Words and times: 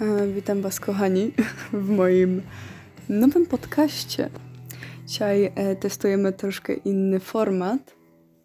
E, 0.00 0.26
witam 0.26 0.62
Was, 0.62 0.80
kochani, 0.80 1.32
w 1.72 1.88
moim 1.88 2.42
nowym 3.08 3.46
podcaście. 3.46 4.30
Dzisiaj 5.06 5.52
e, 5.54 5.76
testujemy 5.76 6.32
troszkę 6.32 6.74
inny 6.74 7.20
format. 7.20 7.96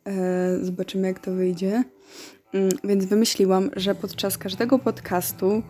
E, 0.07 0.65
zobaczymy, 0.65 1.07
jak 1.07 1.19
to 1.19 1.31
wyjdzie. 1.31 1.83
Mm, 2.53 2.69
więc 2.83 3.05
wymyśliłam, 3.05 3.69
że 3.75 3.95
podczas 3.95 4.37
każdego 4.37 4.79
podcastu 4.79 5.63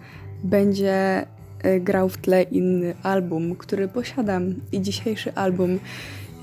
będzie 0.44 1.26
grał 1.80 2.10
w 2.10 2.18
tle 2.18 2.44
inny 2.44 2.96
album, 3.04 3.56
który 3.56 3.88
posiadam. 3.88 4.56
I 4.72 4.82
dzisiejszy 4.82 5.34
album 5.34 5.80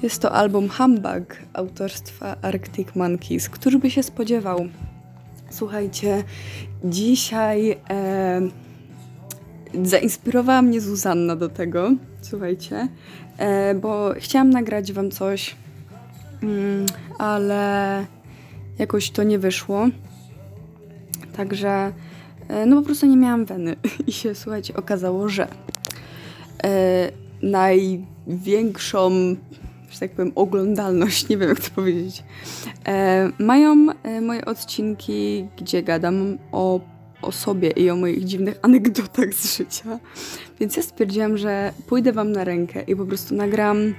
jest 0.03 0.23
to 0.23 0.33
album 0.33 0.69
Humbug 0.69 1.37
autorstwa 1.53 2.37
Arctic 2.43 2.95
Monkeys. 2.95 3.49
Któż 3.49 3.77
by 3.77 3.91
się 3.91 4.03
spodziewał? 4.03 4.69
Słuchajcie, 5.51 6.25
dzisiaj 6.85 7.77
e, 7.91 8.41
zainspirowała 9.85 10.63
mnie 10.63 10.81
Zuzanna 10.81 11.37
do 11.37 11.49
tego, 11.49 11.91
słuchajcie, 12.21 12.89
e, 13.39 13.75
bo 13.75 14.15
chciałam 14.19 14.51
nagrać 14.51 14.93
wam 14.93 15.11
coś, 15.11 15.57
mm, 16.43 16.87
ale 17.19 18.07
jakoś 18.79 19.11
to 19.11 19.23
nie 19.23 19.39
wyszło. 19.39 19.87
Także, 21.37 21.93
e, 22.49 22.67
no 22.67 22.77
po 22.77 22.83
prostu 22.83 23.07
nie 23.07 23.17
miałam 23.17 23.45
weny 23.45 23.77
i 24.07 24.13
się, 24.13 24.35
słuchajcie, 24.35 24.77
okazało, 24.77 25.29
że 25.29 25.49
e, 26.65 27.11
największą 27.43 29.11
że 29.91 29.99
tak 30.01 30.11
powiem, 30.11 30.33
oglądalność, 30.35 31.29
nie 31.29 31.37
wiem 31.37 31.49
jak 31.49 31.61
to 31.61 31.71
powiedzieć, 31.71 32.25
mają 33.39 33.87
moje 34.23 34.45
odcinki, 34.45 35.49
gdzie 35.59 35.83
gadam 35.83 36.39
o, 36.53 36.81
o 37.23 37.33
sobie 37.33 37.71
i 37.71 37.91
o 37.91 37.97
moich 37.97 38.25
dziwnych 38.25 38.59
anegdotach 38.63 39.35
z 39.35 39.57
życia. 39.57 39.99
Więc 40.61 40.77
ja 40.77 40.83
stwierdziłam, 40.83 41.39
że 41.39 41.73
pójdę 41.87 42.13
wam 42.13 42.33
na 42.33 42.45
rękę 42.45 42.83
i 42.83 42.97
po 42.97 43.07
prostu 43.07 43.35
nagram 43.35 43.95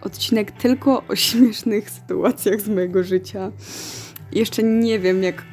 odcinek 0.00 0.50
tylko 0.50 1.02
o 1.08 1.16
śmiesznych 1.16 1.90
sytuacjach 1.90 2.60
z 2.60 2.68
mojego 2.68 3.04
życia. 3.04 3.52
Jeszcze 4.32 4.62
nie 4.62 4.98
wiem, 4.98 5.22
jak, 5.22 5.44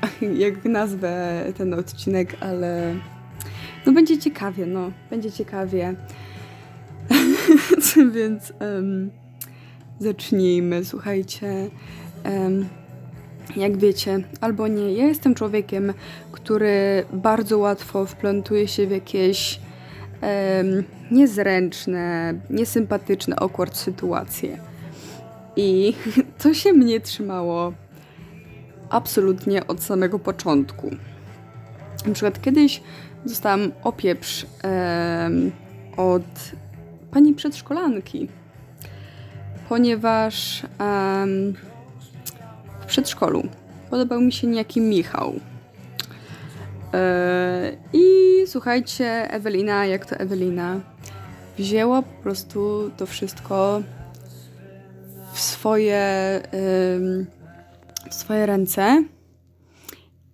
jak 0.46 0.66
nazwę 0.66 1.44
ten 1.58 1.74
odcinek, 1.74 2.36
ale 2.40 2.96
no 3.86 3.92
będzie 3.92 4.18
ciekawie, 4.18 4.66
no, 4.66 4.92
będzie 5.10 5.32
ciekawie. 5.32 5.96
Więc 8.16 8.54
um, 8.62 9.12
zacznijmy. 10.00 10.86
Słuchajcie, 10.86 11.70
um, 12.26 12.66
jak 13.56 13.78
wiecie, 13.78 14.20
albo 14.42 14.68
nie, 14.68 14.94
ja 14.94 15.06
jestem 15.06 15.36
człowiekiem, 15.36 15.94
który 16.32 17.06
bardzo 17.14 17.58
łatwo 17.58 18.06
wplątuje 18.06 18.68
się 18.68 18.88
w 18.88 18.92
jakieś 18.92 19.60
um, 20.22 20.84
niezręczne, 21.12 22.34
niesympatyczne, 22.50 23.36
awkward 23.36 23.78
sytuacje. 23.78 24.58
I 25.56 25.94
to 26.44 26.54
się 26.54 26.74
mnie 26.74 27.00
trzymało 27.02 27.74
absolutnie 28.90 29.68
od 29.68 29.84
samego 29.84 30.20
początku. 30.20 30.90
Na 32.06 32.14
przykład 32.14 32.42
kiedyś 32.42 32.82
dostałam 33.26 33.72
opieprz 33.84 34.46
um, 34.64 35.52
od 35.98 36.52
pani 37.12 37.34
przedszkolanki, 37.34 38.30
ponieważ 39.70 40.64
um, 40.80 41.54
w 42.84 42.86
przedszkolu 42.86 43.44
podobał 43.90 44.22
mi 44.22 44.32
się 44.32 44.48
niejaki 44.48 44.82
Michał. 44.82 45.34
E, 46.94 47.78
I 47.94 48.04
słuchajcie, 48.48 49.32
Ewelina, 49.32 49.86
jak 49.86 50.06
to 50.06 50.16
Ewelina, 50.16 50.80
wzięła 51.58 52.02
po 52.02 52.24
prostu 52.24 52.92
to 52.98 53.06
wszystko 53.06 53.82
w 55.34 55.40
swoje, 55.40 56.42
w 58.10 58.14
swoje 58.14 58.46
ręce 58.46 59.04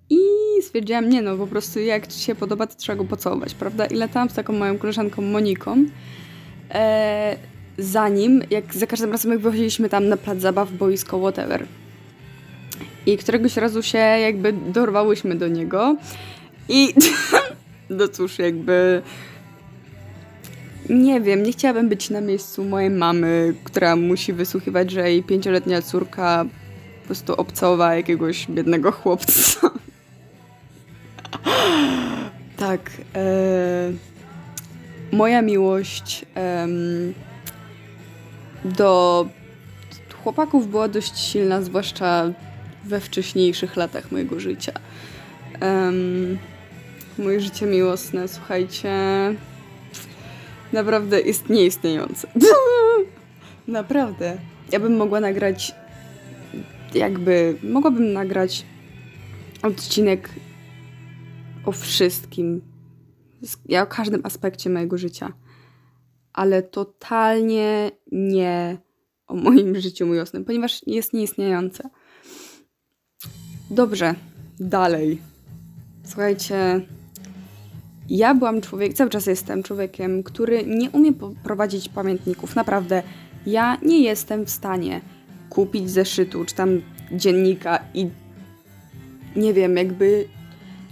i 0.10 0.20
stwierdziłam, 0.62 1.10
nie 1.10 1.22
no, 1.22 1.38
po 1.38 1.48
prostu 1.48 1.80
jak 1.80 2.08
ci 2.08 2.20
się 2.20 2.36
podoba, 2.36 2.68
to 2.68 2.76
trzeba 2.76 2.96
go 2.96 3.06
pocałować, 3.06 3.54
prawda? 3.54 3.86
I 3.86 3.96
latałam 3.96 4.30
z 4.30 4.34
taką 4.34 4.54
moją 4.54 4.78
koleżanką 4.78 5.22
Moniką. 5.22 5.86
E, 6.72 7.36
zanim, 7.78 8.44
jak 8.50 8.74
za 8.74 8.88
każdym 8.88 9.12
razem 9.12 9.32
jak 9.32 9.40
wychodziliśmy 9.40 9.90
tam 9.90 10.08
na 10.08 10.18
plac 10.18 10.40
zabaw, 10.40 10.72
boisko, 10.72 11.20
whatever. 11.20 11.66
I 13.06 13.18
któregoś 13.18 13.58
razu 13.58 13.84
się 13.84 13.98
jakby 13.98 14.54
dorwałyśmy 14.54 15.36
do 15.36 15.48
niego 15.48 15.96
i 16.70 16.94
no 17.90 18.08
cóż, 18.08 18.40
jakby 18.40 19.02
nie 20.90 21.22
wiem, 21.22 21.44
nie 21.44 21.52
chciałabym 21.52 21.90
być 21.90 22.10
na 22.10 22.22
miejscu 22.22 22.66
mojej 22.66 22.90
mamy, 22.90 23.54
która 23.64 23.96
musi 23.96 24.34
wysłuchiwać, 24.34 24.92
że 24.92 25.10
jej 25.10 25.24
pięcioletnia 25.24 25.82
córka 25.82 26.46
po 27.02 27.06
prostu 27.06 27.34
obcowa 27.36 27.96
jakiegoś 27.96 28.48
biednego 28.48 28.92
chłopca. 28.92 29.70
tak. 32.58 32.92
E, 33.16 33.92
moja 35.12 35.42
miłość 35.42 36.26
do 38.66 39.26
chłopaków 40.24 40.68
była 40.68 40.88
dość 40.88 41.20
silna, 41.20 41.62
zwłaszcza 41.62 42.32
we 42.90 43.00
wcześniejszych 43.00 43.76
latach 43.76 44.12
mojego 44.12 44.40
życia. 44.40 44.72
Um, 45.62 46.38
moje 47.18 47.40
życie 47.40 47.66
miłosne, 47.66 48.28
słuchajcie, 48.28 48.92
naprawdę 50.74 51.22
jest 51.22 51.50
nieistniejące. 51.50 52.28
naprawdę. 53.68 54.38
Ja 54.72 54.80
bym 54.80 54.98
mogła 54.98 55.20
nagrać, 55.20 55.76
jakby, 56.94 57.56
mogłabym 57.64 58.14
nagrać 58.14 58.66
odcinek 59.64 60.30
o 61.66 61.72
wszystkim, 61.72 62.62
ja 63.66 63.84
o 63.84 63.88
każdym 63.88 64.22
aspekcie 64.24 64.70
mojego 64.70 64.98
życia 64.98 65.34
ale 66.40 66.64
totalnie 66.64 67.92
nie 68.12 68.78
o 69.28 69.36
moim 69.36 69.76
życiu 69.82 70.08
miłosnym, 70.08 70.46
ponieważ 70.46 70.82
jest 70.88 71.14
nieistniejące. 71.14 71.90
Dobrze, 73.72 74.16
dalej. 74.60 75.22
Słuchajcie, 76.04 76.82
ja 78.10 78.36
byłam 78.36 78.62
człowiek, 78.62 78.94
cały 78.94 79.10
czas 79.10 79.26
jestem 79.26 79.64
człowiekiem, 79.64 80.24
który 80.24 80.66
nie 80.66 80.90
umie 80.90 81.14
prowadzić 81.44 81.90
pamiętników. 81.90 82.56
Naprawdę, 82.56 83.04
ja 83.46 83.78
nie 83.82 84.00
jestem 84.04 84.46
w 84.46 84.50
stanie 84.50 85.02
kupić 85.50 85.90
zeszytu, 85.90 86.46
czy 86.46 86.56
tam 86.56 86.82
dziennika 87.12 87.80
i 87.94 88.10
nie 89.36 89.54
wiem, 89.54 89.78
jakby 89.78 90.28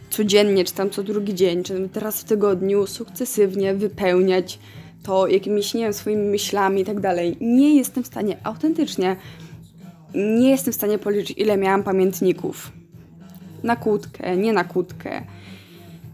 codziennie, 0.09 0.65
czy 0.65 0.73
tam 0.73 0.89
co 0.89 1.03
drugi 1.03 1.35
dzień, 1.35 1.63
czy 1.63 1.89
teraz 1.93 2.21
w 2.21 2.23
tygodniu 2.23 2.87
sukcesywnie 2.87 3.73
wypełniać 3.73 4.59
to 5.03 5.27
jakimiś, 5.27 5.73
nie 5.73 5.83
wiem, 5.83 5.93
swoimi 5.93 6.23
myślami 6.29 6.81
i 6.81 6.85
tak 6.85 6.99
dalej. 6.99 7.37
Nie 7.41 7.75
jestem 7.75 8.03
w 8.03 8.07
stanie, 8.07 8.37
autentycznie, 8.43 9.15
nie 10.15 10.49
jestem 10.49 10.73
w 10.73 10.75
stanie 10.75 10.97
policzyć, 10.97 11.37
ile 11.37 11.57
miałam 11.57 11.83
pamiętników. 11.83 12.71
Na 13.63 13.75
kłódkę, 13.75 14.37
nie 14.37 14.53
na 14.53 14.63
kłódkę. 14.63 15.21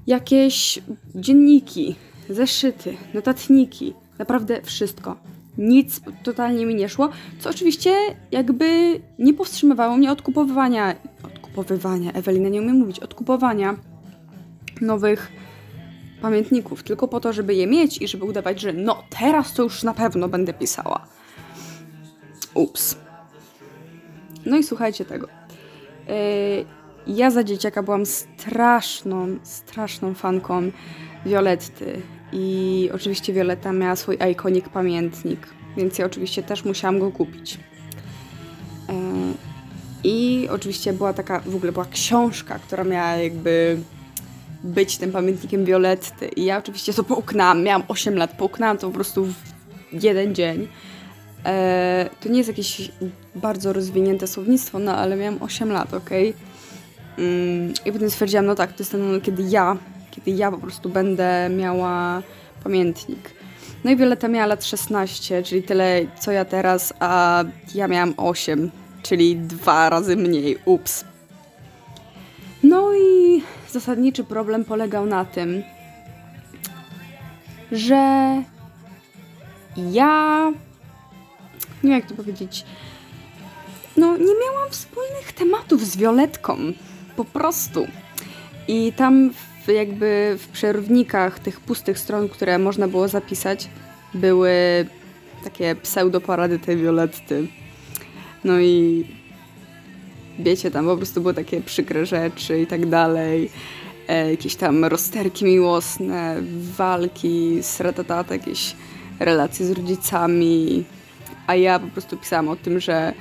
Jakieś 0.08 0.80
dzienniki, 1.16 1.96
zeszyty, 2.30 2.98
notatniki, 3.14 3.94
naprawdę 4.20 4.62
wszystko. 4.62 5.16
Nic 5.58 6.02
totalnie 6.24 6.66
mi 6.66 6.76
nie 6.76 6.90
szło, 6.90 7.10
co 7.40 7.50
oczywiście 7.50 7.96
jakby 8.32 9.00
nie 9.20 9.34
powstrzymywało 9.34 9.98
mnie 9.98 10.12
od 10.12 10.22
kupowania, 10.22 10.96
od 11.24 11.40
kupowywania, 11.40 12.12
Ewelina 12.12 12.50
nie 12.50 12.62
umie 12.62 12.74
mówić, 12.74 13.00
od 13.00 13.14
kupowania 13.14 13.76
nowych 14.82 15.32
pamiętników, 16.22 16.84
tylko 16.84 17.08
po 17.08 17.20
to, 17.20 17.34
żeby 17.34 17.56
je 17.56 17.68
mieć 17.68 18.02
i 18.02 18.08
żeby 18.08 18.26
udawać, 18.26 18.62
że 18.62 18.74
no 18.74 19.04
teraz 19.10 19.54
to 19.54 19.64
już 19.64 19.84
na 19.84 19.94
pewno 19.94 20.30
będę 20.30 20.54
pisała. 20.54 21.06
Ups. 22.54 22.98
No 24.46 24.58
i 24.58 24.64
słuchajcie 24.64 25.06
tego. 25.06 25.28
Yy, 26.08 27.16
ja 27.16 27.32
za 27.32 27.44
dzieciaka 27.44 27.84
byłam 27.84 28.06
straszną, 28.06 29.28
straszną 29.44 30.14
fanką 30.14 30.72
Violetty. 31.26 32.02
I 32.32 32.90
oczywiście 32.94 33.34
Violetta 33.34 33.74
miała 33.74 33.96
swój 33.96 34.18
ikonik 34.32 34.70
pamiętnik, 34.70 35.48
więc 35.78 35.98
ja 35.98 36.06
oczywiście 36.06 36.44
też 36.44 36.66
musiałam 36.66 37.00
go 37.00 37.12
kupić. 37.12 37.60
Yy, 38.90 38.94
I 40.04 40.48
oczywiście 40.52 40.94
była 40.94 41.14
taka, 41.14 41.40
w 41.40 41.56
ogóle 41.56 41.72
była 41.72 41.86
książka, 41.86 42.60
która 42.60 42.84
miała 42.84 43.16
jakby 43.16 43.78
być 44.64 44.98
tym 44.98 45.12
pamiętnikiem 45.12 45.66
Violetty. 45.66 46.28
I 46.28 46.46
ja 46.46 46.58
oczywiście 46.58 46.94
to 46.94 47.04
połknęłam, 47.04 47.64
miałam 47.64 47.84
8 47.88 48.16
lat, 48.16 48.38
połknęłam 48.38 48.78
to 48.78 48.88
po 48.88 48.94
prostu 48.94 49.26
w 49.26 50.04
jeden 50.04 50.36
dzień. 50.36 50.68
E, 51.46 52.10
to 52.20 52.30
nie 52.30 52.38
jest 52.38 52.50
jakieś 52.50 52.92
bardzo 53.36 53.74
rozwinięte 53.74 54.28
słownictwo, 54.28 54.80
no 54.80 54.96
ale 54.96 55.16
miałam 55.16 55.44
8 55.44 55.72
lat, 55.72 55.94
ok? 55.94 56.10
Mm, 57.18 57.74
I 57.86 57.92
potem 57.92 58.10
stwierdziłam, 58.10 58.46
no 58.46 58.56
tak, 58.56 58.74
to 58.74 58.78
jest 58.80 58.92
ten 58.92 59.02
moment, 59.02 59.24
kiedy 59.24 59.44
ja 59.44 59.78
kiedy 60.16 60.32
ja 60.32 60.52
po 60.52 60.58
prostu 60.58 60.90
będę 60.90 61.50
miała 61.50 62.22
pamiętnik. 62.64 63.30
No 63.84 63.92
i 63.92 63.96
Violeta 63.96 64.28
miała 64.28 64.46
lat 64.46 64.66
16, 64.66 65.44
czyli 65.44 65.64
tyle 65.64 66.02
co 66.20 66.32
ja 66.32 66.46
teraz, 66.46 66.94
a 67.00 67.44
ja 67.76 67.88
miałam 67.88 68.14
8, 68.18 68.72
czyli 69.02 69.36
dwa 69.36 69.90
razy 69.90 70.16
mniej. 70.16 70.58
Ups. 70.66 71.06
No 72.64 72.94
i 72.94 73.42
zasadniczy 73.70 74.24
problem 74.24 74.66
polegał 74.66 75.06
na 75.06 75.26
tym, 75.26 75.64
że 77.72 78.44
ja 79.78 80.52
nie 81.84 81.90
wiem 81.90 82.00
jak 82.00 82.10
to 82.10 82.16
powiedzieć. 82.16 82.66
No, 83.98 84.18
nie 84.18 84.34
miałam 84.46 84.70
wspólnych 84.70 85.32
tematów 85.36 85.86
z 85.86 85.98
Violetką. 85.98 86.58
Po 87.16 87.26
prostu. 87.26 87.88
I 88.68 88.94
tam 88.94 89.32
w, 89.66 89.68
jakby 89.68 90.38
w 90.40 90.48
przerwnikach 90.48 91.40
tych 91.40 91.60
pustych 91.60 92.00
stron, 92.00 92.30
które 92.30 92.60
można 92.60 92.88
było 92.88 93.08
zapisać, 93.08 93.70
były 94.14 94.52
takie 95.44 95.76
pseudoporady 95.76 96.60
tej 96.60 96.78
Violetty. 96.78 97.48
No 98.44 98.60
i 98.60 99.06
wiecie, 100.40 100.72
tam 100.72 100.86
po 100.86 100.98
prostu 100.98 101.22
były 101.22 101.34
takie 101.34 101.62
przykre 101.62 102.06
rzeczy 102.06 102.62
i 102.62 102.68
tak 102.68 102.86
dalej. 102.86 103.50
E, 104.08 104.32
jakieś 104.32 104.56
tam 104.56 104.86
rozterki 104.86 105.46
miłosne, 105.46 106.36
walki, 106.78 107.58
sratatata, 107.62 108.34
jakieś 108.34 108.76
relacje 109.20 109.66
z 109.66 109.72
rodzicami. 109.72 110.84
A 111.48 111.56
ja 111.56 111.80
po 111.80 111.88
prostu 111.88 112.18
pisałam 112.18 112.50
o 112.50 112.56
tym, 112.56 112.80
że 112.80 113.14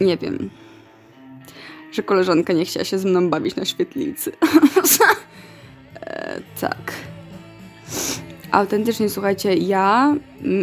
nie 0.00 0.16
wiem, 0.16 0.50
że 1.92 2.02
koleżanka 2.02 2.52
nie 2.52 2.64
chciała 2.64 2.84
się 2.84 2.98
ze 2.98 3.08
mną 3.08 3.30
bawić 3.30 3.56
na 3.56 3.64
świetlicy. 3.64 4.32
e, 6.00 6.40
tak. 6.60 6.92
Autentycznie, 8.50 9.08
słuchajcie, 9.08 9.54
ja, 9.54 10.16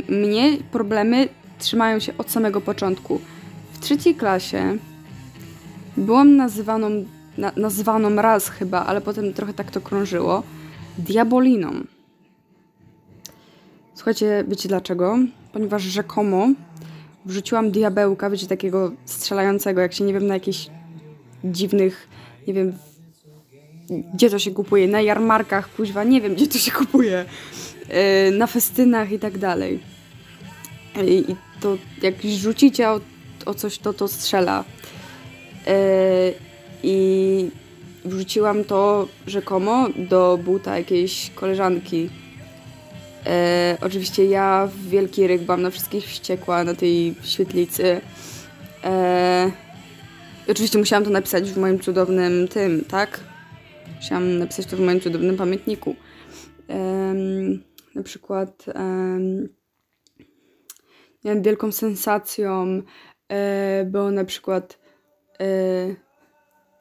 mnie 0.09 0.57
problemy 0.71 1.27
trzymają 1.59 1.99
się 1.99 2.17
od 2.17 2.31
samego 2.31 2.61
początku. 2.61 3.21
W 3.73 3.79
trzeciej 3.79 4.15
klasie 4.15 4.77
byłam 5.97 6.35
nazywaną, 6.35 7.05
na, 7.37 7.51
nazywaną 7.55 8.15
raz 8.15 8.49
chyba, 8.49 8.85
ale 8.85 9.01
potem 9.01 9.33
trochę 9.33 9.53
tak 9.53 9.71
to 9.71 9.81
krążyło, 9.81 10.43
diaboliną. 10.97 11.73
Słuchajcie, 13.99 14.43
wiecie 14.47 14.69
dlaczego? 14.69 15.17
Ponieważ 15.53 15.83
rzekomo 15.83 16.47
wrzuciłam 17.25 17.71
diabełka, 17.71 18.29
wiecie, 18.29 18.47
takiego 18.47 18.91
strzelającego, 19.05 19.81
jak 19.81 19.93
się 19.93 20.03
nie 20.03 20.13
wiem, 20.13 20.27
na 20.27 20.33
jakichś 20.33 20.67
dziwnych, 21.43 22.07
nie 22.47 22.53
wiem, 22.53 22.73
gdzie 24.13 24.29
to 24.29 24.39
się 24.39 24.51
kupuje, 24.51 24.87
na 24.87 25.01
jarmarkach, 25.01 25.75
kuźwa, 25.75 26.03
nie 26.03 26.21
wiem, 26.21 26.35
gdzie 26.35 26.47
to 26.47 26.57
się 26.57 26.71
kupuje, 26.71 27.25
yy, 27.89 28.37
na 28.37 28.47
festynach 28.47 29.11
i 29.11 29.19
tak 29.19 29.37
dalej. 29.37 29.79
I, 31.07 31.35
to 31.59 31.77
jak 32.01 32.15
rzucicie 32.23 32.89
o, 32.89 32.99
o, 33.45 33.53
coś, 33.53 33.77
to 33.77 33.93
to 33.93 34.07
strzela. 34.07 34.63
Yy, 35.67 35.73
I 36.83 37.51
wrzuciłam 38.05 38.63
to 38.63 39.07
rzekomo 39.27 39.87
do 40.09 40.39
buta 40.43 40.77
jakiejś 40.77 41.31
koleżanki 41.35 42.09
E, 43.25 43.77
oczywiście 43.81 44.25
ja 44.25 44.69
w 44.73 44.89
Wielki 44.89 45.27
Ryk 45.27 45.41
byłam 45.41 45.61
na 45.61 45.69
wszystkich 45.69 46.05
wściekła 46.05 46.63
na 46.63 46.73
tej 46.73 47.15
świetlicy. 47.23 48.01
E, 48.83 49.51
oczywiście 50.47 50.77
musiałam 50.77 51.03
to 51.03 51.09
napisać 51.09 51.51
w 51.51 51.57
moim 51.57 51.79
cudownym 51.79 52.47
tym, 52.47 52.85
tak? 52.85 53.19
Musiałam 53.95 54.39
napisać 54.39 54.65
to 54.65 54.77
w 54.77 54.79
moim 54.79 54.99
cudownym 54.99 55.37
pamiętniku. 55.37 55.95
E, 56.69 57.13
na 57.95 58.03
przykład 58.03 58.65
miałam 61.23 61.41
wielką 61.41 61.71
sensacją 61.71 62.81
e, 63.27 63.85
było 63.85 64.11
na 64.11 64.25
przykład 64.25 64.79
e, 65.39 65.45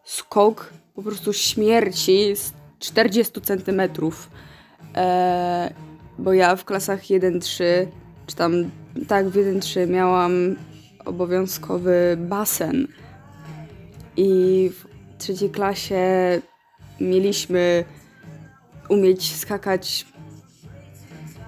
skok 0.04 0.72
po 0.94 1.02
prostu 1.02 1.32
śmierci 1.32 2.36
z 2.36 2.52
40 2.78 3.40
centymetrów. 3.40 4.30
E, 4.96 5.87
bo 6.18 6.32
ja 6.32 6.56
w 6.56 6.64
klasach 6.64 7.00
1-3, 7.02 7.64
czy 8.26 8.36
tam 8.36 8.70
tak 9.08 9.28
w 9.28 9.36
1-3 9.36 9.88
miałam 9.88 10.56
obowiązkowy 11.04 12.16
basen 12.20 12.88
i 14.16 14.70
w 14.74 14.86
trzeciej 15.18 15.50
klasie 15.50 16.02
mieliśmy 17.00 17.84
umieć 18.88 19.36
skakać 19.36 20.06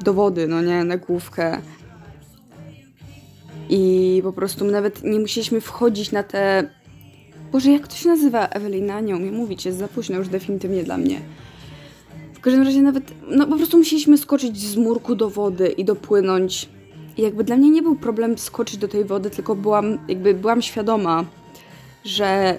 do 0.04 0.14
wody, 0.14 0.46
no 0.46 0.62
nie, 0.62 0.84
na 0.84 0.96
główkę. 0.96 1.58
I 3.68 4.20
po 4.24 4.32
prostu 4.32 4.64
nawet 4.64 5.02
nie 5.04 5.18
musieliśmy 5.18 5.60
wchodzić 5.60 6.12
na 6.12 6.22
te... 6.22 6.70
Boże, 7.52 7.70
jak 7.70 7.88
to 7.88 7.96
się 7.96 8.08
nazywa? 8.08 8.46
Ewelina, 8.48 9.00
nie 9.00 9.16
umiem 9.16 9.34
mówić, 9.34 9.66
jest 9.66 9.78
za 9.78 9.88
późno 9.88 10.18
już 10.18 10.28
definitywnie 10.28 10.84
dla 10.84 10.96
mnie. 10.98 11.20
W 12.40 12.42
każdym 12.42 12.62
razie 12.62 12.82
nawet, 12.82 13.04
no 13.28 13.46
po 13.46 13.56
prostu 13.56 13.78
musieliśmy 13.78 14.18
skoczyć 14.18 14.58
z 14.58 14.76
murku 14.76 15.14
do 15.14 15.30
wody 15.30 15.68
i 15.68 15.84
dopłynąć. 15.84 16.68
I 17.16 17.22
jakby 17.22 17.44
dla 17.44 17.56
mnie 17.56 17.70
nie 17.70 17.82
był 17.82 17.96
problem 17.96 18.38
skoczyć 18.38 18.76
do 18.76 18.88
tej 18.88 19.04
wody, 19.04 19.30
tylko 19.30 19.54
byłam, 19.54 19.98
jakby 20.08 20.34
byłam 20.34 20.62
świadoma, 20.62 21.24
że 22.04 22.58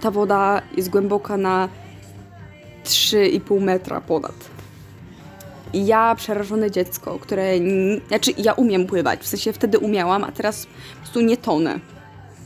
ta 0.00 0.10
woda 0.10 0.62
jest 0.76 0.90
głęboka 0.90 1.36
na 1.36 1.68
3,5 2.84 3.60
metra 3.60 4.00
ponad. 4.00 4.50
I 5.72 5.86
ja, 5.86 6.14
przerażone 6.14 6.70
dziecko, 6.70 7.18
które. 7.18 7.52
Znaczy, 8.08 8.30
ja 8.38 8.52
umiem 8.52 8.86
pływać, 8.86 9.20
w 9.20 9.26
sensie 9.26 9.52
wtedy 9.52 9.78
umiałam, 9.78 10.24
a 10.24 10.32
teraz 10.32 10.66
po 10.66 11.00
prostu 11.00 11.20
nie 11.20 11.36
tonę. 11.36 11.80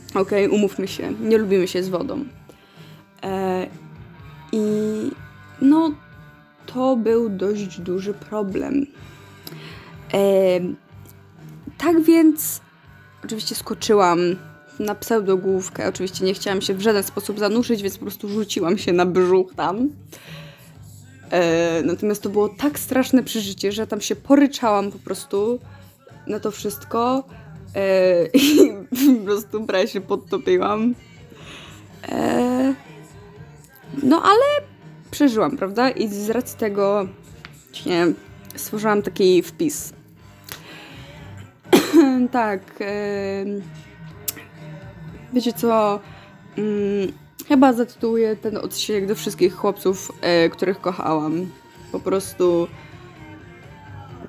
Okej, 0.09 0.45
okay, 0.45 0.49
umówmy 0.49 0.87
się, 0.87 1.13
nie 1.21 1.37
lubimy 1.37 1.67
się 1.67 1.83
z 1.83 1.89
wodą. 1.89 2.25
E, 3.23 3.67
I 4.51 4.61
no, 5.61 5.91
to 6.73 6.95
był 6.95 7.29
dość 7.29 7.79
duży 7.79 8.13
problem. 8.13 8.85
E, 10.13 10.19
tak 11.77 12.01
więc, 12.01 12.61
oczywiście 13.25 13.55
skoczyłam 13.55 14.19
na 14.79 14.95
pseudogłówkę. 14.95 15.87
Oczywiście 15.87 16.25
nie 16.25 16.33
chciałam 16.33 16.61
się 16.61 16.73
w 16.73 16.81
żaden 16.81 17.03
sposób 17.03 17.39
zanurzyć, 17.39 17.81
więc 17.81 17.97
po 17.97 18.05
prostu 18.05 18.29
rzuciłam 18.29 18.77
się 18.77 18.93
na 18.93 19.05
brzuch 19.05 19.55
tam. 19.55 19.89
E, 21.31 21.81
natomiast 21.83 22.23
to 22.23 22.29
było 22.29 22.49
tak 22.49 22.79
straszne 22.79 23.23
przeżycie, 23.23 23.71
że 23.71 23.87
tam 23.87 24.01
się 24.01 24.15
poryczałam 24.15 24.91
po 24.91 24.99
prostu 24.99 25.59
na 26.27 26.39
to 26.39 26.51
wszystko 26.51 27.23
e, 27.75 28.25
i 28.43 29.17
po 29.19 29.25
prostu 29.25 29.65
prawie 29.65 29.87
się 29.87 30.01
podtopiłam. 30.01 30.95
E, 32.09 32.73
no 34.03 34.21
ale 34.23 34.66
przeżyłam, 35.11 35.57
prawda? 35.57 35.89
I 35.89 36.07
z 36.07 36.29
racji 36.29 36.57
tego 36.57 37.07
nie, 37.85 38.07
stworzyłam 38.55 39.01
taki 39.01 39.43
wpis. 39.43 39.93
tak. 42.31 42.61
Yy, 42.79 43.61
wiecie 45.33 45.53
co? 45.53 45.99
Yy, 46.57 47.13
chyba 47.47 47.73
zatytułuję 47.73 48.35
ten 48.35 48.57
odcinek 48.57 49.07
do 49.07 49.15
wszystkich 49.15 49.55
chłopców, 49.55 50.11
yy, 50.43 50.49
których 50.49 50.81
kochałam. 50.81 51.45
Po 51.91 51.99
prostu. 51.99 52.67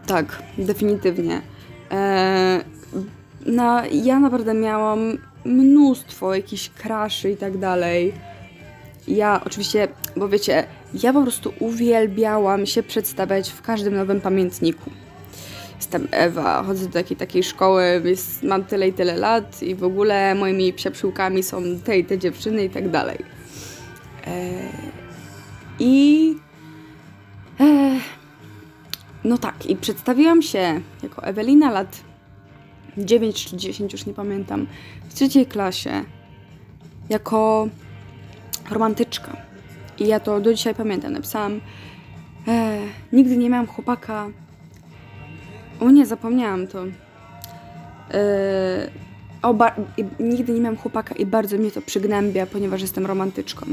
Tak, 0.07 0.43
definitywnie. 0.59 1.43
E, 1.91 2.65
na, 3.47 3.87
ja 3.87 4.21
naprawdę 4.21 4.55
miałam 4.55 5.19
mnóstwo 5.45 6.35
jakichś 6.35 6.71
kraszy 6.71 7.31
i 7.31 7.37
tak 7.37 7.59
dalej 7.59 8.15
ja 9.09 9.41
oczywiście, 9.45 9.89
bo 10.17 10.29
wiecie, 10.29 10.65
ja 11.03 11.13
po 11.13 11.23
prostu 11.23 11.53
uwielbiałam 11.59 12.67
się 12.67 12.83
przedstawiać 12.83 13.51
w 13.51 13.63
każdym 13.63 13.95
nowym 13.95 14.21
pamiętniku. 14.21 14.91
Jestem 15.77 16.09
Ewa, 16.11 16.63
chodzę 16.63 16.87
do 16.87 16.93
takiej, 16.93 17.17
takiej 17.17 17.43
szkoły, 17.43 18.03
jest, 18.05 18.43
mam 18.43 18.65
tyle 18.65 18.89
i 18.89 18.93
tyle 18.93 19.17
lat 19.17 19.63
i 19.63 19.75
w 19.75 19.85
ogóle 19.85 20.35
moimi 20.35 20.73
psiapsiłkami 20.73 21.43
są 21.43 21.63
te 21.85 21.99
i 21.99 22.05
te 22.05 22.19
dziewczyny 22.19 22.65
i 22.65 22.71
tak 22.71 22.91
dalej. 22.91 23.19
E, 24.27 24.51
I... 25.79 26.35
E, 27.61 27.65
no 29.25 29.39
tak, 29.39 29.67
i 29.67 29.77
przedstawiłam 29.77 30.43
się 30.43 30.81
jako 31.03 31.25
Ewelina 31.25 31.71
lat 31.71 32.01
9 32.99 33.47
czy 33.47 33.57
10, 33.57 33.93
już 33.93 34.07
nie 34.07 34.15
pamiętam, 34.15 34.67
w 35.09 35.15
trzeciej 35.15 35.47
klasie, 35.47 36.05
jako 37.09 37.69
romantyczka. 38.71 39.37
I 39.99 40.07
ja 40.07 40.21
to 40.21 40.41
do 40.41 40.55
dzisiaj 40.55 40.75
pamiętam. 40.75 41.13
Napisałam, 41.13 41.61
e, 42.49 42.79
nigdy 43.13 43.37
nie 43.37 43.51
miałam 43.51 43.67
chłopaka. 43.67 44.27
O 45.81 45.91
nie, 45.91 46.07
zapomniałam 46.07 46.67
to. 46.67 46.85
E, 48.11 48.91
o, 49.43 49.55
nigdy 50.21 50.53
nie 50.53 50.61
miałam 50.61 50.77
chłopaka 50.77 51.15
i 51.15 51.27
bardzo 51.27 51.57
mnie 51.57 51.71
to 51.71 51.83
przygnębia, 51.83 52.47
ponieważ 52.47 52.81
jestem 52.81 53.07
romantyczką. 53.07 53.67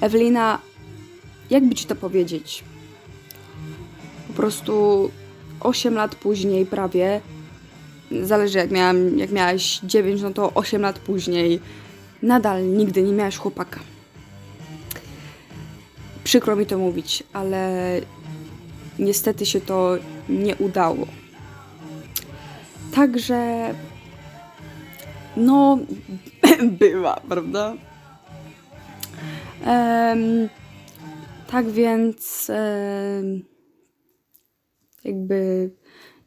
Ewelina 0.00 0.58
jakby 1.50 1.74
ci 1.74 1.86
to 1.86 1.96
powiedzieć? 1.96 2.64
Po 4.28 4.34
prostu 4.34 5.10
8 5.60 5.94
lat 5.94 6.14
później 6.14 6.66
prawie, 6.66 7.20
zależy 8.22 8.58
jak 8.58 8.70
miałam, 8.70 9.18
jak 9.18 9.32
miałaś 9.32 9.80
9, 9.84 10.22
no 10.22 10.30
to 10.30 10.54
8 10.54 10.82
lat 10.82 10.98
później 10.98 11.60
nadal 12.22 12.66
nigdy 12.66 13.02
nie 13.02 13.12
miałaś 13.12 13.36
chłopaka. 13.36 13.80
Przykro 16.34 16.56
mi 16.56 16.66
to 16.66 16.78
mówić, 16.78 17.24
ale 17.32 18.00
niestety 18.98 19.46
się 19.46 19.60
to 19.60 19.96
nie 20.28 20.56
udało. 20.56 21.06
Także 22.94 23.74
no 25.36 25.78
bywa, 26.80 27.20
prawda? 27.28 27.74
Um, 29.66 30.48
tak 31.50 31.70
więc 31.70 32.50
um, 32.50 33.44
jakby 35.04 35.70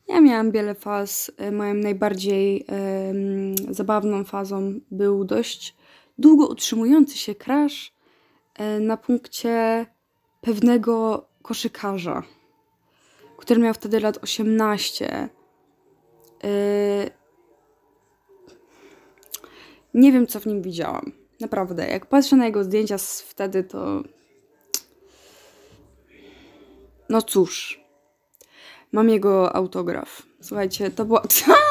ja 0.08 0.22
miałam 0.22 0.52
wiele 0.52 0.76
faz. 0.76 1.32
Moją 1.52 1.74
najbardziej 1.74 2.66
um, 2.70 3.74
zabawną 3.76 4.24
fazą 4.24 4.80
był 4.92 5.26
dość 5.26 5.76
długo 6.18 6.48
utrzymujący 6.48 7.18
się 7.18 7.36
crash 7.36 7.94
e, 8.56 8.80
na 8.80 8.98
punkcie 8.98 9.86
pewnego 10.48 11.26
koszykarza, 11.42 12.24
który 13.38 13.62
miał 13.62 13.74
wtedy 13.74 14.00
lat 14.00 14.18
18. 14.24 15.30
E, 16.44 16.50
nie 19.94 20.12
wiem, 20.12 20.28
co 20.28 20.40
w 20.40 20.46
nim 20.46 20.62
widziałam. 20.62 21.12
Naprawdę. 21.40 21.88
Jak 21.88 22.06
patrzę 22.06 22.36
na 22.36 22.46
jego 22.46 22.64
zdjęcia 22.64 22.98
z 22.98 23.22
wtedy, 23.22 23.64
to. 23.64 24.04
No 27.10 27.22
cóż. 27.22 27.84
Mam 28.92 29.10
jego 29.10 29.56
autograf. 29.56 30.24
Słuchajcie, 30.42 30.92
to 30.92 31.06
była. 31.06 31.22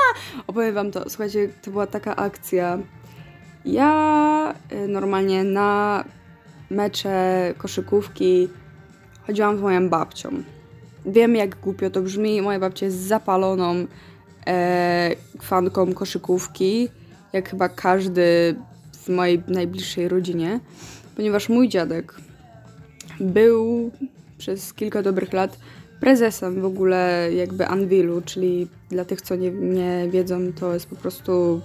Opowiem 0.47 0.75
wam 0.75 0.91
to. 0.91 1.11
Słuchajcie, 1.11 1.49
to 1.63 1.71
była 1.71 1.87
taka 1.87 2.17
akcja. 2.17 2.79
Ja 3.65 4.55
y, 4.73 4.89
normalnie 4.89 5.45
na 5.45 6.05
mecze 6.71 7.55
koszykówki 7.59 8.49
chodziłam 9.27 9.59
z 9.59 9.61
moją 9.61 9.89
babcią. 9.89 10.31
Wiem, 11.07 11.37
jak 11.37 11.57
głupio 11.57 11.91
to 11.91 12.03
brzmi. 12.03 12.43
Moja 12.43 12.61
babcia 12.61 12.87
jest 12.87 12.99
zapaloną 12.99 13.87
e, 14.47 15.11
fanką 15.41 15.95
koszykówki 15.95 16.89
jak 17.37 17.51
chyba 17.51 17.69
każdy 17.69 18.55
w 18.93 19.09
mojej 19.09 19.43
najbliższej 19.49 20.09
rodzinie, 20.09 20.61
ponieważ 21.17 21.49
mój 21.49 21.69
dziadek 21.69 22.15
był 23.21 23.91
przez 24.39 24.73
kilka 24.73 25.03
dobrych 25.03 25.33
lat 25.33 25.59
prezesem 26.01 26.61
w 26.61 26.65
ogóle 26.65 27.29
jakby 27.35 27.67
Anwilu, 27.67 28.23
czyli 28.23 28.69
dla 28.91 29.05
tych, 29.05 29.23
co 29.23 29.37
nie, 29.37 29.51
nie 29.51 30.09
wiedzą, 30.11 30.53
to 30.53 30.75
jest 30.75 30.87
po 30.87 30.97
prostu 30.97 31.61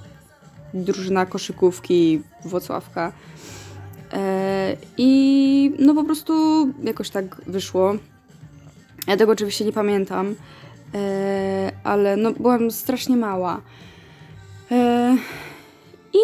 drużyna 0.73 1.25
koszykówki 1.25 2.21
Włocławka. 2.45 3.11
E, 4.13 4.75
I 4.97 5.71
no 5.79 5.93
po 5.93 6.03
prostu 6.03 6.33
jakoś 6.83 7.09
tak 7.09 7.41
wyszło. 7.47 7.95
Ja 9.07 9.17
tego 9.17 9.31
oczywiście 9.31 9.65
nie 9.65 9.71
pamiętam, 9.71 10.35
e, 10.95 11.71
ale 11.83 12.17
no 12.17 12.31
byłam 12.31 12.71
strasznie 12.71 13.17
mała. 13.17 13.61
E, 14.71 15.17
i 16.13 16.19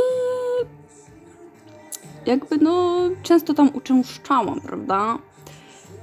jakby 2.25 2.57
no 2.57 2.97
często 3.23 3.53
tam 3.53 3.69
uczęszczałam, 3.73 4.61
prawda? 4.61 5.17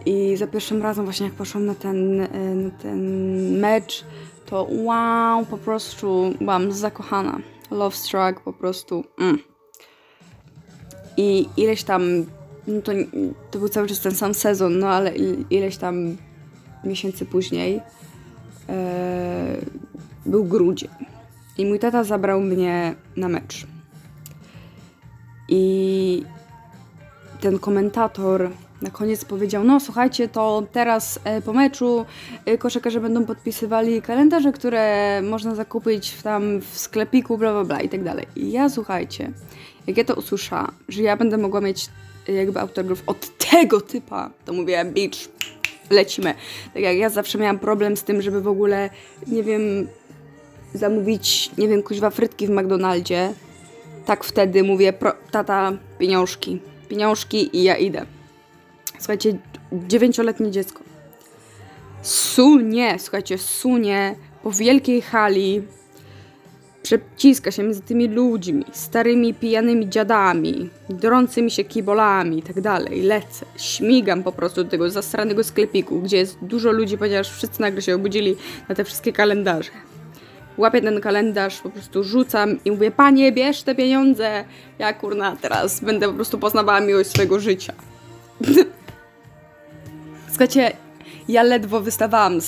I 0.06 0.36
za 0.36 0.46
pierwszym 0.46 0.82
razem 0.82 1.04
właśnie 1.04 1.26
jak 1.26 1.34
poszłam 1.34 1.66
na 1.66 1.74
ten, 1.74 2.16
na 2.64 2.70
ten 2.82 3.00
mecz, 3.58 4.04
to 4.46 4.66
wow, 4.70 5.46
po 5.46 5.58
prostu 5.58 6.34
byłam 6.40 6.72
zakochana. 6.72 7.38
Love 7.70 7.96
struck 7.96 8.40
po 8.44 8.52
prostu. 8.52 9.04
Mm. 9.18 9.53
I 11.16 11.48
ileś 11.56 11.84
tam, 11.84 12.24
no 12.66 12.80
to, 12.82 12.92
to 13.50 13.58
był 13.58 13.68
cały 13.68 13.88
czas 13.88 14.00
ten 14.00 14.14
sam 14.14 14.34
sezon, 14.34 14.78
no 14.78 14.88
ale 14.88 15.12
ileś 15.50 15.76
tam 15.76 16.16
miesięcy 16.84 17.26
później 17.26 17.80
e, 18.68 19.56
był 20.26 20.44
grudzień. 20.44 20.90
I 21.58 21.66
mój 21.66 21.78
tata 21.78 22.04
zabrał 22.04 22.40
mnie 22.40 22.94
na 23.16 23.28
mecz. 23.28 23.66
I 25.48 26.24
ten 27.40 27.58
komentator 27.58 28.50
na 28.82 28.90
koniec 28.90 29.24
powiedział: 29.24 29.64
No, 29.64 29.80
słuchajcie, 29.80 30.28
to 30.28 30.66
teraz 30.72 31.20
e, 31.24 31.42
po 31.42 31.52
meczu 31.52 32.06
e, 32.44 32.58
koszykarze 32.58 33.00
będą 33.00 33.24
podpisywali 33.24 34.02
kalendarze, 34.02 34.52
które 34.52 35.22
można 35.22 35.54
zakupić 35.54 36.10
w, 36.10 36.22
tam 36.22 36.60
w 36.60 36.78
sklepiku, 36.78 37.38
bla 37.38 37.52
bla 37.52 37.64
bla 37.64 37.80
i 37.80 37.88
tak 37.88 38.04
dalej. 38.04 38.26
I 38.36 38.52
ja 38.52 38.68
słuchajcie, 38.68 39.32
jak 39.86 39.96
ja 39.96 40.04
to 40.04 40.14
usłyszałam, 40.14 40.72
że 40.88 41.02
ja 41.02 41.16
będę 41.16 41.38
mogła 41.38 41.60
mieć 41.60 41.86
e, 42.28 42.32
jakby 42.32 42.60
autograf 42.60 43.02
od 43.06 43.38
tego 43.38 43.80
typa, 43.80 44.30
to 44.44 44.52
mówię: 44.52 44.84
Bitch, 44.84 45.18
lecimy. 45.90 46.34
Tak 46.74 46.82
jak 46.82 46.96
ja 46.96 47.10
zawsze 47.10 47.38
miałam 47.38 47.58
problem 47.58 47.96
z 47.96 48.04
tym, 48.04 48.22
żeby 48.22 48.40
w 48.40 48.48
ogóle, 48.48 48.90
nie 49.26 49.42
wiem, 49.42 49.88
zamówić, 50.74 51.50
nie 51.58 51.68
wiem, 51.68 51.82
kuźwa 51.82 52.10
frytki 52.10 52.46
w 52.46 52.50
McDonaldzie, 52.50 53.32
tak 54.06 54.24
wtedy 54.24 54.62
mówię, 54.62 54.92
pro, 54.92 55.12
tata, 55.30 55.72
pieniążki, 55.98 56.60
pieniążki 56.88 57.56
i 57.56 57.62
ja 57.62 57.76
idę. 57.76 58.06
Słuchajcie, 58.98 59.38
dziewięcioletnie 59.72 60.50
dziecko 60.50 60.84
sunie, 62.06 62.96
słuchajcie, 62.98 63.38
sunie 63.38 64.16
po 64.42 64.50
wielkiej 64.50 65.02
hali, 65.02 65.62
przeciska 66.84 67.50
się 67.50 67.62
między 67.62 67.82
tymi 67.82 68.08
ludźmi, 68.08 68.64
starymi 68.72 69.34
pijanymi 69.34 69.88
dziadami, 69.88 70.70
drącymi 70.88 71.50
się 71.50 71.64
kibolami 71.64 72.38
i 72.38 72.42
tak 72.42 72.60
dalej. 72.60 73.02
Lecę, 73.02 73.46
śmigam 73.56 74.22
po 74.22 74.32
prostu 74.32 74.64
do 74.64 74.70
tego 74.70 74.90
zastranego 74.90 75.44
sklepiku, 75.44 76.00
gdzie 76.00 76.16
jest 76.16 76.38
dużo 76.42 76.72
ludzi, 76.72 76.98
ponieważ 76.98 77.30
wszyscy 77.30 77.60
nagle 77.62 77.82
się 77.82 77.94
obudzili 77.94 78.36
na 78.68 78.74
te 78.74 78.84
wszystkie 78.84 79.12
kalendarze 79.12 79.70
łapię 80.58 80.82
ten 80.82 81.00
kalendarz, 81.00 81.60
po 81.60 81.70
prostu 81.70 82.04
rzucam 82.04 82.58
i 82.64 82.70
mówię, 82.70 82.90
panie, 82.90 83.32
bierz 83.32 83.62
te 83.62 83.74
pieniądze. 83.74 84.44
Ja 84.78 84.92
kurna 84.92 85.36
teraz 85.36 85.80
będę 85.80 86.08
po 86.08 86.12
prostu 86.12 86.38
poznawała 86.38 86.80
miłość 86.80 87.10
swojego 87.10 87.40
życia. 87.40 87.72
Słuchajcie, 90.28 90.72
ja 91.28 91.42
ledwo 91.42 91.80
wystawałam 91.80 92.38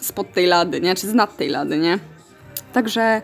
spod 0.00 0.32
tej 0.32 0.46
lady, 0.46 0.80
nie? 0.80 0.94
Czy 0.94 1.08
z 1.08 1.14
nad 1.14 1.36
tej 1.36 1.48
lady, 1.48 1.78
nie? 1.78 1.98
Także 2.72 3.22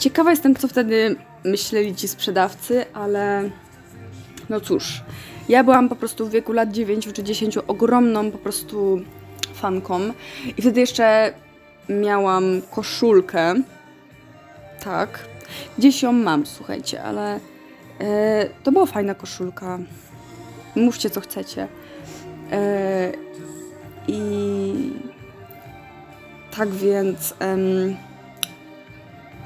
ciekawa 0.00 0.30
jestem, 0.30 0.54
co 0.54 0.68
wtedy 0.68 1.16
myśleli 1.44 1.94
ci 1.94 2.08
sprzedawcy, 2.08 2.84
ale 2.92 3.50
no 4.48 4.60
cóż, 4.60 5.02
ja 5.48 5.64
byłam 5.64 5.88
po 5.88 5.96
prostu 5.96 6.26
w 6.26 6.30
wieku 6.30 6.52
lat 6.52 6.72
9 6.72 7.08
czy 7.12 7.22
10 7.22 7.58
ogromną 7.58 8.30
po 8.30 8.38
prostu 8.38 9.00
fanką 9.54 10.00
i 10.56 10.62
wtedy 10.62 10.80
jeszcze 10.80 11.32
miałam 11.88 12.44
koszulkę. 12.70 13.54
Tak. 14.84 15.28
Gdzieś 15.78 16.02
ją 16.02 16.12
mam, 16.12 16.46
słuchajcie, 16.46 17.02
ale 17.02 17.40
e, 18.00 18.46
to 18.62 18.72
była 18.72 18.86
fajna 18.86 19.14
koszulka. 19.14 19.78
Mówcie, 20.76 21.10
co 21.10 21.20
chcecie. 21.20 21.68
E, 22.52 23.12
I 24.08 24.92
tak 26.56 26.68
więc. 26.68 27.34
Em, 27.38 27.96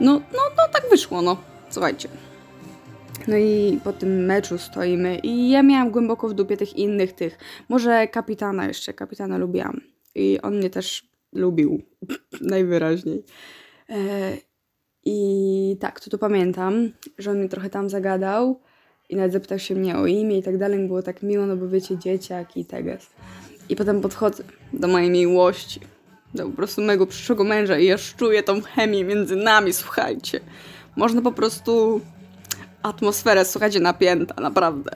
no, 0.00 0.12
no, 0.12 0.40
no, 0.56 0.62
tak 0.72 0.90
wyszło, 0.90 1.22
no. 1.22 1.36
Słuchajcie. 1.70 2.08
No 3.28 3.36
i 3.36 3.80
po 3.84 3.92
tym 3.92 4.24
meczu 4.24 4.58
stoimy 4.58 5.18
i 5.18 5.50
ja 5.50 5.62
miałam 5.62 5.90
głęboko 5.90 6.28
w 6.28 6.34
dupie 6.34 6.56
tych 6.56 6.76
innych 6.76 7.12
tych. 7.12 7.38
Może 7.68 8.08
kapitana 8.08 8.66
jeszcze, 8.66 8.92
kapitana 8.92 9.38
lubiłam. 9.38 9.80
I 10.14 10.40
on 10.42 10.56
mnie 10.56 10.70
też 10.70 11.08
lubił 11.32 11.82
najwyraźniej. 12.40 13.24
E, 13.90 14.36
I 15.04 15.76
tak, 15.80 16.00
to 16.00 16.10
tu 16.10 16.18
pamiętam, 16.18 16.92
że 17.18 17.30
on 17.30 17.42
mi 17.42 17.48
trochę 17.48 17.70
tam 17.70 17.90
zagadał 17.90 18.60
i 19.08 19.16
nawet 19.16 19.32
zapytał 19.32 19.58
się 19.58 19.74
mnie 19.74 19.96
o 19.96 20.06
imię 20.06 20.38
i 20.38 20.42
tak 20.42 20.58
dalej. 20.58 20.86
Było 20.86 21.02
tak 21.02 21.22
miło, 21.22 21.46
no 21.46 21.56
bo 21.56 21.68
wiecie, 21.68 21.98
dzieciak 21.98 22.56
i 22.56 22.64
teges. 22.64 23.10
I 23.68 23.76
potem 23.76 24.00
podchodzę 24.00 24.44
do 24.72 24.88
mojej 24.88 25.10
miłości, 25.10 25.80
do 26.34 26.46
po 26.46 26.56
prostu 26.56 26.82
mojego 26.82 27.06
przyszłego 27.06 27.44
męża 27.44 27.78
i 27.78 27.86
ja 27.86 27.96
czuję 28.16 28.42
tą 28.42 28.62
chemię 28.62 29.04
między 29.04 29.36
nami, 29.36 29.72
słuchajcie. 29.72 30.40
Można 30.96 31.22
po 31.22 31.32
prostu 31.32 32.00
atmosferę, 32.82 33.44
słuchajcie, 33.44 33.80
napięta, 33.80 34.40
naprawdę. 34.40 34.90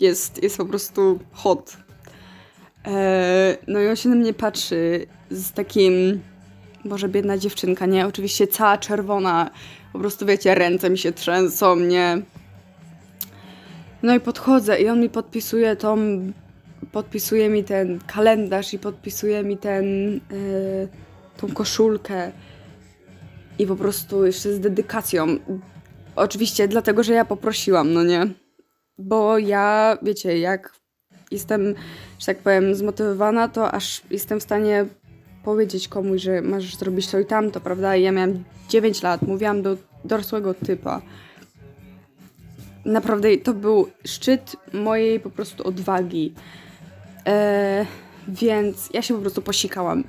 Jest, 0.00 0.42
jest 0.42 0.56
po 0.56 0.64
prostu 0.64 1.20
hot. 1.32 1.76
Eee, 2.84 3.56
no 3.66 3.80
i 3.80 3.88
on 3.88 3.96
się 3.96 4.08
na 4.08 4.16
mnie 4.16 4.32
patrzy 4.32 5.06
z 5.30 5.52
takim. 5.52 6.20
Boże, 6.84 7.08
biedna 7.08 7.38
dziewczynka, 7.38 7.86
nie? 7.86 8.06
Oczywiście 8.06 8.46
cała 8.46 8.78
czerwona. 8.78 9.50
Po 9.92 9.98
prostu 9.98 10.26
wiecie, 10.26 10.54
ręce 10.54 10.90
mi 10.90 10.98
się 10.98 11.12
trzęsą, 11.12 11.76
nie? 11.76 12.22
No 14.02 14.14
i 14.14 14.20
podchodzę 14.20 14.80
i 14.80 14.88
on 14.88 15.00
mi 15.00 15.10
podpisuje 15.10 15.76
tą 15.76 15.96
podpisuje 16.94 17.48
mi 17.50 17.64
ten 17.64 17.98
kalendarz 18.06 18.74
i 18.74 18.78
podpisuje 18.78 19.44
mi 19.44 19.58
ten, 19.58 19.84
yy, 20.14 20.88
tą 21.36 21.54
koszulkę 21.54 22.32
i 23.58 23.66
po 23.66 23.76
prostu 23.76 24.26
jeszcze 24.26 24.52
z 24.52 24.60
dedykacją. 24.60 25.38
Oczywiście 26.16 26.68
dlatego, 26.68 27.02
że 27.02 27.12
ja 27.12 27.24
poprosiłam, 27.24 27.92
no 27.92 28.04
nie? 28.04 28.26
Bo 28.98 29.38
ja, 29.38 29.98
wiecie, 30.02 30.38
jak 30.38 30.72
jestem, 31.30 31.74
że 32.18 32.26
tak 32.26 32.38
powiem, 32.38 32.74
zmotywowana, 32.74 33.48
to 33.48 33.72
aż 33.72 34.02
jestem 34.10 34.40
w 34.40 34.42
stanie 34.42 34.86
powiedzieć 35.44 35.88
komuś, 35.88 36.22
że 36.22 36.42
masz 36.42 36.76
zrobić 36.76 37.06
to 37.08 37.18
i 37.18 37.26
tamto, 37.26 37.60
prawda? 37.60 37.96
I 37.96 38.02
ja 38.02 38.12
miałam 38.12 38.44
9 38.68 39.02
lat, 39.02 39.22
mówiłam 39.22 39.62
do 39.62 39.76
dorosłego 40.04 40.54
typa. 40.54 41.02
Naprawdę 42.84 43.36
to 43.36 43.54
był 43.54 43.88
szczyt 44.04 44.56
mojej 44.72 45.20
po 45.20 45.30
prostu 45.30 45.68
odwagi. 45.68 46.34
Eee, 47.24 47.86
więc 48.28 48.90
ja 48.92 49.02
się 49.02 49.14
po 49.14 49.20
prostu 49.20 49.42
posikałam. 49.42 50.04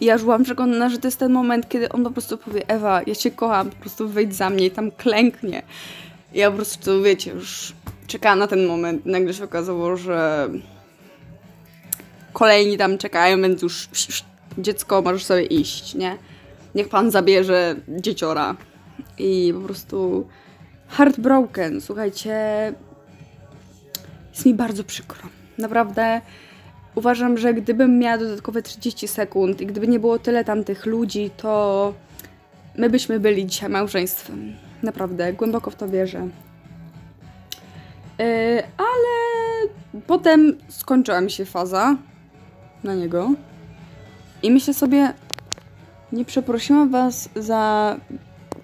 I 0.00 0.04
ja 0.04 0.12
już 0.14 0.22
byłam 0.22 0.44
przekonana, 0.44 0.88
że 0.88 0.98
to 0.98 1.08
jest 1.08 1.18
ten 1.18 1.32
moment, 1.32 1.68
kiedy 1.68 1.88
on 1.88 2.04
po 2.04 2.10
prostu 2.10 2.38
powie 2.38 2.68
Ewa, 2.68 3.00
ja 3.06 3.14
cię 3.14 3.30
kocham, 3.30 3.70
po 3.70 3.76
prostu 3.76 4.08
wejdź 4.08 4.34
za 4.34 4.50
mnie 4.50 4.66
i 4.66 4.70
tam 4.70 4.90
klęknie. 4.90 5.62
I 6.32 6.38
ja 6.38 6.50
po 6.50 6.56
prostu, 6.56 7.02
wiecie, 7.02 7.30
już 7.30 7.72
czekałam 8.06 8.38
na 8.38 8.46
ten 8.46 8.66
moment. 8.66 9.06
Nagle 9.06 9.34
się 9.34 9.44
okazało, 9.44 9.96
że 9.96 10.48
kolejni 12.32 12.78
tam 12.78 12.98
czekają, 12.98 13.42
więc 13.42 13.62
już 13.62 13.88
dziecko, 14.58 15.02
możesz 15.02 15.24
sobie 15.24 15.42
iść, 15.42 15.94
nie? 15.94 16.18
Niech 16.74 16.88
pan 16.88 17.10
zabierze 17.10 17.76
dzieciora. 17.88 18.56
I 19.18 19.52
po 19.54 19.60
prostu 19.60 20.28
heartbroken, 20.88 21.80
słuchajcie, 21.80 22.34
jest 24.32 24.46
mi 24.46 24.54
bardzo 24.54 24.84
przykro. 24.84 25.28
Naprawdę 25.58 26.20
uważam, 26.96 27.38
że 27.38 27.54
gdybym 27.54 27.98
miała 27.98 28.18
dodatkowe 28.18 28.62
30 28.62 29.08
sekund 29.08 29.60
i 29.60 29.66
gdyby 29.66 29.88
nie 29.88 29.98
było 29.98 30.18
tyle 30.18 30.44
tamtych 30.44 30.86
ludzi, 30.86 31.30
to 31.36 31.94
my 32.76 32.90
byśmy 32.90 33.20
byli 33.20 33.46
dzisiaj 33.46 33.68
małżeństwem. 33.70 34.52
Naprawdę, 34.82 35.32
głęboko 35.32 35.70
w 35.70 35.76
to 35.76 35.88
wierzę. 35.88 36.28
Yy, 38.18 38.62
ale 38.76 39.16
potem 40.06 40.58
skończyła 40.68 41.20
mi 41.20 41.30
się 41.30 41.44
faza 41.44 41.96
na 42.84 42.94
niego. 42.94 43.30
I 44.42 44.50
myślę 44.50 44.74
sobie, 44.74 45.12
nie 46.12 46.24
przeprosiłam 46.24 46.90
was 46.90 47.28
za 47.36 47.96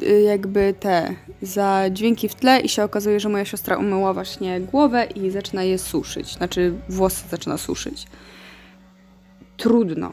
y, 0.03 0.23
jakby 0.23 0.75
te, 0.81 1.15
za 1.43 1.91
dźwięki 1.91 2.29
w 2.29 2.35
tle 2.35 2.61
i 2.61 2.69
się 2.69 2.85
okazuje, 2.85 3.21
że 3.21 3.29
moja 3.29 3.45
siostra 3.45 3.77
umyła 3.77 4.15
właśnie 4.15 4.61
głowę 4.61 5.05
i 5.05 5.31
zaczyna 5.31 5.63
je 5.63 5.79
suszyć. 5.79 6.35
Znaczy 6.35 6.73
włosy 6.89 7.25
zaczyna 7.31 7.59
suszyć. 7.59 8.07
Trudno. 9.63 10.13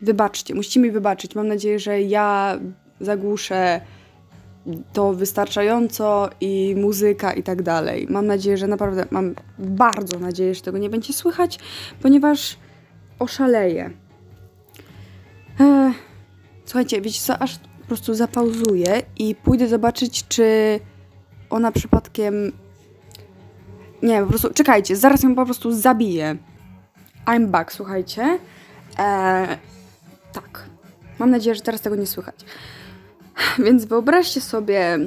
Wybaczcie, 0.00 0.54
musicie 0.54 0.80
mi 0.80 0.90
wybaczyć. 0.90 1.34
Mam 1.34 1.48
nadzieję, 1.48 1.78
że 1.78 2.02
ja 2.02 2.58
zagłuszę 3.00 3.80
to 4.92 5.12
wystarczająco 5.12 6.30
i 6.40 6.74
muzyka 6.76 7.32
i 7.32 7.42
tak 7.42 7.62
dalej. 7.62 8.06
Mam 8.10 8.26
nadzieję, 8.26 8.56
że 8.56 8.66
naprawdę, 8.66 9.06
mam 9.10 9.34
bardzo 9.58 10.18
nadzieję, 10.18 10.54
że 10.54 10.60
tego 10.60 10.78
nie 10.78 10.90
będzie 10.90 11.12
słychać, 11.12 11.58
ponieważ 12.02 12.56
oszaleję. 13.18 13.90
Ech, 15.60 15.96
słuchajcie, 16.64 17.00
wiecie 17.00 17.20
co, 17.20 17.38
aż 17.38 17.58
po 17.58 17.86
prostu 17.86 18.14
zapauzuję 18.14 19.02
i 19.18 19.34
pójdę 19.34 19.68
zobaczyć, 19.68 20.28
czy 20.28 20.80
ona 21.50 21.72
przypadkiem... 21.72 22.52
Nie, 24.02 24.20
po 24.20 24.26
prostu, 24.26 24.54
czekajcie, 24.54 24.96
zaraz 24.96 25.22
ją 25.22 25.34
po 25.34 25.44
prostu 25.44 25.72
zabiję. 25.72 26.36
I'm 27.28 27.46
back, 27.46 27.72
słuchajcie. 27.72 28.38
Eee, 28.98 29.58
tak. 30.32 30.68
Mam 31.18 31.30
nadzieję, 31.30 31.54
że 31.54 31.60
teraz 31.60 31.80
tego 31.80 31.96
nie 31.96 32.06
słychać. 32.06 32.34
Więc 33.64 33.84
wyobraźcie 33.84 34.40
sobie, 34.40 34.98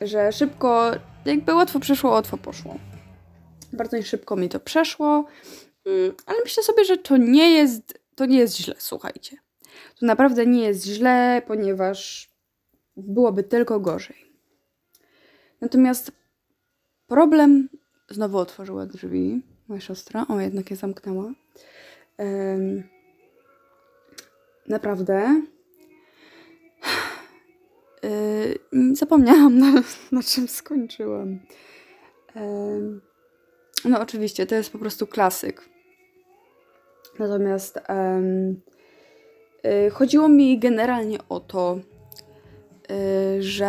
że 0.00 0.32
szybko, 0.32 0.90
jakby 1.24 1.54
łatwo 1.54 1.80
przeszło, 1.80 2.10
łatwo 2.10 2.36
poszło. 2.36 2.78
Bardzo 3.72 4.02
szybko 4.02 4.36
mi 4.36 4.48
to 4.48 4.60
przeszło, 4.60 5.24
mm, 5.86 6.12
ale 6.26 6.38
myślę 6.44 6.62
sobie, 6.62 6.84
że 6.84 6.96
to 6.96 7.16
nie 7.16 7.50
jest, 7.50 8.00
to 8.14 8.26
nie 8.26 8.38
jest 8.38 8.56
źle, 8.56 8.74
słuchajcie. 8.78 9.36
To 10.00 10.06
naprawdę 10.06 10.46
nie 10.46 10.62
jest 10.62 10.84
źle, 10.84 11.42
ponieważ 11.46 12.30
byłoby 12.96 13.42
tylko 13.42 13.80
gorzej. 13.80 14.16
Natomiast 15.60 16.12
problem, 17.06 17.68
znowu 18.08 18.38
otworzyła 18.38 18.86
drzwi 18.86 19.49
moja 19.70 19.80
siostra, 19.80 20.26
o 20.28 20.40
jednak 20.40 20.70
je 20.70 20.76
zamknęła. 20.76 21.32
Um, 22.18 22.82
naprawdę 24.68 25.42
zapomniałam, 28.92 29.58
na, 29.58 29.82
na 30.12 30.22
czym 30.22 30.48
skończyłam. 30.48 31.40
No, 33.84 34.00
oczywiście, 34.00 34.46
to 34.46 34.54
jest 34.54 34.72
po 34.72 34.78
prostu 34.78 35.06
klasyk. 35.06 35.68
Natomiast 37.18 37.78
yy, 39.64 39.90
chodziło 39.90 40.28
mi 40.28 40.58
generalnie 40.58 41.18
o 41.28 41.40
to, 41.40 41.80
y, 42.90 43.42
że 43.42 43.66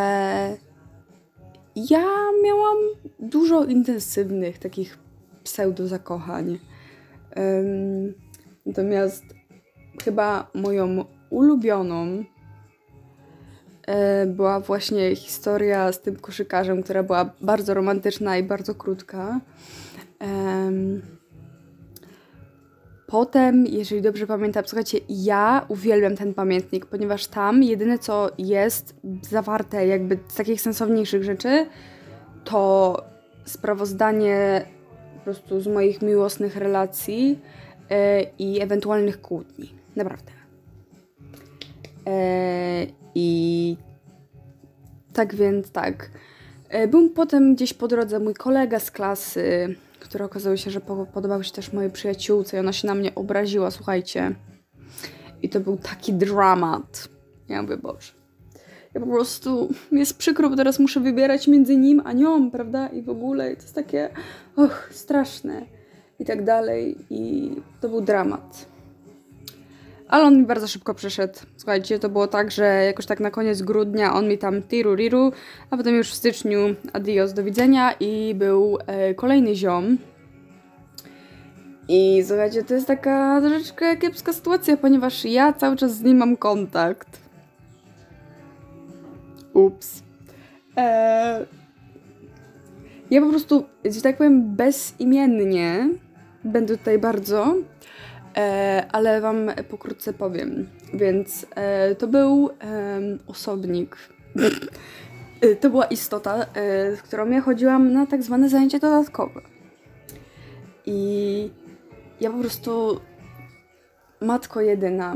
ja 1.75 2.07
miałam 2.43 2.77
dużo 3.19 3.65
intensywnych 3.65 4.59
takich 4.59 4.97
pseudo-zakochań. 5.43 6.59
Natomiast 8.65 9.23
chyba 10.03 10.47
moją 10.53 11.05
ulubioną 11.29 12.23
E, 13.87 14.25
była 14.25 14.59
właśnie 14.59 15.15
historia 15.15 15.91
z 15.91 16.01
tym 16.01 16.15
koszykarzem, 16.15 16.83
która 16.83 17.03
była 17.03 17.33
bardzo 17.41 17.73
romantyczna 17.73 18.37
i 18.37 18.43
bardzo 18.43 18.75
krótka. 18.75 19.39
Potem, 23.07 23.65
jeżeli 23.65 24.01
dobrze 24.01 24.27
pamiętam, 24.27 24.63
słuchajcie, 24.67 24.97
ja 25.09 25.65
uwielbiam 25.67 26.15
ten 26.15 26.33
pamiętnik, 26.33 26.85
ponieważ 26.85 27.27
tam 27.27 27.63
jedyne 27.63 27.99
co 27.99 28.29
jest 28.37 28.95
zawarte 29.29 29.87
jakby 29.87 30.19
z 30.27 30.35
takich 30.35 30.61
sensowniejszych 30.61 31.23
rzeczy, 31.23 31.65
to 32.43 32.97
sprawozdanie 33.45 34.65
prostu 35.23 35.61
z 35.61 35.67
moich 35.67 36.01
miłosnych 36.01 36.55
relacji 36.55 37.39
yy, 37.89 37.97
i 38.39 38.61
ewentualnych 38.61 39.21
kłótni. 39.21 39.73
Naprawdę. 39.95 40.31
Yy, 42.05 42.93
i 43.15 43.77
tak 45.13 45.35
więc 45.35 45.71
tak. 45.71 46.09
E, 46.69 46.87
był 46.87 47.09
potem 47.09 47.55
gdzieś 47.55 47.73
po 47.73 47.87
drodze 47.87 48.19
mój 48.19 48.33
kolega 48.33 48.79
z 48.79 48.91
klasy, 48.91 49.75
który 49.99 50.23
okazało 50.25 50.57
się, 50.57 50.71
że 50.71 50.81
podobał 51.13 51.43
się 51.43 51.51
też 51.51 51.73
mojej 51.73 51.91
przyjaciółce 51.91 52.57
i 52.57 52.59
ona 52.59 52.73
się 52.73 52.87
na 52.87 52.95
mnie 52.95 53.15
obraziła, 53.15 53.71
słuchajcie. 53.71 54.35
I 55.41 55.49
to 55.49 55.59
był 55.59 55.77
taki 55.77 56.13
dramat. 56.13 57.07
Ja 57.49 57.61
mówię, 57.61 57.77
Boże. 57.77 58.20
Ja 58.93 59.01
po 59.01 59.07
prostu, 59.07 59.69
jest 59.91 60.17
przykro, 60.17 60.49
bo 60.49 60.55
teraz 60.55 60.79
muszę 60.79 60.99
wybierać 60.99 61.47
między 61.47 61.77
nim 61.77 62.01
a 62.05 62.13
nią, 62.13 62.51
prawda? 62.51 62.87
I 62.87 63.01
w 63.01 63.09
ogóle, 63.09 63.53
i 63.53 63.55
to 63.55 63.61
jest 63.61 63.75
takie, 63.75 64.09
och, 64.55 64.89
straszne. 64.91 65.65
I 66.19 66.25
tak 66.25 66.43
dalej. 66.43 66.97
I 67.09 67.51
to 67.81 67.89
był 67.89 68.01
dramat. 68.01 68.65
Ale 70.07 70.23
on 70.23 70.37
mi 70.37 70.45
bardzo 70.45 70.67
szybko 70.67 70.93
przyszedł. 70.93 71.39
Słuchajcie, 71.57 71.99
to 71.99 72.09
było 72.09 72.27
tak, 72.27 72.51
że 72.51 72.63
jakoś 72.63 73.05
tak 73.05 73.19
na 73.19 73.31
koniec 73.31 73.61
grudnia 73.61 74.13
on 74.13 74.27
mi 74.27 74.37
tam 74.37 74.61
tiru 74.61 74.95
riru, 74.95 75.31
a 75.69 75.77
potem 75.77 75.95
już 75.95 76.11
w 76.11 76.15
styczniu 76.15 76.57
adios, 76.93 77.33
do 77.33 77.43
widzenia 77.43 77.93
i 77.99 78.35
był 78.35 78.77
e, 78.87 79.13
kolejny 79.13 79.55
ziom. 79.55 79.97
I 81.87 82.23
słuchajcie, 82.27 82.63
to 82.63 82.73
jest 82.73 82.87
taka 82.87 83.41
troszeczkę 83.41 83.97
kiepska 83.97 84.33
sytuacja, 84.33 84.77
ponieważ 84.77 85.25
ja 85.25 85.53
cały 85.53 85.75
czas 85.75 85.95
z 85.95 86.01
nim 86.01 86.17
mam 86.17 86.37
kontakt. 86.37 87.20
Ups. 89.53 90.03
Eee, 90.75 91.45
ja 93.11 93.21
po 93.21 93.29
prostu, 93.29 93.65
że 93.85 94.01
tak 94.01 94.17
powiem, 94.17 94.55
bezimiennie 94.55 95.89
będę 96.43 96.77
tutaj 96.77 96.99
bardzo 96.99 97.55
e, 98.37 98.85
ale 98.91 99.21
Wam 99.21 99.51
pokrótce 99.69 100.13
powiem. 100.13 100.67
Więc 100.93 101.45
e, 101.55 101.95
to 101.95 102.07
był 102.07 102.49
osobnik. 103.27 103.97
E, 105.41 105.55
to 105.55 105.69
była 105.69 105.85
istota, 105.85 106.45
e, 106.53 106.95
z 106.95 107.01
którą 107.01 107.29
ja 107.29 107.41
chodziłam 107.41 107.93
na 107.93 108.05
tak 108.05 108.23
zwane 108.23 108.49
zajęcie 108.49 108.79
dodatkowe. 108.79 109.41
I 110.85 111.49
ja 112.21 112.31
po 112.31 112.37
prostu 112.37 112.99
matko 114.21 114.61
jedyna. 114.61 115.15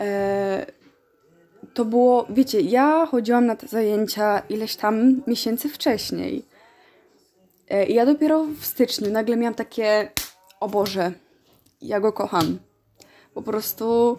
E, 0.00 0.66
to 1.74 1.84
było, 1.84 2.26
wiecie, 2.30 2.60
ja 2.60 3.06
chodziłam 3.06 3.46
na 3.46 3.56
te 3.56 3.66
zajęcia 3.66 4.42
ileś 4.48 4.76
tam 4.76 5.22
miesięcy 5.26 5.68
wcześniej. 5.68 6.44
E, 7.68 7.86
I 7.86 7.94
ja 7.94 8.06
dopiero 8.06 8.44
w 8.44 8.64
styczniu 8.64 9.10
nagle 9.10 9.36
miałam 9.36 9.54
takie, 9.54 10.10
o 10.60 10.68
Boże, 10.68 11.12
ja 11.82 12.00
go 12.00 12.12
kocham. 12.12 12.58
Po 13.34 13.42
prostu 13.42 14.18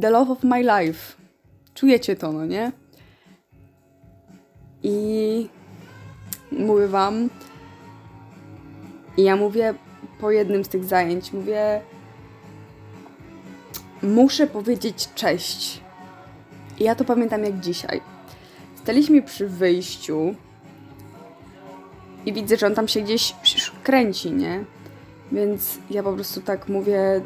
the 0.00 0.10
love 0.10 0.32
of 0.32 0.42
my 0.42 0.62
life. 0.62 1.14
Czujecie 1.74 2.16
to, 2.16 2.32
no 2.32 2.46
nie? 2.46 2.72
I 4.82 5.48
mówię 6.52 6.88
wam, 6.88 7.30
i 9.16 9.22
ja 9.22 9.36
mówię 9.36 9.74
po 10.20 10.30
jednym 10.30 10.64
z 10.64 10.68
tych 10.68 10.84
zajęć, 10.84 11.32
mówię, 11.32 11.80
muszę 14.02 14.46
powiedzieć 14.46 15.08
cześć. 15.14 15.83
I 16.78 16.84
ja 16.84 16.94
to 16.94 17.04
pamiętam 17.04 17.44
jak 17.44 17.60
dzisiaj. 17.60 18.00
Staliśmy 18.82 19.22
przy 19.22 19.48
wyjściu 19.48 20.34
i 22.26 22.32
widzę, 22.32 22.56
że 22.56 22.66
on 22.66 22.74
tam 22.74 22.88
się 22.88 23.00
gdzieś 23.00 23.34
kręci, 23.82 24.32
nie? 24.32 24.64
Więc 25.32 25.78
ja 25.90 26.02
po 26.02 26.12
prostu 26.12 26.40
tak 26.40 26.68
mówię. 26.68 27.20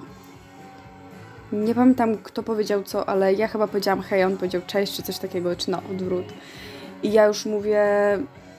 Nie 1.52 1.74
pamiętam, 1.74 2.16
kto 2.16 2.42
powiedział 2.42 2.82
co, 2.82 3.08
ale 3.08 3.34
ja 3.34 3.48
chyba 3.48 3.68
powiedziałam 3.68 4.02
hej, 4.02 4.24
on 4.24 4.36
powiedział 4.36 4.62
cześć, 4.66 4.96
czy 4.96 5.02
coś 5.02 5.18
takiego, 5.18 5.56
czy 5.56 5.70
na 5.70 5.78
odwrót. 5.78 6.26
I 7.02 7.12
ja 7.12 7.26
już 7.26 7.46
mówię, 7.46 7.82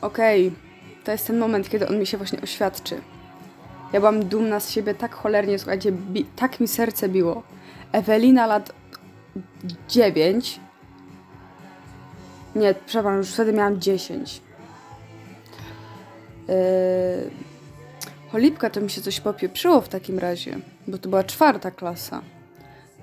okej, 0.01 0.47
okay, 0.47 0.59
to 1.03 1.11
jest 1.11 1.27
ten 1.27 1.37
moment, 1.37 1.69
kiedy 1.69 1.87
on 1.87 1.99
mi 1.99 2.05
się 2.05 2.17
właśnie 2.17 2.41
oświadczy. 2.41 3.01
Ja 3.93 3.99
byłam 3.99 4.25
dumna 4.25 4.59
z 4.59 4.71
siebie 4.71 4.95
tak 4.95 5.15
cholernie, 5.15 5.59
słuchajcie, 5.59 5.91
tak 6.35 6.59
mi 6.59 6.67
serce 6.67 7.09
biło. 7.09 7.43
Ewelina 7.91 8.47
lat 8.47 8.73
9. 9.87 10.59
Nie, 12.55 12.75
przepraszam, 12.85 13.17
już 13.17 13.33
wtedy 13.33 13.53
miałam 13.53 13.81
10. 13.81 14.41
Yy... 16.47 16.55
Cholipka 18.31 18.69
to 18.69 18.81
mi 18.81 18.89
się 18.89 19.01
coś 19.01 19.19
popieprzyło 19.19 19.81
w 19.81 19.89
takim 19.89 20.19
razie, 20.19 20.59
bo 20.87 20.97
to 20.97 21.09
była 21.09 21.23
czwarta 21.23 21.71
klasa. 21.71 22.21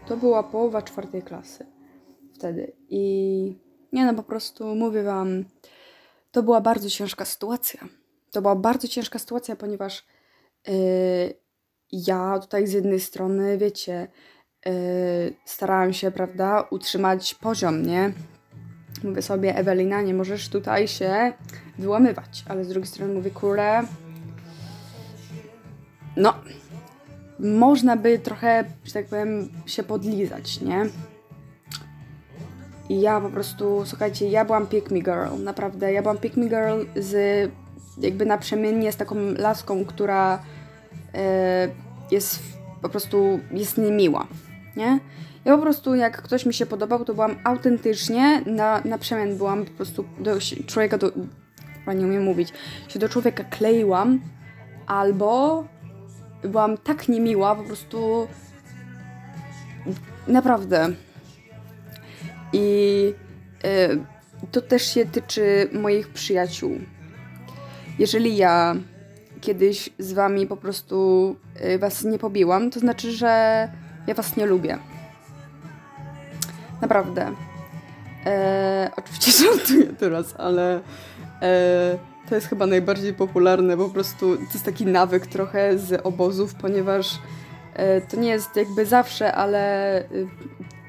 To 0.07 0.17
była 0.17 0.43
połowa 0.43 0.83
czwartej 0.83 1.23
klasy 1.23 1.67
wtedy. 2.37 2.73
I 2.89 3.59
nie 3.93 4.07
no, 4.07 4.15
po 4.15 4.23
prostu 4.23 4.75
mówię 4.75 5.03
wam, 5.03 5.45
to 6.31 6.43
była 6.43 6.61
bardzo 6.61 6.91
ciężka 6.91 7.25
sytuacja. 7.25 7.81
To 8.31 8.43
była 8.43 8.57
bardzo 8.57 8.89
ciężka 8.89 9.19
sytuacja, 9.19 9.57
ponieważ 9.57 10.07
yy, 10.67 10.75
ja 11.93 12.39
tutaj 12.39 12.67
z 12.67 12.73
jednej 12.73 13.01
strony, 13.01 13.59
wiecie, 13.59 14.09
yy, 14.67 14.73
starałam 15.45 15.93
się, 15.93 16.11
prawda, 16.11 16.69
utrzymać 16.71 17.35
poziom, 17.35 17.87
nie? 17.87 18.13
Mówię 19.07 19.23
sobie, 19.23 19.57
Ewelina, 19.57 20.03
nie 20.03 20.15
możesz 20.15 20.49
tutaj 20.49 20.89
się 20.89 21.33
wyłamywać, 21.79 22.45
ale 22.49 22.65
z 22.65 22.69
drugiej 22.69 22.87
strony 22.87 23.15
mówię, 23.15 23.31
kurę, 23.31 23.83
no, 26.17 26.35
można 27.39 27.97
by 27.97 28.19
trochę, 28.19 28.65
że 28.85 28.93
tak 28.93 29.07
powiem, 29.07 29.49
się 29.67 29.83
podlizać, 29.83 30.61
nie? 30.61 30.87
I 32.89 33.01
ja 33.01 33.21
po 33.21 33.29
prostu, 33.29 33.83
słuchajcie, 33.85 34.29
ja 34.29 34.45
byłam 34.45 34.67
pick 34.67 34.91
me 34.91 34.99
girl, 34.99 35.43
naprawdę, 35.45 35.93
ja 35.93 36.03
byłam 36.03 36.19
pick 36.19 36.37
me 36.37 36.49
girl 36.49 36.85
z 36.97 37.51
jakby 37.99 38.27
naprzemiennie 38.27 38.93
z 38.93 38.97
taką 38.97 39.17
laską, 39.39 39.85
która 39.85 40.43
e, 41.15 41.69
jest 42.11 42.43
po 42.83 42.89
prostu, 42.89 43.41
jest 43.51 43.79
niemiła, 43.79 44.27
nie? 44.77 45.01
Ja 45.47 45.57
po 45.57 45.63
prostu, 45.63 45.95
jak 45.95 46.23
ktoś 46.23 46.47
mi 46.47 46.55
się 46.55 46.67
podobał, 46.67 47.05
to 47.05 47.15
byłam 47.15 47.37
autentycznie, 47.45 48.43
na, 48.47 48.81
na 48.85 48.99
przemian 48.99 49.37
byłam 49.37 49.65
po 49.65 49.71
prostu 49.71 50.05
do 50.21 50.39
człowieka, 50.67 50.99
do, 50.99 51.13
nie 51.95 52.07
umiem 52.07 52.23
mówić, 52.23 52.53
się 52.89 52.99
do 52.99 53.09
człowieka 53.09 53.45
kleiłam, 53.45 54.21
albo 54.87 55.65
byłam 56.43 56.79
tak 56.79 57.09
niemiła, 57.09 57.55
po 57.55 57.63
prostu 57.63 58.29
naprawdę. 60.29 60.89
I 62.53 63.15
y, 63.65 64.49
to 64.53 64.61
też 64.61 64.95
się 64.95 65.07
tyczy 65.07 65.69
moich 65.73 66.09
przyjaciół. 66.09 66.71
Jeżeli 67.99 68.37
ja 68.37 68.77
kiedyś 69.41 69.91
z 69.99 70.13
wami 70.13 70.47
po 70.47 70.57
prostu 70.57 71.37
y, 71.65 71.79
was 71.79 72.05
nie 72.05 72.19
pobiłam, 72.19 72.71
to 72.71 72.81
znaczy, 72.81 73.13
że 73.13 73.69
ja 74.07 74.15
was 74.15 74.37
nie 74.37 74.47
lubię. 74.47 74.79
Naprawdę. 76.83 77.33
E, 78.27 78.91
oczywiście 78.97 79.33
żartuję 79.45 79.87
teraz, 79.87 80.35
ale 80.39 80.81
e, 81.43 81.99
to 82.29 82.35
jest 82.35 82.47
chyba 82.47 82.67
najbardziej 82.67 83.15
popularne, 83.15 83.77
po 83.77 83.89
prostu 83.89 84.37
to 84.37 84.43
jest 84.53 84.65
taki 84.65 84.87
nawyk 84.87 85.27
trochę 85.27 85.79
z 85.79 86.07
obozów, 86.07 86.55
ponieważ 86.55 87.19
e, 87.75 88.01
to 88.01 88.17
nie 88.17 88.29
jest 88.29 88.57
jakby 88.57 88.87
zawsze, 88.87 89.33
ale 89.33 89.99
e, 89.99 90.05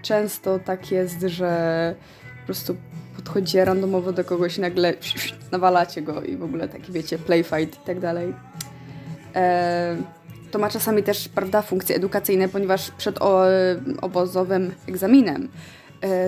często 0.01 0.59
tak 0.59 0.91
jest, 0.91 1.21
że 1.21 1.95
po 2.39 2.45
prostu 2.45 2.75
podchodzicie 3.15 3.65
randomowo 3.65 4.11
do 4.11 4.23
kogoś 4.23 4.57
i 4.57 4.61
nagle 4.61 4.93
nawalacie 5.51 6.01
go 6.01 6.21
i 6.21 6.37
w 6.37 6.43
ogóle 6.43 6.67
taki 6.67 6.91
wiecie, 6.91 7.17
playfight 7.17 7.83
i 7.83 7.85
tak 7.85 7.99
dalej. 7.99 8.33
E, 9.35 9.97
to 10.57 10.61
ma 10.61 10.69
czasami 10.69 11.03
też, 11.03 11.29
prawda, 11.29 11.61
funkcje 11.61 11.95
edukacyjne, 11.95 12.49
ponieważ 12.49 12.91
przed 12.91 13.19
obozowym 14.01 14.73
egzaminem 14.87 15.49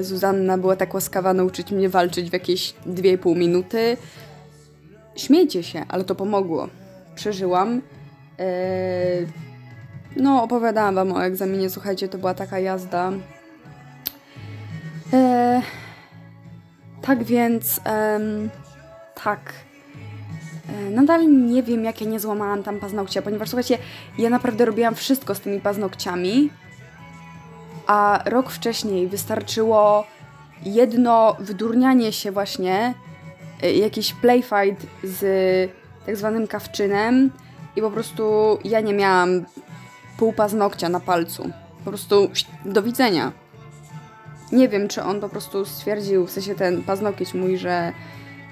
Zuzanna 0.02 0.58
była 0.58 0.76
tak 0.76 0.94
łaskawa 0.94 1.34
nauczyć 1.34 1.72
mnie 1.72 1.90
walczyć 1.90 2.30
w 2.30 2.34
jakieś 2.34 2.74
2,5 2.88 3.36
minuty 3.36 3.98
Śmiejcie 5.16 5.64
się, 5.64 5.86
ale 5.88 6.04
to 6.04 6.16
pomogło. 6.16 6.68
Przeżyłam. 7.16 7.82
Eee, 8.40 9.28
no, 10.16 10.44
opowiadałam 10.44 10.96
wam 10.96 11.12
o 11.12 11.26
egzaminie, 11.26 11.70
słuchajcie, 11.70 12.08
to 12.08 12.18
była 12.18 12.34
taka 12.34 12.60
jazda. 12.60 13.12
Eee, 15.14 15.62
tak 17.02 17.24
więc, 17.24 17.80
em, 17.84 18.50
tak. 19.24 19.54
Eee, 20.70 20.90
nadal 20.96 21.32
nie 21.32 21.64
wiem, 21.64 21.84
jak 21.84 22.02
ja 22.02 22.08
nie 22.08 22.20
złamałam 22.20 22.64
tam 22.64 22.80
paznokcia, 22.80 23.22
ponieważ 23.22 23.50
słuchajcie, 23.50 23.78
ja 24.18 24.30
naprawdę 24.30 24.66
robiłam 24.66 24.96
wszystko 24.96 25.36
z 25.36 25.40
tymi 25.40 25.60
paznokciami, 25.60 26.50
a 27.88 28.24
rok 28.26 28.50
wcześniej 28.50 29.08
wystarczyło 29.08 30.06
jedno 30.64 31.36
wydurnianie 31.40 32.12
się 32.12 32.32
właśnie 32.32 32.94
Y, 33.64 33.74
jakiś 33.74 34.14
playfight 34.14 34.88
z 35.04 35.72
tak 36.06 36.18
zwanym 36.18 36.48
kawczynem 36.48 37.32
i 37.76 37.82
po 37.82 37.92
prostu 37.92 38.58
ja 38.64 38.82
nie 38.82 38.94
miałam 38.94 39.46
pół 40.18 40.34
paznokcia 40.34 40.90
na 40.90 41.00
palcu. 41.00 41.50
Po 41.86 41.90
prostu 41.90 42.30
do 42.66 42.84
widzenia. 42.84 43.32
Nie 44.52 44.70
wiem, 44.70 44.88
czy 44.88 45.04
on 45.04 45.22
po 45.22 45.30
prostu 45.30 45.66
stwierdził, 45.66 46.28
w 46.28 46.32
sensie 46.32 46.56
ten 46.56 46.84
paznokieć 46.84 47.34
mój, 47.34 47.58
że 47.58 47.94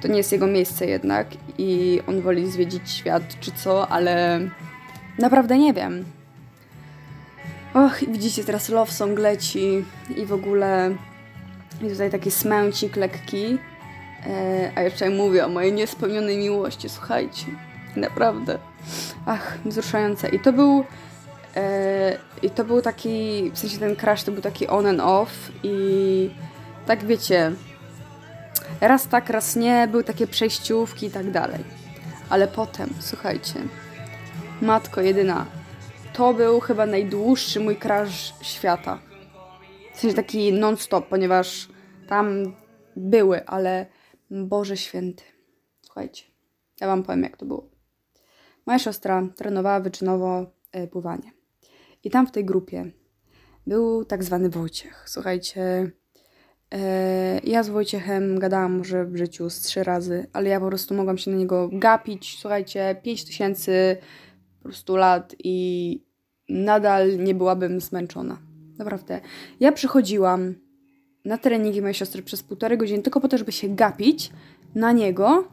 to 0.01 0.07
nie 0.07 0.17
jest 0.17 0.31
jego 0.31 0.47
miejsce 0.47 0.85
jednak 0.85 1.27
i 1.57 2.01
on 2.07 2.21
woli 2.21 2.51
zwiedzić 2.51 2.91
świat, 2.91 3.23
czy 3.39 3.51
co, 3.51 3.87
ale 3.87 4.39
naprawdę 5.19 5.57
nie 5.57 5.73
wiem. 5.73 6.05
Och, 7.73 7.99
widzicie, 8.07 8.43
teraz 8.43 8.69
love 8.69 8.91
song 8.91 9.19
leci 9.19 9.85
i 10.15 10.25
w 10.25 10.33
ogóle 10.33 10.95
i 11.81 11.89
tutaj 11.89 12.11
taki 12.11 12.31
smęcik 12.31 12.95
lekki. 12.95 13.57
E, 14.27 14.71
a 14.75 14.81
jeszcze 14.81 15.09
mówię 15.09 15.45
o 15.45 15.49
mojej 15.49 15.73
niespełnionej 15.73 16.37
miłości, 16.37 16.89
słuchajcie. 16.89 17.45
Naprawdę. 17.95 18.59
Ach, 19.25 19.57
wzruszające. 19.65 20.29
I 20.29 20.39
to 20.39 20.53
był. 20.53 20.83
E, 21.55 22.17
I 22.41 22.49
to 22.49 22.63
był 22.63 22.81
taki. 22.81 23.51
W 23.53 23.59
sensie 23.59 23.77
ten 23.77 23.95
crash 23.95 24.23
to 24.23 24.31
był 24.31 24.41
taki 24.41 24.67
on 24.67 24.85
and 24.85 25.01
off. 25.01 25.51
I 25.63 26.29
tak 26.85 27.05
wiecie. 27.05 27.51
Raz 28.81 29.07
tak, 29.07 29.29
raz 29.29 29.55
nie. 29.55 29.87
Były 29.87 30.03
takie 30.03 30.27
przejściówki 30.27 31.05
i 31.05 31.11
tak 31.11 31.31
dalej. 31.31 31.63
Ale 32.29 32.47
potem, 32.47 32.89
słuchajcie. 32.99 33.53
Matko 34.61 35.01
jedyna. 35.01 35.45
To 36.13 36.33
był 36.33 36.59
chyba 36.59 36.85
najdłuższy 36.85 37.59
mój 37.59 37.75
crash 37.75 38.33
świata. 38.41 38.99
W 39.93 39.99
sensie 39.99 40.15
taki 40.15 40.53
non-stop, 40.53 41.07
ponieważ 41.07 41.69
tam 42.07 42.55
były, 42.95 43.45
ale 43.45 43.85
Boże 44.31 44.77
święty. 44.77 45.23
Słuchajcie, 45.81 46.23
ja 46.81 46.87
wam 46.87 47.03
powiem, 47.03 47.23
jak 47.23 47.37
to 47.37 47.45
było. 47.45 47.69
Moja 48.65 48.79
siostra 48.79 49.23
trenowała 49.35 49.79
wyczynowo 49.79 50.45
e, 50.71 50.87
pływanie. 50.87 51.31
I 52.03 52.09
tam 52.09 52.27
w 52.27 52.31
tej 52.31 52.45
grupie 52.45 52.91
był 53.67 54.05
tak 54.05 54.23
zwany 54.23 54.49
Wojciech. 54.49 55.03
Słuchajcie, 55.05 55.91
ja 57.43 57.63
z 57.63 57.69
Wojciechem 57.69 58.39
gadałam 58.39 58.77
może 58.77 59.05
w 59.05 59.17
życiu 59.17 59.49
z 59.49 59.59
trzy 59.59 59.83
razy, 59.83 60.27
ale 60.33 60.49
ja 60.49 60.59
po 60.59 60.67
prostu 60.67 60.93
mogłam 60.93 61.17
się 61.17 61.31
na 61.31 61.37
niego 61.37 61.69
gapić. 61.73 62.37
Słuchajcie, 62.39 62.95
pięć 63.03 63.25
tysięcy 63.25 63.97
po 64.57 64.63
prostu 64.63 64.95
lat 64.95 65.35
i 65.43 66.07
nadal 66.49 67.17
nie 67.17 67.35
byłabym 67.35 67.81
zmęczona. 67.81 68.37
Naprawdę. 68.77 69.21
Ja 69.59 69.71
przychodziłam 69.71 70.55
na 71.25 71.37
treningi 71.37 71.81
mojej 71.81 71.93
siostry 71.93 72.23
przez 72.23 72.43
półtorej 72.43 72.77
godziny, 72.77 73.03
tylko 73.03 73.21
po 73.21 73.27
to, 73.27 73.37
żeby 73.37 73.51
się 73.51 73.69
gapić 73.69 74.31
na 74.75 74.91
niego 74.91 75.47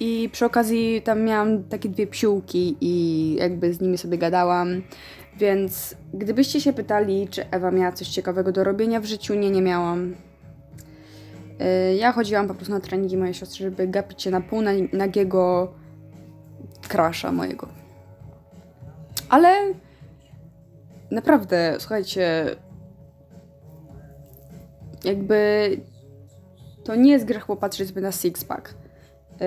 I 0.00 0.28
przy 0.32 0.44
okazji 0.44 1.02
tam 1.02 1.22
miałam 1.22 1.64
takie 1.64 1.88
dwie 1.88 2.06
psiółki 2.06 2.76
i 2.80 3.34
jakby 3.34 3.74
z 3.74 3.80
nimi 3.80 3.98
sobie 3.98 4.18
gadałam. 4.18 4.82
Więc 5.38 5.94
gdybyście 6.14 6.60
się 6.60 6.72
pytali, 6.72 7.28
czy 7.30 7.50
Ewa 7.50 7.70
miała 7.70 7.92
coś 7.92 8.08
ciekawego 8.08 8.52
do 8.52 8.64
robienia 8.64 9.00
w 9.00 9.04
życiu, 9.04 9.34
nie, 9.34 9.50
nie 9.50 9.62
miałam. 9.62 10.14
Y, 11.62 11.96
ja 11.96 12.12
chodziłam 12.12 12.48
po 12.48 12.54
prostu 12.54 12.74
na 12.74 12.80
treningi 12.80 13.16
mojej 13.16 13.34
siostry, 13.34 13.64
żeby 13.64 13.88
gapić 13.88 14.22
się 14.22 14.30
na 14.30 14.40
pół 14.40 14.62
nagiego 14.92 15.72
krasza 16.88 17.32
mojego. 17.32 17.68
Ale 19.28 19.54
naprawdę, 21.10 21.76
słuchajcie, 21.78 22.56
jakby 25.04 25.70
to 26.84 26.94
nie 26.94 27.12
jest 27.12 27.24
grzech 27.24 27.46
popatrzeć 27.46 27.88
sobie 27.88 28.00
na 28.00 28.10
six-pack. 28.10 28.74
Yy, 29.40 29.46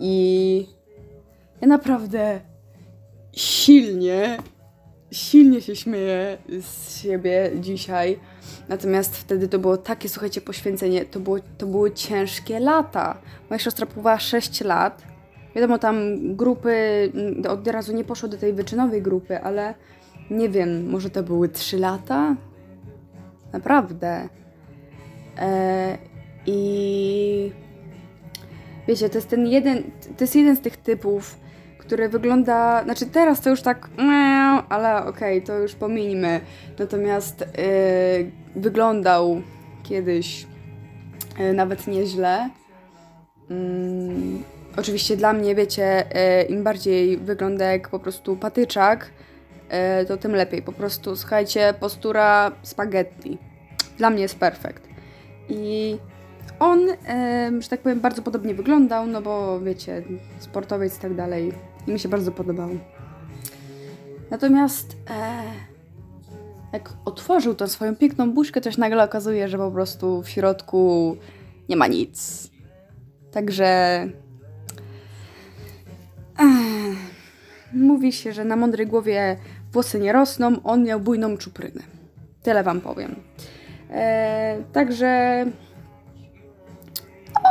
I 0.00 0.66
ja 1.60 1.68
naprawdę 1.68 2.40
silnie, 3.32 4.38
silnie 5.10 5.60
się 5.60 5.76
śmieję 5.76 6.38
z 6.60 7.00
siebie 7.00 7.50
dzisiaj. 7.60 8.20
Natomiast 8.68 9.16
wtedy 9.16 9.48
to 9.48 9.58
było 9.58 9.76
takie, 9.76 10.08
słuchajcie, 10.08 10.40
poświęcenie. 10.40 11.04
To, 11.04 11.20
było, 11.20 11.36
to 11.58 11.66
były 11.66 11.92
ciężkie 11.92 12.60
lata. 12.60 13.18
Moja 13.50 13.58
siostra 13.58 13.86
pływała 13.86 14.18
6 14.18 14.60
lat. 14.60 15.02
Wiadomo, 15.54 15.78
tam 15.78 15.96
grupy 16.36 16.72
mm, 17.14 17.42
od 17.48 17.68
razu 17.68 17.92
nie 17.92 18.04
poszło 18.04 18.28
do 18.28 18.36
tej 18.36 18.52
wyczynowej 18.52 19.02
grupy, 19.02 19.40
ale 19.40 19.74
nie 20.30 20.48
wiem, 20.48 20.90
może 20.90 21.10
to 21.10 21.22
były 21.22 21.48
3 21.48 21.78
lata? 21.78 22.36
Naprawdę. 23.52 24.28
E, 25.38 25.98
I 26.46 27.52
wiecie, 28.88 29.08
to 29.08 29.18
jest 29.18 29.28
ten 29.28 29.46
jeden, 29.46 29.82
to 30.16 30.24
jest 30.24 30.36
jeden 30.36 30.56
z 30.56 30.60
tych 30.60 30.76
typów, 30.76 31.36
który 31.86 32.08
wygląda, 32.08 32.84
znaczy 32.84 33.06
teraz 33.06 33.40
to 33.40 33.50
już 33.50 33.62
tak, 33.62 33.88
ale 34.68 34.96
okej, 34.96 35.38
okay, 35.38 35.46
to 35.46 35.58
już 35.58 35.74
pominimy. 35.74 36.40
Natomiast 36.78 37.40
yy, 37.40 38.30
wyglądał 38.56 39.42
kiedyś 39.82 40.46
yy, 41.38 41.52
nawet 41.52 41.86
nieźle. 41.86 42.50
Yy, 43.50 43.56
oczywiście 44.76 45.16
dla 45.16 45.32
mnie, 45.32 45.54
wiecie, 45.54 46.04
yy, 46.14 46.42
im 46.42 46.64
bardziej 46.64 47.18
wygląda 47.18 47.64
jak 47.64 47.88
po 47.88 47.98
prostu 47.98 48.36
patyczak, 48.36 49.10
yy, 49.98 50.06
to 50.06 50.16
tym 50.16 50.32
lepiej. 50.32 50.62
Po 50.62 50.72
prostu, 50.72 51.16
słuchajcie, 51.16 51.74
postura 51.80 52.52
spaghetti. 52.62 53.38
Dla 53.98 54.10
mnie 54.10 54.22
jest 54.22 54.38
perfekt. 54.38 54.88
I 55.48 55.98
on, 56.58 56.80
że 57.58 57.68
tak 57.68 57.80
powiem, 57.80 58.00
bardzo 58.00 58.22
podobnie 58.22 58.54
wyglądał, 58.54 59.06
no 59.06 59.22
bo 59.22 59.60
wiecie, 59.60 60.02
sportowiec 60.38 60.98
i 60.98 61.00
tak 61.00 61.14
dalej. 61.14 61.52
I 61.86 61.92
mi 61.92 61.98
się 61.98 62.08
bardzo 62.08 62.32
podobał. 62.32 62.68
Natomiast 64.30 64.96
e, 65.10 65.42
jak 66.72 66.92
otworzył 67.04 67.54
tą 67.54 67.66
swoją 67.66 67.96
piękną 67.96 68.32
buźkę, 68.32 68.60
to 68.60 68.70
się 68.70 68.80
nagle 68.80 69.04
okazuje, 69.04 69.48
że 69.48 69.58
po 69.58 69.70
prostu 69.70 70.22
w 70.22 70.28
środku 70.28 71.16
nie 71.68 71.76
ma 71.76 71.86
nic. 71.86 72.50
Także 73.32 73.66
e, 73.66 74.08
mówi 77.72 78.12
się, 78.12 78.32
że 78.32 78.44
na 78.44 78.56
mądrej 78.56 78.86
głowie 78.86 79.36
włosy 79.72 80.00
nie 80.00 80.12
rosną, 80.12 80.62
on 80.64 80.84
miał 80.84 81.00
bujną 81.00 81.36
czuprynę. 81.36 81.82
Tyle 82.42 82.62
wam 82.62 82.80
powiem. 82.80 83.16
E, 83.90 84.58
także 84.72 85.44
no, 87.34 87.50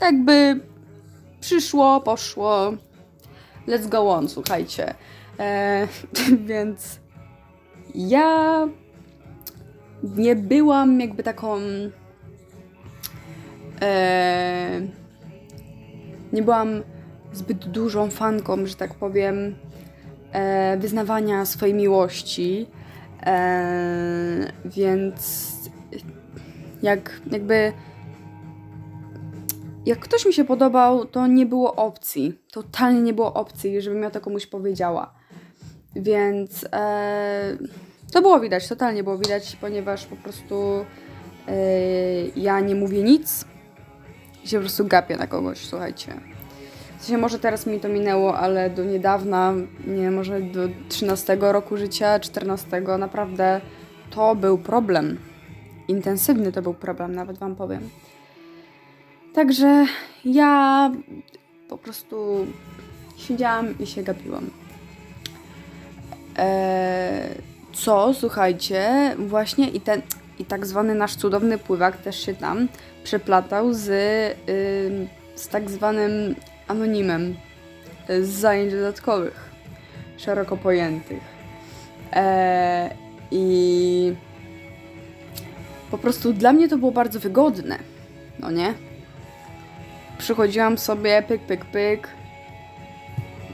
jakby 0.00 0.60
przyszło, 1.40 2.00
poszło. 2.00 2.72
Let's 3.68 3.88
go 3.88 4.10
on, 4.10 4.28
słuchajcie. 4.28 4.94
E, 5.38 5.88
więc 6.46 7.00
ja 7.94 8.68
nie 10.02 10.36
byłam 10.36 11.00
jakby 11.00 11.22
taką. 11.22 11.58
E, 13.82 14.80
nie 16.32 16.42
byłam 16.42 16.82
zbyt 17.32 17.68
dużą 17.68 18.10
fanką, 18.10 18.66
że 18.66 18.74
tak 18.74 18.94
powiem, 18.94 19.54
e, 20.32 20.76
wyznawania 20.76 21.44
swojej 21.44 21.74
miłości. 21.74 22.66
E, 23.26 24.52
więc 24.64 25.52
jak 26.82 27.20
jakby 27.30 27.72
jak 29.86 29.98
ktoś 29.98 30.26
mi 30.26 30.32
się 30.32 30.44
podobał, 30.44 31.04
to 31.04 31.26
nie 31.26 31.46
było 31.46 31.74
opcji. 31.74 32.38
Totalnie 32.52 33.02
nie 33.02 33.12
było 33.12 33.34
opcji, 33.34 33.80
żebym 33.80 34.02
ja 34.02 34.10
to 34.10 34.20
komuś 34.20 34.46
powiedziała. 34.46 35.14
Więc 35.96 36.66
e, 36.72 37.56
to 38.12 38.22
było 38.22 38.40
widać, 38.40 38.68
totalnie 38.68 39.02
było 39.02 39.18
widać, 39.18 39.56
ponieważ 39.60 40.06
po 40.06 40.16
prostu 40.16 40.84
e, 41.48 41.54
ja 42.36 42.60
nie 42.60 42.74
mówię 42.74 43.02
nic 43.02 43.44
i 44.44 44.48
się 44.48 44.56
po 44.56 44.60
prostu 44.60 44.86
gapię 44.86 45.16
na 45.16 45.26
kogoś, 45.26 45.58
słuchajcie. 45.58 46.12
W 46.98 47.04
sensie 47.04 47.18
może 47.18 47.38
teraz 47.38 47.66
mi 47.66 47.80
to 47.80 47.88
minęło, 47.88 48.38
ale 48.38 48.70
do 48.70 48.84
niedawna, 48.84 49.54
nie 49.86 50.10
może 50.10 50.40
do 50.40 50.68
13 50.88 51.38
roku 51.40 51.76
życia, 51.76 52.20
14, 52.20 52.80
naprawdę 52.98 53.60
to 54.10 54.34
był 54.34 54.58
problem. 54.58 55.18
Intensywny 55.88 56.52
to 56.52 56.62
był 56.62 56.74
problem, 56.74 57.14
nawet 57.14 57.38
wam 57.38 57.56
powiem. 57.56 57.90
Także 59.36 59.86
ja 60.24 60.90
po 61.68 61.78
prostu 61.78 62.46
siedziałam 63.16 63.78
i 63.78 63.86
się 63.86 64.02
gapiłam. 64.02 64.50
Eee, 66.36 67.28
co, 67.72 68.14
słuchajcie, 68.14 69.14
właśnie 69.18 69.68
i 69.68 69.80
ten 69.80 70.02
i 70.38 70.44
tak 70.44 70.66
zwany 70.66 70.94
nasz 70.94 71.16
cudowny 71.16 71.58
pływak 71.58 71.96
też 71.96 72.26
się 72.26 72.34
tam 72.34 72.68
przeplatał 73.04 73.74
z, 73.74 73.86
yy, 73.86 75.08
z 75.34 75.48
tak 75.48 75.70
zwanym 75.70 76.34
anonimem 76.68 77.36
z 78.08 78.28
zajęć 78.28 78.72
dodatkowych, 78.72 79.50
szeroko 80.16 80.56
pojętych. 80.56 81.22
Eee, 82.12 82.90
I 83.30 84.14
po 85.90 85.98
prostu 85.98 86.32
dla 86.32 86.52
mnie 86.52 86.68
to 86.68 86.78
było 86.78 86.92
bardzo 86.92 87.20
wygodne, 87.20 87.78
no 88.38 88.50
nie? 88.50 88.85
Przychodziłam 90.18 90.78
sobie, 90.78 91.22
pyk, 91.28 91.42
pyk, 91.42 91.64
pyk. 91.64 92.08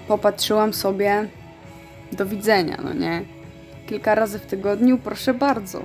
Popatrzyłam 0.09 0.73
sobie. 0.73 1.29
Do 2.13 2.27
widzenia, 2.27 2.79
no 2.85 2.93
nie? 2.93 3.23
Kilka 3.87 4.15
razy 4.15 4.39
w 4.39 4.47
tygodniu, 4.47 4.99
proszę 4.99 5.35
bardzo. 5.35 5.83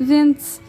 Więc 0.00 0.60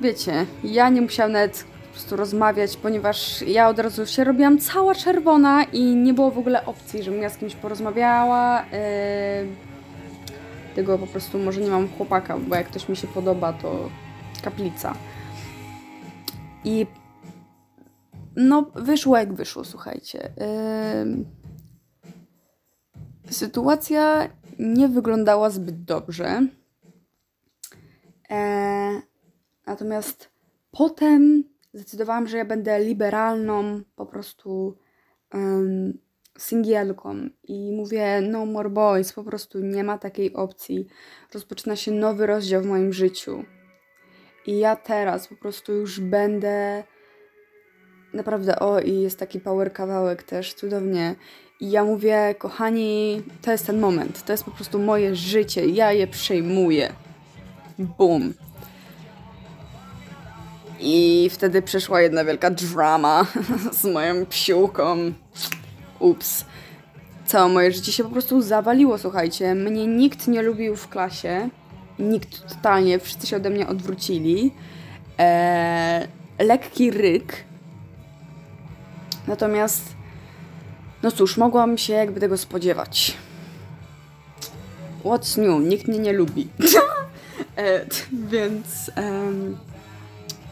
wiecie, 0.00 0.46
ja 0.64 0.88
nie 0.88 1.00
musiałam 1.00 1.32
nawet 1.32 1.64
po 1.64 1.90
prostu 1.92 2.16
rozmawiać, 2.16 2.76
ponieważ 2.76 3.42
ja 3.42 3.68
od 3.68 3.78
razu 3.78 4.06
się 4.06 4.24
robiłam 4.24 4.58
cała 4.58 4.94
czerwona 4.94 5.64
i 5.64 5.82
nie 5.82 6.14
było 6.14 6.30
w 6.30 6.38
ogóle 6.38 6.66
opcji, 6.66 7.02
żebym 7.02 7.22
ja 7.22 7.30
z 7.30 7.36
kimś 7.36 7.54
porozmawiała. 7.54 8.64
Yy, 8.72 9.48
tego 10.74 10.98
po 10.98 11.06
prostu 11.06 11.38
może 11.38 11.60
nie 11.60 11.70
mam 11.70 11.88
chłopaka, 11.88 12.38
bo 12.38 12.56
jak 12.56 12.66
ktoś 12.66 12.88
mi 12.88 12.96
się 12.96 13.06
podoba, 13.06 13.52
to 13.52 13.88
kaplica. 14.42 14.94
I 16.64 16.86
no, 18.36 18.70
wyszło 18.74 19.16
jak 19.16 19.32
wyszło, 19.32 19.64
słuchajcie. 19.64 20.32
Sytuacja 23.30 24.28
nie 24.58 24.88
wyglądała 24.88 25.50
zbyt 25.50 25.84
dobrze. 25.84 26.46
E... 28.30 29.02
Natomiast 29.66 30.30
potem 30.70 31.44
zdecydowałam, 31.74 32.26
że 32.26 32.36
ja 32.36 32.44
będę 32.44 32.84
liberalną 32.84 33.80
po 33.96 34.06
prostu 34.06 34.78
singielką 36.38 37.28
i 37.44 37.72
mówię 37.72 38.20
no 38.20 38.46
more 38.46 38.70
boys, 38.70 39.12
po 39.12 39.24
prostu 39.24 39.60
nie 39.60 39.84
ma 39.84 39.98
takiej 39.98 40.34
opcji. 40.34 40.86
Rozpoczyna 41.34 41.76
się 41.76 41.92
nowy 41.92 42.26
rozdział 42.26 42.62
w 42.62 42.66
moim 42.66 42.92
życiu. 42.92 43.44
I 44.46 44.58
ja 44.58 44.76
teraz 44.76 45.28
po 45.28 45.36
prostu 45.36 45.72
już 45.72 46.00
będę 46.00 46.84
Naprawdę, 48.16 48.58
o 48.58 48.80
i 48.80 49.00
jest 49.00 49.18
taki 49.18 49.40
power 49.40 49.72
kawałek 49.72 50.22
też, 50.22 50.54
cudownie. 50.54 51.14
I 51.60 51.70
ja 51.70 51.84
mówię, 51.84 52.34
kochani, 52.38 53.22
to 53.42 53.52
jest 53.52 53.66
ten 53.66 53.80
moment, 53.80 54.24
to 54.24 54.32
jest 54.32 54.44
po 54.44 54.50
prostu 54.50 54.78
moje 54.78 55.16
życie, 55.16 55.66
ja 55.66 55.92
je 55.92 56.06
przejmuję. 56.06 56.92
Boom. 57.78 58.34
I 60.80 61.28
wtedy 61.32 61.62
przyszła 61.62 62.00
jedna 62.00 62.24
wielka 62.24 62.50
drama 62.50 63.26
z 63.80 63.84
moją 63.84 64.26
psiółką. 64.26 65.12
Ups. 65.98 66.44
Całe 67.26 67.48
moje 67.48 67.72
życie 67.72 67.92
się 67.92 68.04
po 68.04 68.10
prostu 68.10 68.42
zawaliło, 68.42 68.98
słuchajcie. 68.98 69.54
Mnie 69.54 69.86
nikt 69.86 70.28
nie 70.28 70.42
lubił 70.42 70.76
w 70.76 70.88
klasie. 70.88 71.48
Nikt 71.98 72.48
totalnie, 72.48 72.98
wszyscy 72.98 73.26
się 73.26 73.36
ode 73.36 73.50
mnie 73.50 73.68
odwrócili. 73.68 74.52
Eee, 75.18 76.08
lekki 76.38 76.90
ryk. 76.90 77.45
Natomiast, 79.26 79.94
no 81.02 81.10
cóż, 81.10 81.36
mogłam 81.36 81.78
się 81.78 81.92
jakby 81.92 82.20
tego 82.20 82.36
spodziewać. 82.36 83.16
What's 85.04 85.38
new? 85.38 85.68
Nikt 85.68 85.88
mnie 85.88 85.98
nie 85.98 86.12
lubi. 86.12 86.48
e, 87.56 87.86
więc 88.12 88.90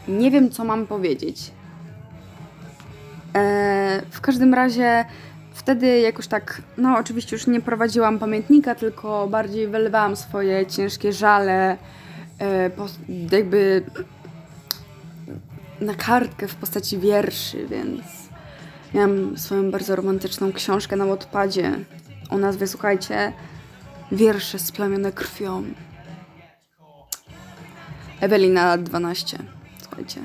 nie 0.07 0.31
wiem, 0.31 0.49
co 0.49 0.63
mam 0.63 0.87
powiedzieć. 0.87 1.51
E, 3.35 4.01
w 4.11 4.21
każdym 4.21 4.53
razie 4.53 5.05
wtedy 5.53 5.99
jakoś 5.99 6.27
tak, 6.27 6.61
no 6.77 6.97
oczywiście 6.97 7.35
już 7.35 7.47
nie 7.47 7.61
prowadziłam 7.61 8.19
pamiętnika, 8.19 8.75
tylko 8.75 9.27
bardziej 9.27 9.67
wylewałam 9.67 10.15
swoje 10.15 10.65
ciężkie 10.65 11.13
żale, 11.13 11.77
e, 12.39 12.69
po, 12.69 12.87
jakby 13.31 13.83
na 15.81 15.93
kartkę 15.93 16.47
w 16.47 16.55
postaci 16.55 16.99
wierszy, 16.99 17.67
więc 17.67 18.01
miałam 18.95 19.37
swoją 19.37 19.71
bardzo 19.71 19.95
romantyczną 19.95 20.53
książkę 20.53 20.95
na 20.95 21.05
odpadzie 21.05 21.71
o 22.29 22.37
nazwie, 22.37 22.67
słuchajcie, 22.67 23.33
Wiersze 24.11 24.59
splamione 24.59 25.11
krwią. 25.11 25.63
Ewelina 28.21 28.77
12, 28.77 29.37
słuchajcie. 29.81 30.21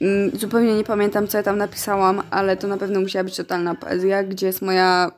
Mm, 0.00 0.38
zupełnie 0.38 0.76
nie 0.76 0.84
pamiętam, 0.84 1.28
co 1.28 1.38
ja 1.38 1.42
tam 1.42 1.58
napisałam, 1.58 2.22
ale 2.30 2.56
to 2.56 2.68
na 2.68 2.76
pewno 2.76 3.00
musiała 3.00 3.24
być 3.24 3.36
totalna 3.36 3.74
poezja, 3.74 4.22
gdzie 4.22 4.46
jest 4.46 4.62
moja 4.62 5.10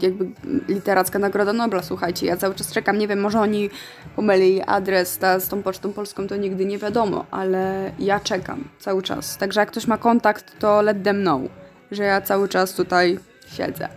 jakby 0.00 0.30
literacka 0.68 1.18
nagroda 1.18 1.52
Nobla, 1.52 1.82
słuchajcie, 1.82 2.26
ja 2.26 2.36
cały 2.36 2.54
czas 2.54 2.72
czekam, 2.72 2.98
nie 2.98 3.08
wiem, 3.08 3.20
może 3.20 3.40
oni 3.40 3.70
pomylili 4.16 4.62
adres 4.62 5.18
ta, 5.18 5.40
z 5.40 5.48
tą 5.48 5.62
pocztą 5.62 5.92
polską, 5.92 6.26
to 6.26 6.36
nigdy 6.36 6.64
nie 6.64 6.78
wiadomo, 6.78 7.26
ale 7.30 7.92
ja 7.98 8.20
czekam 8.20 8.64
cały 8.78 9.02
czas, 9.02 9.38
także 9.38 9.60
jak 9.60 9.70
ktoś 9.70 9.86
ma 9.86 9.98
kontakt, 9.98 10.58
to 10.58 10.82
let 10.82 11.02
them 11.02 11.20
know, 11.20 11.42
że 11.90 12.04
ja 12.04 12.20
cały 12.20 12.48
czas 12.48 12.74
tutaj 12.74 13.18
siedzę. 13.46 13.88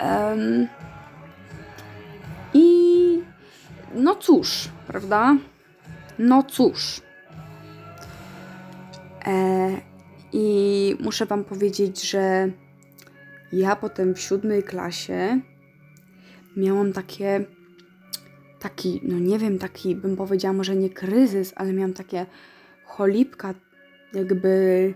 Um, 0.00 0.68
I 2.54 3.22
no 3.94 4.14
cóż, 4.14 4.68
prawda? 4.86 5.36
No 6.18 6.42
cóż. 6.42 7.00
E, 9.26 9.70
I 10.32 10.96
muszę 11.00 11.26
Wam 11.26 11.44
powiedzieć, 11.44 12.10
że 12.10 12.48
ja 13.52 13.76
potem 13.76 14.14
w 14.14 14.20
siódmej 14.20 14.62
klasie 14.62 15.40
miałam 16.56 16.92
takie, 16.92 17.44
taki, 18.58 19.00
no 19.02 19.18
nie 19.18 19.38
wiem, 19.38 19.58
taki 19.58 19.96
bym 19.96 20.16
powiedziała 20.16 20.52
może 20.52 20.76
nie 20.76 20.90
kryzys, 20.90 21.52
ale 21.56 21.72
miałam 21.72 21.92
takie 21.92 22.26
cholipka, 22.84 23.54
jakby 24.12 24.94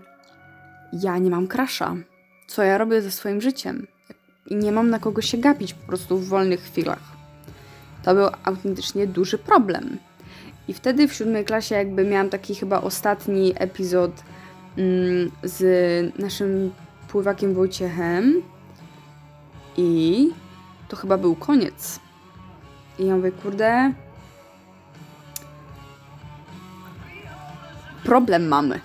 ja 0.93 1.17
nie 1.17 1.29
mam 1.29 1.47
krasza. 1.47 1.95
Co 2.47 2.63
ja 2.63 2.77
robię 2.77 3.01
ze 3.01 3.11
swoim 3.11 3.41
życiem? 3.41 3.87
I 4.47 4.55
nie 4.55 4.71
mam 4.71 4.89
na 4.89 4.99
kogo 4.99 5.21
się 5.21 5.37
gapić 5.37 5.73
po 5.73 5.87
prostu 5.87 6.17
w 6.17 6.27
wolnych 6.27 6.61
chwilach. 6.61 7.13
To 8.03 8.15
był 8.15 8.27
autentycznie 8.43 9.07
duży 9.07 9.37
problem. 9.37 9.97
I 10.67 10.73
wtedy 10.73 11.07
w 11.07 11.13
siódmej 11.13 11.45
klasie 11.45 11.75
jakby 11.75 12.05
miałam 12.05 12.29
taki 12.29 12.55
chyba 12.55 12.81
ostatni 12.81 13.53
epizod 13.55 14.23
mm, 14.77 15.31
z 15.43 16.19
naszym 16.19 16.71
pływakiem 17.13 17.53
Wojciechem 17.53 18.41
i 19.77 20.29
to 20.87 20.95
chyba 20.95 21.17
był 21.17 21.35
koniec. 21.35 21.99
I 22.99 23.05
ja 23.05 23.15
mówię, 23.15 23.31
kurde, 23.31 23.93
problem 28.03 28.47
mamy. 28.47 28.79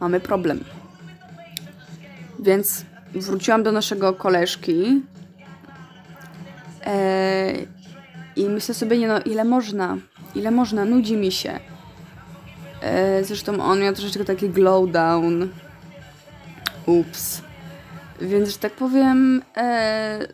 Mamy 0.00 0.20
problem. 0.20 0.64
Więc 2.38 2.84
wróciłam 3.14 3.62
do 3.62 3.72
naszego 3.72 4.12
koleżki 4.12 5.02
eee, 6.84 7.68
i 8.36 8.48
myślę 8.48 8.74
sobie, 8.74 8.98
nie 8.98 9.08
no, 9.08 9.20
ile 9.20 9.44
można, 9.44 9.96
ile 10.34 10.50
można, 10.50 10.84
nudzi 10.84 11.16
mi 11.16 11.32
się. 11.32 11.60
E, 12.80 13.24
zresztą 13.24 13.64
on 13.64 13.80
miał 13.80 13.94
troszeczkę 13.94 14.24
taki 14.24 14.48
glow 14.48 14.90
down. 14.90 15.48
Ups. 16.86 17.53
Więc, 18.20 18.48
że 18.48 18.58
tak 18.58 18.72
powiem, 18.72 19.42
e, 19.56 20.28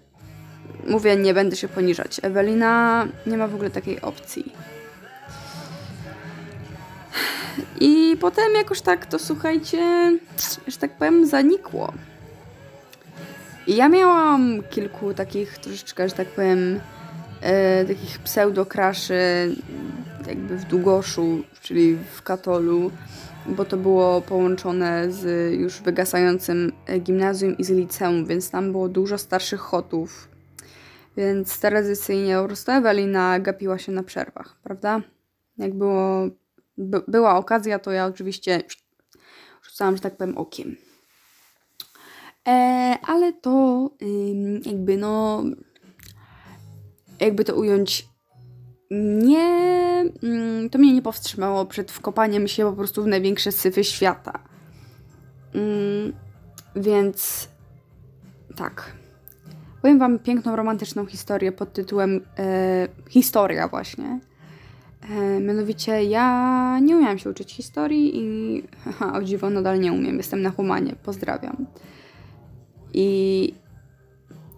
mówię, 0.86 1.16
nie 1.16 1.34
będę 1.34 1.56
się 1.56 1.68
poniżać. 1.68 2.20
Ewelina 2.22 3.06
nie 3.26 3.36
ma 3.36 3.48
w 3.48 3.54
ogóle 3.54 3.70
takiej 3.70 4.00
opcji. 4.00 4.52
I 7.80 8.16
potem 8.20 8.54
jakoś 8.54 8.80
tak 8.80 9.06
to, 9.06 9.18
słuchajcie, 9.18 10.12
że 10.66 10.76
tak 10.76 10.92
powiem, 10.92 11.26
zanikło. 11.26 11.92
I 13.66 13.76
ja 13.76 13.88
miałam 13.88 14.62
kilku 14.70 15.14
takich 15.14 15.58
troszeczkę, 15.58 16.08
że 16.08 16.14
tak 16.14 16.28
powiem, 16.28 16.80
e, 17.40 17.84
takich 17.84 18.18
pseudokraszy 18.18 19.54
jakby 20.26 20.56
w 20.56 20.64
Długoszu, 20.64 21.42
czyli 21.62 21.96
w 22.12 22.22
Katolu, 22.22 22.90
bo 23.46 23.64
to 23.64 23.76
było 23.76 24.20
połączone 24.20 25.12
z 25.12 25.52
już 25.54 25.80
wygasającym 25.80 26.72
gimnazjum 27.00 27.58
i 27.58 27.64
z 27.64 27.70
liceum, 27.70 28.26
więc 28.26 28.50
tam 28.50 28.72
było 28.72 28.88
dużo 28.88 29.18
starszych 29.18 29.60
chotów. 29.60 30.28
Więc 31.16 31.60
tradycyjnie 31.60 32.36
po 32.36 32.46
prostu 32.46 32.72
Ewelina 32.72 33.40
gapiła 33.40 33.78
się 33.78 33.92
na 33.92 34.02
przerwach, 34.02 34.56
prawda? 34.62 35.00
Jak 35.58 35.74
było, 35.74 36.28
by, 36.78 37.02
była 37.08 37.36
okazja, 37.36 37.78
to 37.78 37.92
ja 37.92 38.06
oczywiście 38.06 38.62
rzucałam, 39.62 39.96
że 39.96 40.02
tak 40.02 40.16
powiem, 40.16 40.38
okiem. 40.38 40.76
E, 42.48 42.98
ale 43.02 43.32
to 43.32 43.90
jakby 44.64 44.96
no 44.96 45.44
jakby 47.20 47.44
to 47.44 47.54
ująć, 47.54 48.08
nie, 48.90 50.04
mm, 50.22 50.70
to 50.70 50.78
mnie 50.78 50.92
nie 50.92 51.02
powstrzymało 51.02 51.66
przed 51.66 51.90
wkopaniem 51.92 52.48
się 52.48 52.64
po 52.64 52.72
prostu 52.72 53.02
w 53.02 53.06
największe 53.06 53.52
syfy 53.52 53.84
świata. 53.84 54.38
Mm, 55.54 56.12
więc 56.76 57.48
tak. 58.56 58.92
Powiem 59.82 59.98
Wam 59.98 60.18
piękną, 60.18 60.56
romantyczną 60.56 61.06
historię 61.06 61.52
pod 61.52 61.72
tytułem 61.72 62.20
e, 62.38 62.88
Historia 63.08 63.68
właśnie. 63.68 64.20
E, 65.10 65.40
mianowicie 65.40 66.04
ja 66.04 66.78
nie 66.82 66.96
umiałam 66.96 67.18
się 67.18 67.30
uczyć 67.30 67.52
historii 67.52 68.18
i 68.18 68.62
haha, 68.84 69.12
o 69.12 69.22
dziwo 69.22 69.50
nadal 69.50 69.80
nie 69.80 69.92
umiem. 69.92 70.16
Jestem 70.16 70.42
na 70.42 70.50
humanie. 70.50 70.94
Pozdrawiam. 71.02 71.66
I 72.94 73.54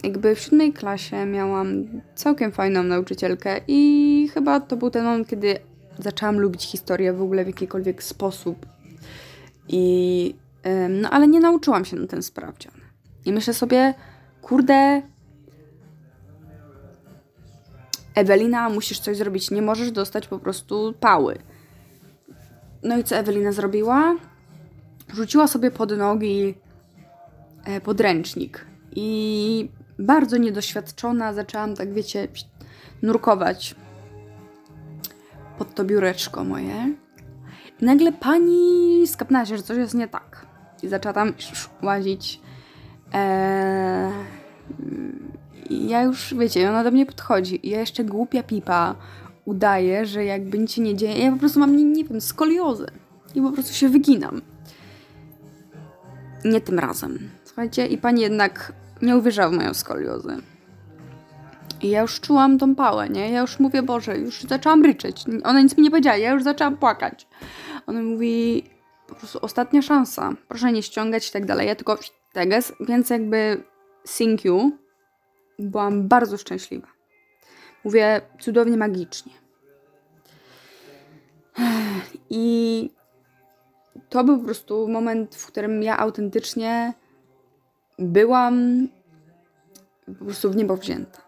jakby 0.03 0.35
w 0.35 0.41
siódmej 0.41 0.73
klasie 0.73 1.27
miałam 1.27 1.85
całkiem 2.15 2.53
fajną 2.53 2.83
nauczycielkę 2.83 3.61
i 3.69 4.29
chyba 4.35 4.61
to 4.61 4.77
był 4.77 4.91
ten 4.91 5.05
moment, 5.05 5.29
kiedy 5.29 5.59
zaczęłam 5.99 6.41
lubić 6.41 6.65
historię 6.65 7.13
w 7.13 7.23
ogóle 7.23 7.45
w 7.45 7.47
jakikolwiek 7.47 8.03
sposób. 8.03 8.67
I 9.69 10.35
no 10.89 11.11
ale 11.11 11.29
nie 11.29 11.41
nauczyłam 11.41 11.85
się 11.85 11.97
na 11.97 12.07
ten 12.07 12.23
sprawdzian. 12.23 12.73
I 13.25 13.33
myślę 13.33 13.55
sobie, 13.55 13.95
kurde, 14.43 15.03
Ewelina, 18.15 18.69
musisz 18.69 19.01
coś 19.01 19.17
zrobić, 19.17 19.51
nie 19.51 19.63
możesz 19.63 19.91
dostać 19.91 20.29
po 20.29 20.39
prostu 20.39 20.95
pały. 21.01 21.39
No 22.83 22.99
i 22.99 23.05
co 23.05 23.17
Ewelina 23.17 23.53
zrobiła? 23.53 24.17
Rzuciła 25.15 25.47
sobie 25.47 25.71
pod 25.71 25.97
nogi 25.97 26.55
e, 27.65 27.81
podręcznik 27.81 28.67
i 28.97 29.69
bardzo 30.03 30.37
niedoświadczona, 30.37 31.33
zaczęłam 31.33 31.77
tak, 31.77 31.93
wiecie, 31.93 32.29
nurkować 33.03 33.75
pod 35.59 35.75
to 35.75 35.85
biureczko 35.85 36.45
moje. 36.45 36.95
I 37.81 37.85
nagle 37.85 38.13
pani 38.13 39.03
skapnęła 39.07 39.47
się, 39.47 39.57
że 39.57 39.63
coś 39.63 39.77
jest 39.77 39.95
nie 39.95 40.09
tak. 40.09 40.47
I 40.83 40.89
zaczęła 40.89 41.13
tam 41.13 41.33
łazić. 41.83 42.41
Eee, 43.13 44.13
ja 45.71 46.03
już, 46.03 46.35
wiecie, 46.35 46.71
ona 46.71 46.85
do 46.85 46.91
mnie 46.91 47.07
podchodzi. 47.07 47.67
I 47.67 47.71
ja 47.71 47.81
jeszcze 47.81 48.05
głupia 48.05 48.43
pipa 48.43 48.95
udaję, 49.45 50.07
że 50.07 50.25
jakby 50.25 50.59
nic 50.59 50.73
się 50.73 50.83
nie 50.83 50.97
dzieje. 50.97 51.25
Ja 51.25 51.33
po 51.33 51.39
prostu 51.39 51.61
mam, 51.61 51.77
nie, 51.77 51.85
nie 51.85 52.05
wiem, 52.05 52.21
skoliozę. 52.21 52.87
I 53.35 53.43
po 53.43 53.53
prostu 53.53 53.75
się 53.75 53.89
wyginam. 53.89 54.43
Nie 56.45 56.61
tym 56.61 56.79
razem. 56.79 57.31
Słuchajcie, 57.45 57.87
i 57.87 57.99
pani 57.99 58.23
jednak 58.23 58.73
nie 59.03 59.17
uwierzała 59.17 59.49
w 59.49 59.53
moją 59.53 59.75
skoliozę. 59.75 60.37
I 61.83 61.91
ja 61.91 62.01
już 62.01 62.21
czułam 62.21 62.59
tą 62.59 62.75
pałę, 62.75 63.09
nie? 63.09 63.31
Ja 63.31 63.41
już 63.41 63.59
mówię, 63.59 63.83
Boże, 63.83 64.19
już 64.19 64.43
zaczęłam 64.43 64.85
ryczeć. 64.85 65.25
Ona 65.45 65.61
nic 65.61 65.77
mi 65.77 65.83
nie 65.83 65.91
powiedziała, 65.91 66.17
ja 66.17 66.33
już 66.33 66.43
zaczęłam 66.43 66.77
płakać. 66.77 67.27
Ona 67.87 68.03
mówi, 68.03 68.65
po 69.07 69.15
prostu 69.15 69.39
ostatnia 69.43 69.83
szansa, 69.83 70.33
proszę 70.49 70.73
nie 70.73 70.83
ściągać 70.83 71.29
i 71.29 71.33
tak 71.33 71.47
dalej. 71.47 71.69
Ja 71.69 71.75
tylko 71.75 71.99
teges, 72.33 72.73
więc 72.81 73.11
jakby 73.11 73.65
thank 74.19 74.45
you. 74.45 74.73
Byłam 75.59 76.09
bardzo 76.09 76.39
szczęśliwa. 76.39 76.89
Mówię 77.85 78.21
cudownie 78.41 78.77
magicznie. 78.77 79.33
I 82.31 82.91
to 84.09 84.25
był 84.25 84.39
po 84.39 84.45
prostu 84.45 84.89
moment, 84.89 85.35
w 85.35 85.47
którym 85.47 85.83
ja 85.83 85.99
autentycznie 85.99 86.95
byłam 87.99 88.89
po 90.19 90.25
prostu 90.25 90.51
w 90.51 90.57
niebo 90.57 90.77
wzięta. 90.77 91.23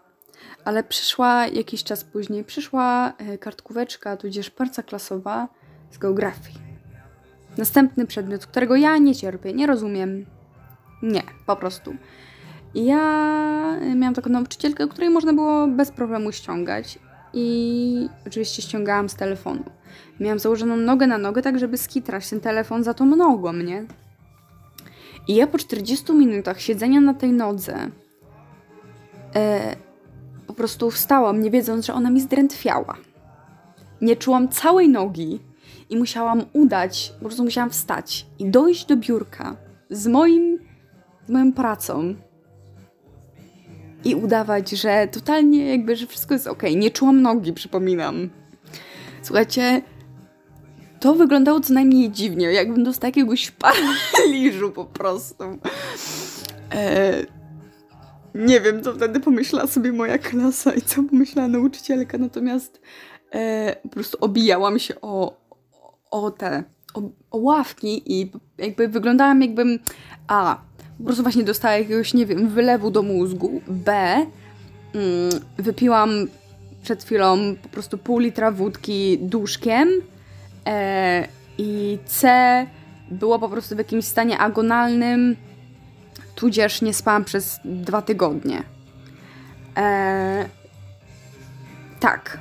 Ale 0.65 0.83
przyszła 0.83 1.47
jakiś 1.47 1.83
czas 1.83 2.03
później, 2.03 2.43
przyszła 2.43 3.13
e, 3.17 3.37
kartkóweczka, 3.37 4.17
tudzież 4.17 4.49
parca 4.49 4.83
klasowa 4.83 5.47
z 5.91 5.97
geografii. 5.97 6.57
Następny 7.57 8.07
przedmiot, 8.07 8.45
którego 8.45 8.75
ja 8.75 8.97
nie 8.97 9.15
cierpię, 9.15 9.53
nie 9.53 9.67
rozumiem. 9.67 10.25
Nie, 11.01 11.23
po 11.45 11.55
prostu. 11.55 11.95
Ja 12.75 12.99
miałam 13.95 14.13
taką 14.13 14.29
nauczycielkę, 14.29 14.87
której 14.87 15.09
można 15.09 15.33
było 15.33 15.67
bez 15.67 15.91
problemu 15.91 16.31
ściągać. 16.31 16.99
I 17.33 18.09
oczywiście 18.27 18.61
ściągałam 18.61 19.09
z 19.09 19.15
telefonu. 19.15 19.63
Miałam 20.19 20.39
założoną 20.39 20.77
nogę 20.77 21.07
na 21.07 21.17
nogę, 21.17 21.41
tak 21.41 21.59
żeby 21.59 21.77
skitrać 21.77 22.29
ten 22.29 22.39
telefon 22.39 22.83
za 22.83 22.93
tą 22.93 23.05
nogą, 23.05 23.53
nie? 23.53 23.85
I 25.27 25.35
ja 25.35 25.47
po 25.47 25.57
40 25.57 26.13
minutach 26.13 26.61
siedzenia 26.61 27.01
na 27.01 27.13
tej 27.13 27.31
nodze 27.31 27.89
e, 29.35 29.75
po 30.47 30.53
prostu 30.53 30.91
wstałam, 30.91 31.41
nie 31.41 31.51
wiedząc, 31.51 31.85
że 31.85 31.93
ona 31.93 32.09
mi 32.09 32.21
zdrętwiała. 32.21 32.95
Nie 34.01 34.15
czułam 34.15 34.49
całej 34.49 34.89
nogi 34.89 35.39
i 35.89 35.97
musiałam 35.97 36.41
udać, 36.53 37.13
po 37.19 37.25
prostu 37.25 37.43
musiałam 37.43 37.69
wstać 37.69 38.25
i 38.39 38.49
dojść 38.49 38.85
do 38.85 38.97
biurka 38.97 39.55
z 39.89 40.07
moim, 40.07 40.59
z 41.27 41.29
moją 41.29 41.53
pracą 41.53 42.15
i 44.03 44.15
udawać, 44.15 44.69
że 44.69 45.07
totalnie 45.11 45.69
jakby, 45.69 45.95
że 45.95 46.07
wszystko 46.07 46.33
jest 46.33 46.47
ok. 46.47 46.63
Nie 46.75 46.91
czułam 46.91 47.21
nogi, 47.21 47.53
przypominam. 47.53 48.29
Słuchajcie, 49.21 49.81
to 51.05 51.15
wyglądało 51.15 51.59
co 51.59 51.73
najmniej 51.73 52.11
dziwnie, 52.11 52.51
jakbym 52.51 52.83
dostała 52.83 53.07
jakiegoś 53.07 53.51
paraliżu 53.51 54.71
po 54.71 54.85
prostu. 54.85 55.43
E, 56.73 57.13
nie 58.35 58.61
wiem, 58.61 58.83
co 58.83 58.93
wtedy 58.93 59.19
pomyślała 59.19 59.67
sobie 59.67 59.91
moja 59.91 60.17
klasa 60.17 60.73
i 60.73 60.81
co 60.81 61.03
pomyślała 61.03 61.47
nauczycielka, 61.47 62.17
natomiast 62.17 62.81
e, 63.31 63.75
po 63.83 63.89
prostu 63.89 64.17
obijałam 64.21 64.79
się 64.79 65.01
o, 65.01 65.37
o 66.11 66.31
te, 66.31 66.63
o, 66.93 67.01
o 67.31 67.37
ławki 67.37 68.19
i 68.19 68.31
jakby 68.57 68.87
wyglądałam 68.87 69.41
jakbym, 69.41 69.79
a, 70.27 70.57
po 70.97 71.03
prostu 71.03 71.23
właśnie 71.23 71.43
dostała 71.43 71.77
jakiegoś, 71.77 72.13
nie 72.13 72.25
wiem, 72.25 72.49
wylewu 72.49 72.91
do 72.91 73.01
mózgu, 73.01 73.61
b, 73.67 73.91
mm, 74.93 75.39
wypiłam 75.57 76.27
przed 76.83 77.03
chwilą 77.03 77.55
po 77.63 77.69
prostu 77.69 77.97
pół 77.97 78.19
litra 78.19 78.51
wódki 78.51 79.17
duszkiem, 79.21 79.89
e, 80.65 81.27
i 81.57 81.99
C 82.05 82.67
było 83.11 83.39
po 83.39 83.49
prostu 83.49 83.75
w 83.75 83.77
jakimś 83.77 84.05
stanie 84.05 84.37
agonalnym, 84.37 85.35
tudzież 86.35 86.81
nie 86.81 86.93
spałam 86.93 87.25
przez 87.25 87.59
dwa 87.65 88.01
tygodnie. 88.01 88.63
E, 89.77 90.45
tak. 91.99 92.39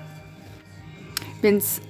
Więc 1.45 1.81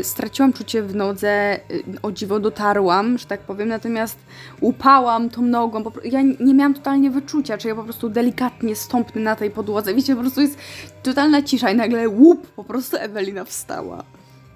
y, 0.00 0.04
straciłam 0.04 0.52
czucie 0.52 0.82
w 0.82 0.94
nodze, 0.94 1.60
y, 1.70 1.84
o 2.02 2.12
dziwo 2.12 2.40
dotarłam, 2.40 3.18
że 3.18 3.26
tak 3.26 3.40
powiem, 3.40 3.68
natomiast 3.68 4.18
upałam 4.60 5.30
tą 5.30 5.42
nogą. 5.42 5.82
ja 6.04 6.22
nie 6.22 6.54
miałam 6.54 6.74
totalnie 6.74 7.10
wyczucia, 7.10 7.58
czy 7.58 7.68
ja 7.68 7.74
po 7.74 7.84
prostu 7.84 8.08
delikatnie 8.08 8.76
stąpnę 8.76 9.20
na 9.20 9.36
tej 9.36 9.50
podłodze. 9.50 9.94
Wiecie, 9.94 10.14
po 10.14 10.20
prostu 10.20 10.40
jest 10.40 10.58
totalna 11.02 11.42
cisza 11.42 11.70
i 11.70 11.76
nagle 11.76 12.08
łup, 12.08 12.46
po 12.46 12.64
prostu 12.64 12.96
Ewelina 12.96 13.44
wstała. 13.44 14.04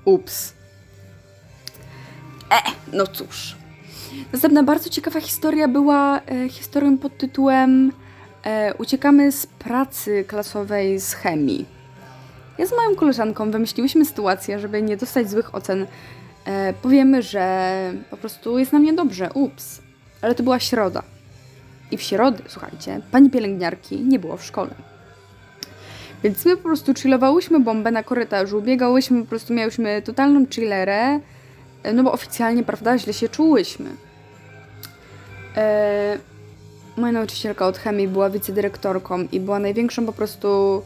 Ups. 0.04 0.55
E, 2.50 2.56
no 2.92 3.06
cóż. 3.06 3.56
Następna 4.32 4.62
bardzo 4.62 4.90
ciekawa 4.90 5.20
historia 5.20 5.68
była 5.68 6.20
e, 6.20 6.48
historią 6.48 6.98
pod 6.98 7.18
tytułem 7.18 7.92
e, 8.44 8.74
Uciekamy 8.74 9.32
z 9.32 9.46
pracy 9.46 10.24
klasowej 10.28 11.00
z 11.00 11.12
chemii. 11.14 11.66
Ja 12.58 12.66
z 12.66 12.70
moją 12.70 12.96
koleżanką 12.96 13.50
wymyśliłyśmy 13.50 14.04
sytuację, 14.04 14.58
żeby 14.58 14.82
nie 14.82 14.96
dostać 14.96 15.30
złych 15.30 15.54
ocen. 15.54 15.86
E, 16.44 16.72
powiemy, 16.72 17.22
że 17.22 17.72
po 18.10 18.16
prostu 18.16 18.58
jest 18.58 18.72
nam 18.72 18.82
niedobrze, 18.82 19.30
ups. 19.34 19.80
Ale 20.22 20.34
to 20.34 20.42
była 20.42 20.60
środa. 20.60 21.02
I 21.90 21.96
w 21.96 22.02
środę, 22.02 22.42
słuchajcie, 22.48 23.00
pani 23.10 23.30
pielęgniarki 23.30 24.00
nie 24.00 24.18
było 24.18 24.36
w 24.36 24.44
szkole. 24.44 24.70
Więc 26.22 26.44
my 26.44 26.56
po 26.56 26.62
prostu 26.62 26.94
chillowałyśmy 26.94 27.60
bombę 27.60 27.90
na 27.90 28.02
korytarzu, 28.02 28.62
biegałyśmy, 28.62 29.22
po 29.22 29.28
prostu 29.28 29.54
miałyśmy 29.54 30.02
totalną 30.02 30.46
chillerę, 30.46 31.20
no 31.94 32.02
bo 32.02 32.12
oficjalnie, 32.12 32.62
prawda, 32.62 32.98
źle 32.98 33.12
się 33.12 33.28
czułyśmy. 33.28 33.90
E, 35.56 36.18
moja 36.96 37.12
nauczycielka 37.12 37.66
od 37.66 37.78
chemii 37.78 38.08
była 38.08 38.30
wicedyrektorką 38.30 39.26
i 39.32 39.40
była 39.40 39.58
największą 39.58 40.06
po 40.06 40.12
prostu 40.12 40.82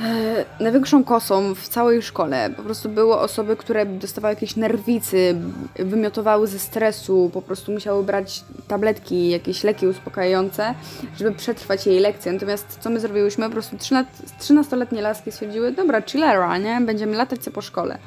e, 0.00 0.44
największą 0.60 1.04
kosą 1.04 1.54
w 1.54 1.68
całej 1.68 2.02
szkole. 2.02 2.50
Po 2.56 2.62
prostu 2.62 2.88
były 2.88 3.18
osoby, 3.18 3.56
które 3.56 3.86
dostawały 3.86 4.34
jakieś 4.34 4.56
nerwicy, 4.56 5.36
wymiotowały 5.78 6.46
ze 6.46 6.58
stresu, 6.58 7.30
po 7.32 7.42
prostu 7.42 7.72
musiały 7.72 8.04
brać 8.04 8.44
tabletki, 8.68 9.30
jakieś 9.30 9.64
leki 9.64 9.86
uspokajające, 9.86 10.74
żeby 11.18 11.32
przetrwać 11.32 11.86
jej 11.86 12.00
lekcję. 12.00 12.32
Natomiast 12.32 12.78
co 12.80 12.90
my 12.90 13.00
zrobiłyśmy? 13.00 13.46
Po 13.46 13.52
prostu 13.52 13.76
13-letnie 14.40 15.02
laski 15.02 15.32
stwierdziły, 15.32 15.72
dobra, 15.72 16.02
chillera, 16.02 16.58
nie? 16.58 16.80
Będziemy 16.80 17.16
latać 17.16 17.44
się 17.44 17.50
po 17.50 17.62
szkole. 17.62 17.98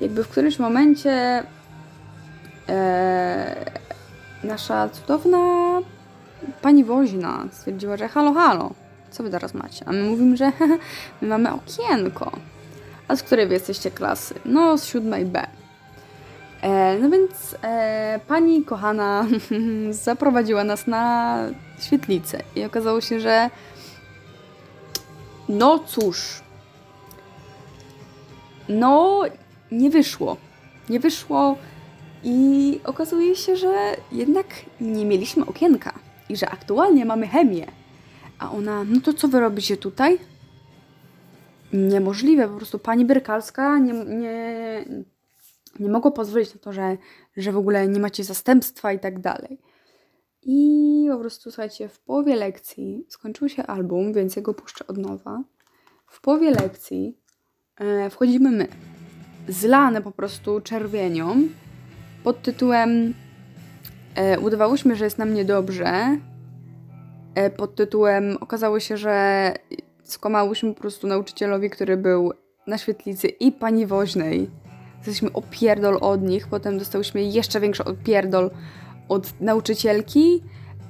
Jakby 0.00 0.24
w 0.24 0.28
którymś 0.28 0.58
momencie 0.58 1.42
e, 2.68 3.70
nasza 4.44 4.88
cudowna 4.88 5.38
pani 6.62 6.84
woźna 6.84 7.44
stwierdziła, 7.52 7.96
że 7.96 8.08
halo, 8.08 8.32
halo, 8.32 8.70
co 9.10 9.22
wy 9.22 9.30
teraz 9.30 9.54
macie? 9.54 9.84
A 9.88 9.92
my 9.92 10.02
mówimy, 10.02 10.36
że 10.36 10.52
my 11.20 11.28
mamy 11.28 11.50
okienko. 11.52 12.32
A 13.08 13.16
z 13.16 13.22
której 13.22 13.46
wy 13.46 13.54
jesteście 13.54 13.90
klasy? 13.90 14.34
No, 14.44 14.78
z 14.78 14.84
siódmej 14.84 15.24
B. 15.24 15.46
E, 16.62 16.98
no 16.98 17.10
więc 17.10 17.56
e, 17.62 18.20
pani 18.28 18.64
kochana 18.64 19.26
zaprowadziła 19.90 20.64
nas 20.64 20.86
na 20.86 21.36
świetlicę 21.80 22.42
i 22.56 22.64
okazało 22.64 23.00
się, 23.00 23.20
że 23.20 23.50
no 25.48 25.78
cóż, 25.78 26.42
no 28.68 29.22
nie 29.74 29.90
wyszło. 29.90 30.36
Nie 30.88 31.00
wyszło 31.00 31.56
i 32.24 32.80
okazuje 32.84 33.36
się, 33.36 33.56
że 33.56 33.96
jednak 34.12 34.46
nie 34.80 35.04
mieliśmy 35.04 35.46
okienka 35.46 35.98
i 36.28 36.36
że 36.36 36.50
aktualnie 36.50 37.04
mamy 37.04 37.26
chemię. 37.26 37.66
A 38.38 38.52
ona, 38.52 38.84
no 38.84 39.00
to 39.00 39.12
co 39.12 39.28
wy 39.28 39.40
robicie 39.40 39.76
tutaj? 39.76 40.18
Niemożliwe, 41.72 42.48
po 42.48 42.56
prostu 42.56 42.78
pani 42.78 43.04
Brykalska 43.04 43.78
nie, 43.78 43.92
nie, 43.92 44.84
nie 45.80 45.88
mogła 45.88 46.10
pozwolić 46.10 46.54
na 46.54 46.60
to, 46.60 46.72
że, 46.72 46.96
że 47.36 47.52
w 47.52 47.56
ogóle 47.56 47.88
nie 47.88 48.00
macie 48.00 48.24
zastępstwa 48.24 48.92
i 48.92 48.98
tak 48.98 49.20
dalej. 49.20 49.58
I 50.42 51.08
po 51.10 51.18
prostu, 51.18 51.50
słuchajcie, 51.50 51.88
w 51.88 52.00
połowie 52.00 52.36
lekcji 52.36 53.06
skończył 53.08 53.48
się 53.48 53.66
album, 53.66 54.12
więc 54.12 54.36
jego 54.36 54.54
puszczę 54.54 54.86
od 54.86 54.98
nowa. 54.98 55.42
W 56.06 56.20
połowie 56.20 56.50
lekcji 56.50 57.18
e, 57.76 58.10
wchodzimy 58.10 58.50
my, 58.50 58.68
zlane 59.48 60.02
po 60.02 60.10
prostu 60.10 60.60
czerwienią, 60.60 61.36
pod 62.24 62.42
tytułem 62.42 63.14
e, 64.14 64.40
Udawałyśmy, 64.40 64.96
że 64.96 65.04
jest 65.04 65.18
nam 65.18 65.34
niedobrze. 65.34 66.18
E, 67.34 67.50
pod 67.50 67.74
tytułem 67.74 68.36
okazało 68.40 68.80
się, 68.80 68.96
że 68.96 69.52
skłamałyśmy 70.04 70.74
po 70.74 70.80
prostu 70.80 71.06
nauczycielowi, 71.06 71.70
który 71.70 71.96
był 71.96 72.32
na 72.66 72.78
świetlicy 72.78 73.28
i 73.28 73.52
pani 73.52 73.86
woźnej. 73.86 74.50
Jesteśmy 74.96 75.32
opierdol 75.32 75.98
od 76.00 76.22
nich, 76.22 76.48
potem 76.48 76.78
dostałyśmy 76.78 77.22
jeszcze 77.22 77.60
większy 77.60 77.84
opierdol 77.84 78.50
od 79.08 79.40
nauczycielki. 79.40 80.42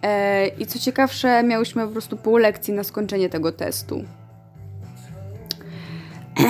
E, 0.03 0.47
I 0.47 0.67
co 0.67 0.79
ciekawsze, 0.79 1.43
miałyśmy 1.43 1.87
po 1.87 1.93
prostu 1.93 2.17
pół 2.17 2.37
lekcji 2.37 2.75
na 2.75 2.85
skończenie 2.85 3.29
tego 3.29 3.53
testu. 3.53 4.05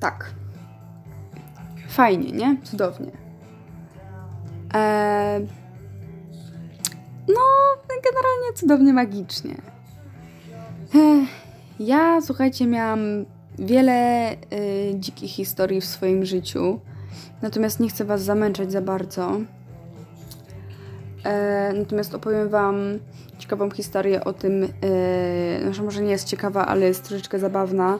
tak. 0.00 0.39
Fajnie, 1.90 2.32
nie? 2.32 2.56
Cudownie. 2.62 3.10
Eee, 4.74 5.46
no, 7.28 7.44
generalnie 7.88 8.52
cudownie 8.54 8.92
magicznie. 8.92 9.54
Eee, 10.94 11.26
ja, 11.80 12.20
słuchajcie, 12.20 12.66
miałam 12.66 13.00
wiele 13.58 13.92
e, 14.30 14.36
dzikich 14.94 15.30
historii 15.30 15.80
w 15.80 15.84
swoim 15.84 16.24
życiu, 16.24 16.80
natomiast 17.42 17.80
nie 17.80 17.88
chcę 17.88 18.04
Was 18.04 18.22
zamęczać 18.22 18.72
za 18.72 18.82
bardzo. 18.82 19.40
E, 21.24 21.72
natomiast 21.76 22.14
opowiem 22.14 22.48
Wam 22.48 22.98
ciekawą 23.38 23.70
historię 23.70 24.24
o 24.24 24.32
tym, 24.32 24.64
e, 24.64 25.62
znaczy 25.62 25.82
może 25.82 26.02
nie 26.02 26.10
jest 26.10 26.28
ciekawa, 26.28 26.66
ale 26.66 26.86
jest 26.86 27.04
troszeczkę 27.04 27.38
zabawna. 27.38 27.98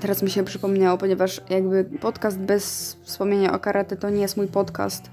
Teraz 0.00 0.22
mi 0.22 0.30
się 0.30 0.44
przypomniało, 0.44 0.98
ponieważ 0.98 1.40
jakby 1.50 1.84
podcast 1.84 2.38
bez 2.38 2.96
wspomnienia 3.02 3.52
o 3.52 3.58
karate 3.58 3.96
to 3.96 4.10
nie 4.10 4.20
jest 4.20 4.36
mój 4.36 4.46
podcast. 4.46 5.10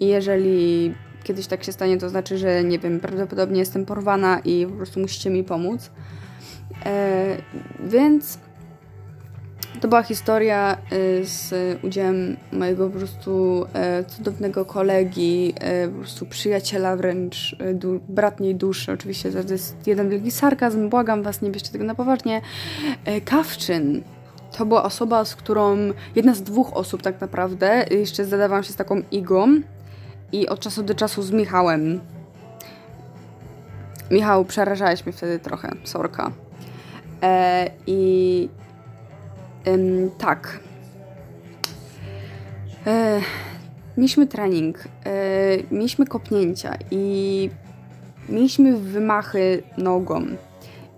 I 0.00 0.06
jeżeli 0.06 0.94
kiedyś 1.24 1.46
tak 1.46 1.64
się 1.64 1.72
stanie, 1.72 1.98
to 1.98 2.08
znaczy, 2.08 2.38
że 2.38 2.64
nie 2.64 2.78
wiem, 2.78 3.00
prawdopodobnie 3.00 3.58
jestem 3.58 3.86
porwana 3.86 4.40
i 4.44 4.66
po 4.66 4.72
prostu 4.72 5.00
musicie 5.00 5.30
mi 5.30 5.44
pomóc. 5.44 5.90
E, 6.86 7.36
więc 7.84 8.38
to 9.80 9.88
była 9.88 10.02
historia 10.02 10.76
y, 10.92 11.24
z 11.24 11.54
udziałem 11.84 12.36
mojego 12.52 12.90
po 12.90 12.98
prostu 12.98 13.64
e, 13.74 14.04
cudownego 14.04 14.64
kolegi, 14.64 15.54
e, 15.60 15.88
po 15.88 15.98
prostu 15.98 16.26
przyjaciela 16.26 16.96
wręcz, 16.96 17.56
e, 17.58 17.74
du 17.74 18.00
bratniej 18.08 18.54
duszy. 18.54 18.92
Oczywiście 18.92 19.30
to 19.30 19.52
jest 19.52 19.86
jeden 19.86 20.08
wielki 20.08 20.30
sarkazm, 20.30 20.88
błagam 20.88 21.22
was, 21.22 21.42
nie 21.42 21.50
bierzcie 21.50 21.72
tego 21.72 21.84
na 21.84 21.94
poważnie. 21.94 22.40
Kawczyn 23.24 24.02
to 24.56 24.66
była 24.66 24.82
osoba, 24.82 25.24
z 25.24 25.36
którą, 25.36 25.76
jedna 26.14 26.34
z 26.34 26.42
dwóch 26.42 26.76
osób 26.76 27.02
tak 27.02 27.20
naprawdę, 27.20 27.84
jeszcze 27.90 28.24
zadawałam 28.24 28.64
się 28.64 28.72
z 28.72 28.76
taką 28.76 29.02
Igą 29.10 29.60
i 30.32 30.48
od 30.48 30.60
czasu 30.60 30.82
do 30.82 30.94
czasu 30.94 31.22
z 31.22 31.30
Michałem. 31.30 32.00
Michał, 34.10 34.44
przerażałeś 34.44 35.06
mnie 35.06 35.12
wtedy 35.12 35.38
trochę, 35.38 35.70
sorka. 35.84 36.32
E, 37.22 37.70
I 37.86 38.48
tak. 40.18 40.60
E, 42.86 43.20
mieliśmy 43.96 44.26
trening, 44.26 44.78
e, 45.06 45.56
mieliśmy 45.70 46.06
kopnięcia 46.06 46.74
i 46.90 47.50
mieliśmy 48.28 48.76
wymachy 48.76 49.62
nogą. 49.78 50.26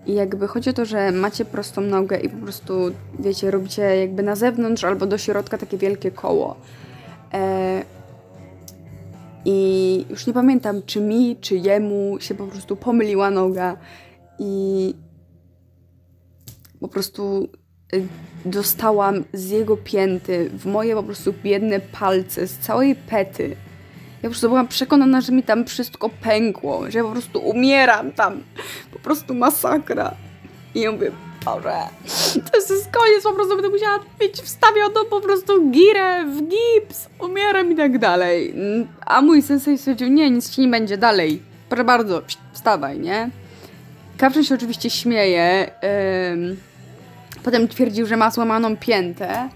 I 0.06 0.14
jakby 0.14 0.48
chodzi 0.48 0.70
o 0.70 0.72
to, 0.72 0.84
że 0.84 1.12
macie 1.12 1.44
prostą 1.44 1.80
nogę 1.80 2.16
i 2.16 2.28
po 2.28 2.36
prostu, 2.36 2.72
wiecie, 3.18 3.50
robicie 3.50 3.82
jakby 3.82 4.22
na 4.22 4.36
zewnątrz 4.36 4.84
albo 4.84 5.06
do 5.06 5.18
środka 5.18 5.58
takie 5.58 5.78
wielkie 5.78 6.10
koło. 6.10 6.56
E, 7.32 7.82
I 9.44 10.04
już 10.10 10.26
nie 10.26 10.32
pamiętam, 10.32 10.82
czy 10.86 11.00
mi, 11.00 11.36
czy 11.40 11.56
jemu 11.56 12.16
się 12.20 12.34
po 12.34 12.46
prostu 12.46 12.76
pomyliła 12.76 13.30
noga 13.30 13.76
i 14.38 14.94
po 16.80 16.88
prostu 16.88 17.48
Y, 17.94 18.06
dostałam 18.44 19.24
z 19.32 19.50
jego 19.50 19.76
pięty 19.76 20.50
w 20.50 20.66
moje 20.66 20.94
po 20.94 21.02
prostu 21.02 21.34
biedne 21.44 21.80
palce, 21.80 22.46
z 22.46 22.58
całej 22.58 22.94
pety. 22.94 23.56
Ja 24.16 24.22
po 24.22 24.28
prostu 24.28 24.48
byłam 24.48 24.68
przekonana, 24.68 25.20
że 25.20 25.32
mi 25.32 25.42
tam 25.42 25.64
wszystko 25.64 26.08
pękło, 26.08 26.90
że 26.90 26.98
ja 26.98 27.04
po 27.04 27.10
prostu 27.10 27.40
umieram 27.40 28.12
tam. 28.12 28.42
Po 28.92 28.98
prostu 28.98 29.34
masakra. 29.34 30.14
I 30.74 30.80
ja 30.80 30.92
mówię, 30.92 31.10
Boże, 31.44 31.76
to 32.52 32.58
jest 32.58 32.90
koniec, 32.90 33.22
po 33.22 33.32
prostu 33.32 33.54
będę 33.54 33.68
musiała 33.68 33.98
mieć 34.20 34.36
wstawioną 34.36 35.04
po 35.10 35.20
prostu 35.20 35.70
girę 35.70 36.24
w 36.24 36.42
gips, 36.42 37.08
umieram 37.20 37.72
i 37.72 37.76
tak 37.76 37.98
dalej. 37.98 38.54
A 39.06 39.22
mój 39.22 39.42
sensei 39.42 39.78
stwierdził, 39.78 40.08
nie, 40.08 40.30
nic 40.30 40.50
ci 40.50 40.60
nie 40.60 40.68
będzie, 40.68 40.98
dalej. 40.98 41.42
Proszę 41.68 41.84
bardzo, 41.84 42.22
wstawaj, 42.52 42.98
nie? 42.98 43.30
Kapczyn 44.18 44.44
się 44.44 44.54
oczywiście 44.54 44.90
śmieje. 44.90 45.70
Potem 47.42 47.68
twierdził, 47.68 48.06
że 48.06 48.16
ma 48.16 48.30
złamaną 48.30 48.76
piętę. 48.76 49.48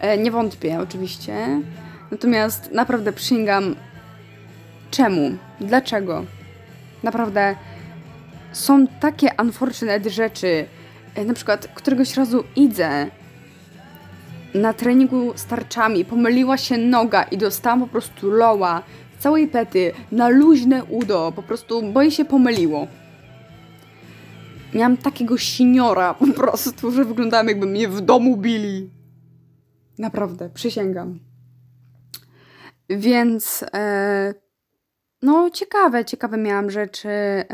E, 0.00 0.18
nie 0.18 0.30
wątpię, 0.30 0.80
oczywiście. 0.80 1.60
Natomiast 2.10 2.72
naprawdę 2.72 3.12
przysięgam. 3.12 3.76
Czemu? 4.90 5.30
Dlaczego? 5.60 6.24
Naprawdę 7.02 7.56
są 8.52 8.86
takie 8.86 9.28
unfortunate 9.42 10.10
rzeczy. 10.10 10.66
E, 11.14 11.24
na 11.24 11.34
przykład 11.34 11.68
któregoś 11.74 12.16
razu 12.16 12.44
idę 12.56 13.06
na 14.54 14.72
treningu 14.72 15.32
z 15.36 15.46
tarczami, 15.46 16.04
pomyliła 16.04 16.56
się 16.56 16.78
noga 16.78 17.22
i 17.22 17.38
dostałam 17.38 17.80
po 17.80 17.86
prostu 17.86 18.30
loła 18.30 18.82
całej 19.18 19.48
pety 19.48 19.92
na 20.12 20.28
luźne 20.28 20.84
udo. 20.84 21.32
Po 21.36 21.42
prostu, 21.42 21.92
bo 21.92 22.02
jej 22.02 22.10
się 22.10 22.24
pomyliło 22.24 22.86
miałam 24.74 24.96
takiego 24.96 25.38
siniora 25.38 26.14
po 26.14 26.26
prostu, 26.26 26.90
że 26.90 27.04
wyglądałam 27.04 27.48
jakby 27.48 27.66
mnie 27.66 27.88
w 27.88 28.00
domu 28.00 28.36
bili. 28.36 28.90
Naprawdę, 29.98 30.50
przysięgam. 30.50 31.20
Więc 32.88 33.64
e, 33.74 34.34
no 35.22 35.50
ciekawe, 35.50 36.04
ciekawe 36.04 36.36
miałam 36.36 36.70
rzeczy. 36.70 37.08
E, 37.08 37.44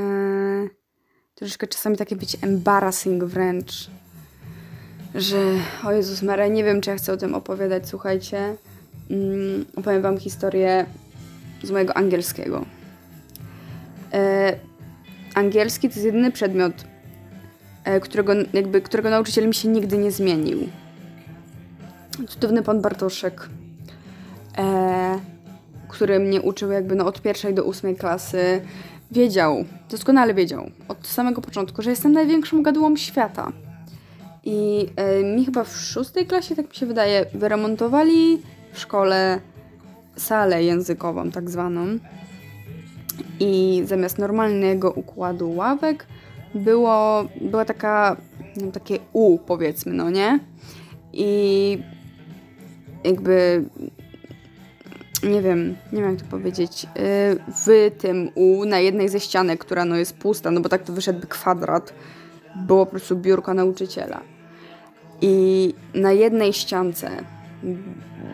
troszeczkę 1.34 1.66
czasami 1.66 1.96
takie 1.96 2.16
być 2.16 2.36
embarrassing 2.42 3.24
wręcz. 3.24 3.90
Że, 5.14 5.38
o 5.84 5.92
Jezus 5.92 6.22
Maria, 6.22 6.46
nie 6.46 6.64
wiem, 6.64 6.80
czy 6.80 6.90
ja 6.90 6.96
chcę 6.96 7.12
o 7.12 7.16
tym 7.16 7.34
opowiadać, 7.34 7.88
słuchajcie. 7.88 8.56
Mm, 9.10 9.64
opowiem 9.76 10.02
wam 10.02 10.18
historię 10.18 10.86
z 11.62 11.70
mojego 11.70 11.96
angielskiego. 11.96 12.64
E, 14.12 14.58
angielski 15.34 15.88
to 15.88 15.94
jest 15.94 16.06
jedyny 16.06 16.32
przedmiot, 16.32 16.74
E, 17.84 18.00
którego, 18.00 18.32
jakby, 18.52 18.80
którego 18.80 19.10
nauczyciel 19.10 19.48
mi 19.48 19.54
się 19.54 19.68
nigdy 19.68 19.98
nie 19.98 20.10
zmienił. 20.10 20.68
Cudowny 22.28 22.62
pan 22.62 22.80
Bartoszek, 22.80 23.48
e, 24.58 25.20
który 25.95 26.18
mnie 26.18 26.42
uczył 26.42 26.70
jakby 26.70 26.95
no, 26.95 27.07
od 27.07 27.22
pierwszej 27.22 27.55
do 27.55 27.64
ósmej 27.64 27.97
klasy, 27.97 28.61
wiedział, 29.11 29.64
doskonale 29.90 30.34
wiedział 30.34 30.70
od 30.88 31.07
samego 31.07 31.40
początku, 31.40 31.82
że 31.82 31.90
jestem 31.90 32.12
największą 32.12 32.62
gadułą 32.62 32.97
świata. 32.97 33.53
I 34.45 34.86
e, 34.97 35.22
mi 35.22 35.45
chyba 35.45 35.64
w 35.64 35.76
szóstej 35.76 36.26
klasie, 36.26 36.57
tak 36.57 36.68
mi 36.68 36.74
się 36.74 36.86
wydaje, 36.86 37.26
wyremontowali 37.34 38.42
w 38.72 38.78
szkole 38.78 39.40
salę 40.16 40.64
językową, 40.64 41.30
tak 41.30 41.51
zwaną. 41.51 41.86
I 43.40 43.82
zamiast 43.84 44.18
normalnego 44.18 44.90
układu 44.90 45.55
ławek 45.55 46.07
było, 46.55 47.24
była 47.40 47.64
taka, 47.64 48.16
no, 48.57 48.72
takie 48.72 48.99
U 49.12 49.38
powiedzmy, 49.38 49.92
no 49.92 50.11
nie? 50.11 50.40
I 51.12 51.78
jakby 53.05 53.64
nie 55.24 55.42
wiem, 55.42 55.76
nie 55.92 56.02
wiem 56.02 56.10
jak 56.10 56.20
to 56.20 56.26
powiedzieć, 56.30 56.84
y, 56.84 56.88
w 57.66 57.90
tym 57.98 58.30
U 58.34 58.64
na 58.64 58.78
jednej 58.78 59.08
ze 59.08 59.20
ścianek, 59.20 59.60
która 59.60 59.84
no 59.84 59.96
jest 59.96 60.16
pusta, 60.16 60.50
no 60.50 60.60
bo 60.60 60.68
tak 60.68 60.82
to 60.82 60.92
wyszedłby 60.92 61.26
kwadrat, 61.26 61.94
było 62.56 62.86
po 62.86 62.90
prostu 62.90 63.16
biurko 63.16 63.54
nauczyciela. 63.54 64.20
I 65.20 65.74
na 65.94 66.12
jednej 66.12 66.52
ściance 66.52 67.10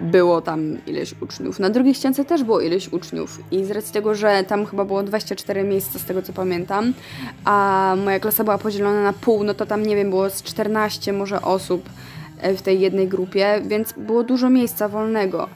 było 0.03 0.41
tam 0.41 0.78
ileś 0.86 1.14
uczniów. 1.20 1.59
Na 1.59 1.70
drugiej 1.70 1.95
ściance 1.95 2.24
też 2.24 2.45
było 2.45 2.61
ileś 2.61 2.93
uczniów 2.93 3.38
i 3.51 3.64
z 3.64 3.70
racji 3.70 3.93
tego, 3.93 4.14
że 4.14 4.45
tam 4.45 4.66
chyba 4.66 4.84
było 4.84 5.03
24 5.03 5.64
miejsca 5.64 5.99
z 5.99 6.05
tego 6.05 6.22
co 6.22 6.32
pamiętam, 6.32 6.93
a 7.45 7.97
moja 8.05 8.20
klasa 8.20 8.45
była 8.45 8.59
podzielona 8.59 9.03
na 9.03 9.12
pół, 9.12 9.45
no 9.45 9.55
to 9.55 9.66
tam 9.66 9.86
nie 9.86 9.97
wiem, 9.97 10.11
było 10.11 10.30
z 10.30 10.43
14 10.43 11.12
może 11.12 11.43
osób 11.43 11.88
e, 12.41 12.55
w 12.55 12.62
tej 12.62 12.80
jednej 12.80 13.09
grupie, 13.09 13.62
więc 13.66 13.93
było 13.93 14.24
dużo 14.24 14.51
miejsca 14.51 14.88
wolnego. 14.88 15.49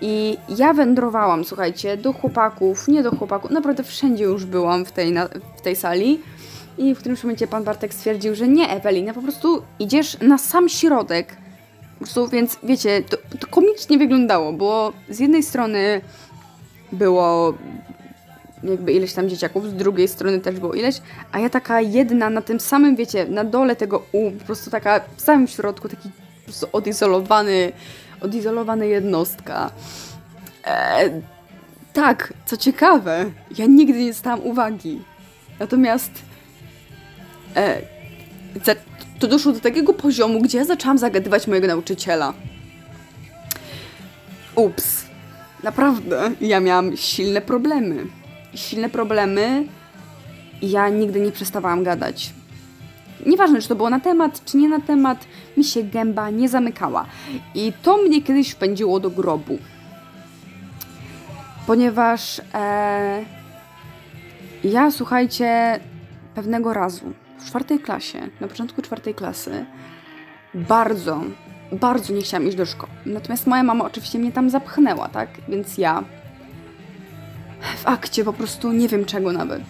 I 0.00 0.36
ja 0.48 0.72
wędrowałam, 0.72 1.44
słuchajcie, 1.44 1.96
do 1.96 2.12
chłopaków, 2.12 2.88
nie 2.88 3.02
do 3.02 3.10
chłopaków, 3.10 3.50
naprawdę 3.50 3.82
wszędzie 3.82 4.24
już 4.24 4.44
byłam 4.44 4.84
w 4.84 4.92
tej, 4.92 5.12
na, 5.12 5.28
w 5.56 5.60
tej 5.60 5.76
sali. 5.76 6.20
I 6.78 6.94
w 6.94 6.98
którymś 6.98 7.24
momencie 7.24 7.46
pan 7.46 7.64
Bartek 7.64 7.94
stwierdził, 7.94 8.34
że 8.34 8.48
nie, 8.48 8.68
Ewelina, 8.68 9.14
po 9.14 9.22
prostu 9.22 9.62
idziesz 9.78 10.20
na 10.20 10.38
sam 10.38 10.68
środek 10.68 11.36
po 11.94 11.98
prostu, 11.98 12.28
więc 12.28 12.58
wiecie, 12.62 13.02
to, 13.02 13.16
to 13.40 13.46
komicznie 13.46 13.98
wyglądało, 13.98 14.52
bo 14.52 14.92
z 15.08 15.20
jednej 15.20 15.42
strony 15.42 16.00
było 16.92 17.54
jakby 18.64 18.92
ileś 18.92 19.12
tam 19.12 19.28
dzieciaków, 19.28 19.68
z 19.68 19.74
drugiej 19.74 20.08
strony 20.08 20.40
też 20.40 20.60
było 20.60 20.74
ileś, 20.74 21.00
a 21.32 21.38
ja 21.38 21.50
taka 21.50 21.80
jedna 21.80 22.30
na 22.30 22.42
tym 22.42 22.60
samym, 22.60 22.96
wiecie, 22.96 23.26
na 23.26 23.44
dole 23.44 23.76
tego 23.76 24.02
U, 24.12 24.30
po 24.30 24.44
prostu 24.44 24.70
taka 24.70 25.00
w 25.16 25.20
samym 25.20 25.46
środku, 25.48 25.88
taki 25.88 26.08
po 26.08 26.44
prostu 26.44 26.68
odizolowany, 26.72 27.72
odizolowana 28.24 28.84
jednostka. 28.84 29.70
E, 30.66 31.10
tak, 31.92 32.32
co 32.46 32.56
ciekawe, 32.56 33.30
ja 33.58 33.66
nigdy 33.66 33.98
nie 33.98 34.08
dostałam 34.08 34.40
uwagi. 34.40 35.02
Natomiast 35.58 36.10
e, 37.56 37.80
to 39.18 39.26
doszło 39.26 39.52
do 39.52 39.60
takiego 39.60 39.94
poziomu, 39.94 40.40
gdzie 40.40 40.58
ja 40.58 40.64
zaczęłam 40.64 40.98
zagadywać 40.98 41.46
mojego 41.46 41.66
nauczyciela. 41.66 42.34
Ups. 44.54 45.04
Naprawdę. 45.62 46.30
Ja 46.40 46.60
miałam 46.60 46.96
silne 46.96 47.40
problemy. 47.40 48.06
Silne 48.54 48.90
problemy 48.90 49.64
ja 50.62 50.88
nigdy 50.88 51.20
nie 51.20 51.32
przestawałam 51.32 51.84
gadać. 51.84 52.32
Nieważne, 53.26 53.60
czy 53.60 53.68
to 53.68 53.74
było 53.74 53.90
na 53.90 54.00
temat, 54.00 54.44
czy 54.44 54.56
nie 54.56 54.68
na 54.68 54.80
temat, 54.80 55.26
mi 55.56 55.64
się 55.64 55.82
gęba 55.82 56.30
nie 56.30 56.48
zamykała. 56.48 57.06
I 57.54 57.72
to 57.82 57.96
mnie 57.96 58.22
kiedyś 58.22 58.50
wpędziło 58.50 59.00
do 59.00 59.10
grobu. 59.10 59.58
Ponieważ 61.66 62.40
e, 62.54 63.24
ja, 64.64 64.90
słuchajcie, 64.90 65.80
pewnego 66.34 66.74
razu 66.74 67.12
w 67.38 67.44
czwartej 67.44 67.78
klasie, 67.78 68.28
na 68.40 68.48
początku 68.48 68.82
czwartej 68.82 69.14
klasy, 69.14 69.66
bardzo, 70.54 71.20
bardzo 71.72 72.12
nie 72.12 72.22
chciałam 72.22 72.48
iść 72.48 72.56
do 72.56 72.66
szkoły. 72.66 72.92
Natomiast 73.06 73.46
moja 73.46 73.62
mama 73.62 73.84
oczywiście 73.84 74.18
mnie 74.18 74.32
tam 74.32 74.50
zapchnęła, 74.50 75.08
tak? 75.08 75.28
Więc 75.48 75.78
ja 75.78 76.04
w 77.76 77.86
akcie 77.88 78.24
po 78.24 78.32
prostu 78.32 78.72
nie 78.72 78.88
wiem 78.88 79.04
czego 79.04 79.32
nawet. 79.32 79.62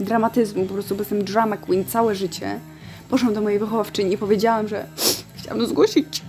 Dramatyzmu, 0.00 0.64
po 0.64 0.74
prostu 0.74 0.96
jestem 0.98 1.24
drama 1.24 1.56
queen 1.56 1.84
całe 1.84 2.14
życie. 2.14 2.60
Poszłam 3.10 3.34
do 3.34 3.40
mojej 3.40 3.58
wychowawczyni 3.58 4.12
i 4.12 4.18
powiedziałam, 4.18 4.68
że 4.68 4.86
chciałam 5.36 5.66
zgłosić 5.66 6.22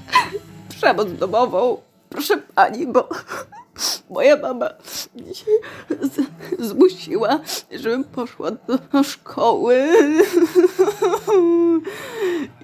przemoc 0.70 1.14
domową. 1.14 1.78
Proszę 2.10 2.38
pani, 2.56 2.88
bo 2.88 3.10
moja 4.10 4.38
mama 4.38 4.70
z, 6.02 6.22
zmusiła, 6.68 7.40
żebym 7.72 8.04
poszła 8.04 8.52
do 8.52 9.04
szkoły. 9.04 9.88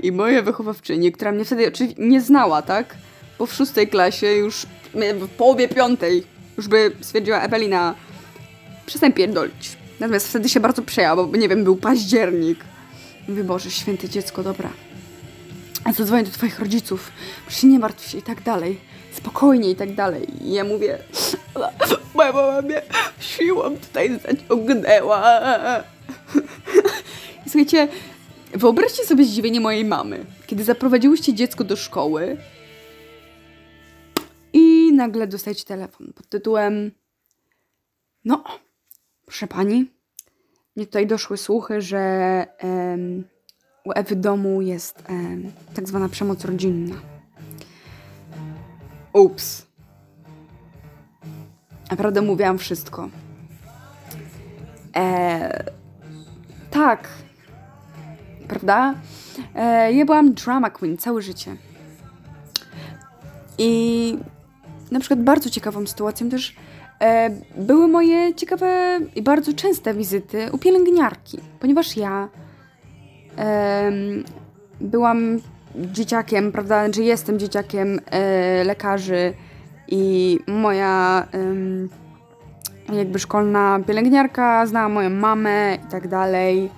I 0.03 0.11
moja 0.11 0.41
wychowawczyni, 0.41 1.11
która 1.11 1.31
mnie 1.31 1.45
wtedy 1.45 1.67
oczywiście 1.67 2.03
nie 2.03 2.21
znała, 2.21 2.61
tak? 2.61 2.95
Bo 3.39 3.45
w 3.45 3.53
szóstej 3.53 3.87
klasie 3.87 4.27
już, 4.27 4.65
w 4.93 5.29
połowie 5.37 5.67
piątej, 5.67 6.23
już 6.57 6.67
by 6.67 6.91
stwierdziła 7.01 7.41
Ewelina, 7.41 7.95
przestań 8.85 9.13
pierdolić. 9.13 9.77
Natomiast 9.99 10.27
wtedy 10.27 10.49
się 10.49 10.59
bardzo 10.59 10.81
przejęła, 10.81 11.15
bo 11.15 11.37
nie 11.37 11.49
wiem, 11.49 11.63
był 11.63 11.75
październik. 11.75 12.59
Mówię, 13.27 13.43
święte 13.69 14.09
dziecko, 14.09 14.43
dobra. 14.43 14.69
Zadzwonię 15.93 16.23
do 16.23 16.31
twoich 16.31 16.59
rodziców, 16.59 17.11
proszę 17.45 17.67
nie 17.67 17.79
martw 17.79 18.09
się 18.09 18.17
i 18.17 18.21
tak 18.21 18.43
dalej. 18.43 18.79
Spokojnie 19.11 19.71
i 19.71 19.75
tak 19.75 19.95
dalej. 19.95 20.43
I 20.43 20.53
ja 20.53 20.63
mówię, 20.63 20.99
moja 22.13 22.33
mama 22.33 22.61
mnie 22.61 22.81
siłą 23.19 23.77
tutaj 23.77 24.19
zaciągnęła. 24.19 25.39
I 27.45 27.49
słuchajcie, 27.49 27.87
wyobraźcie 28.53 29.05
sobie 29.05 29.25
zdziwienie 29.25 29.61
mojej 29.61 29.85
mamy, 29.85 30.25
kiedy 30.47 30.63
zaprowadziłyście 30.63 31.33
dziecko 31.33 31.63
do 31.63 31.75
szkoły 31.75 32.37
i 34.53 34.93
nagle 34.93 35.27
dostajecie 35.27 35.63
telefon 35.63 36.13
pod 36.13 36.29
tytułem 36.29 36.91
no, 38.25 38.43
proszę 39.25 39.47
pani, 39.47 39.85
mnie 40.77 40.85
tutaj 40.85 41.07
doszły 41.07 41.37
słuchy, 41.37 41.81
że 41.81 41.97
em, 42.57 43.23
u 43.83 43.91
Ewy 43.95 44.15
domu 44.15 44.61
jest 44.61 45.03
em, 45.09 45.51
tak 45.73 45.87
zwana 45.87 46.09
przemoc 46.09 46.45
rodzinna. 46.45 46.95
Ups. 49.13 49.67
Naprawdę 51.91 52.21
mówiłam 52.21 52.57
wszystko. 52.57 53.09
E, 54.95 55.63
tak. 56.71 57.07
Prawda? 58.47 58.95
E, 59.55 59.93
ja 59.93 60.05
byłam 60.05 60.33
drama 60.33 60.69
queen 60.69 60.97
całe 60.97 61.21
życie. 61.21 61.55
I 63.57 64.17
na 64.91 64.99
przykład 64.99 65.23
bardzo 65.23 65.49
ciekawą 65.49 65.87
sytuacją 65.87 66.29
też 66.29 66.55
były 67.57 67.87
moje 67.87 68.35
ciekawe 68.35 68.99
i 69.15 69.21
bardzo 69.21 69.53
częste 69.53 69.93
wizyty 69.93 70.51
u 70.51 70.57
pielęgniarki, 70.57 71.39
ponieważ 71.59 71.97
ja 71.97 72.29
byłam 74.81 75.39
dzieciakiem, 75.75 76.51
prawda, 76.51 76.93
że 76.93 77.03
jestem 77.03 77.39
dzieciakiem 77.39 77.99
e, 78.05 78.63
lekarzy 78.63 79.33
i 79.87 80.39
moja 80.47 81.27
jakby 82.93 83.19
szkolna 83.19 83.79
pielęgniarka 83.87 84.65
znała 84.65 84.89
moją 84.89 85.09
mamę 85.09 85.77
i 85.87 85.91
tak 85.91 86.07
dalej, 86.07 86.69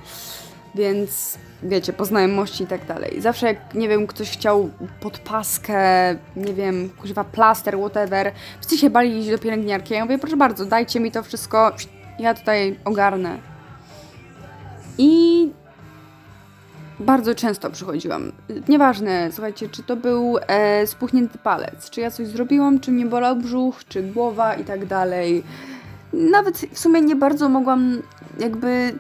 więc 0.76 1.38
wiecie, 1.64 1.94
po 1.94 2.06
znajomości 2.06 2.64
i 2.64 2.68
tak 2.68 2.86
dalej. 2.86 3.22
Zawsze 3.22 3.48
jak, 3.48 3.74
nie 3.74 3.90
wiem, 3.90 4.08
ktoś 4.08 4.32
chciał 4.32 4.70
podpaskę, 5.00 6.16
nie 6.36 6.54
wiem, 6.54 6.90
kuźwa 7.02 7.24
plaster, 7.24 7.78
whatever, 7.78 8.32
wszyscy 8.60 8.78
się 8.78 8.90
bali 8.90 9.18
iść 9.18 9.30
do 9.30 9.38
pielęgniarki. 9.38 9.94
Ja 9.94 10.06
mówię, 10.06 10.18
proszę 10.18 10.38
bardzo, 10.38 10.66
dajcie 10.66 11.00
mi 11.00 11.12
to 11.12 11.24
wszystko, 11.24 11.72
ja 12.20 12.34
tutaj 12.34 12.80
ogarnę. 12.86 13.38
I 14.98 15.52
bardzo 17.00 17.36
często 17.36 17.70
przychodziłam. 17.70 18.32
Nieważne, 18.70 19.30
słuchajcie, 19.32 19.70
czy 19.70 19.84
to 19.84 19.96
był 19.96 20.38
e, 20.48 20.88
spuchnięty 20.88 21.38
palec, 21.38 21.90
czy 21.90 22.02
ja 22.02 22.12
coś 22.12 22.28
zrobiłam, 22.28 22.80
czy 22.80 22.92
mnie 22.92 23.06
bolał 23.06 23.36
brzuch, 23.36 23.86
czy 23.88 24.04
głowa 24.04 24.54
i 24.54 24.64
tak 24.64 24.86
dalej. 24.86 25.44
Nawet 26.14 26.58
w 26.58 26.80
sumie 26.80 27.02
nie 27.02 27.16
bardzo 27.16 27.50
mogłam, 27.50 28.02
jakby 28.40 28.94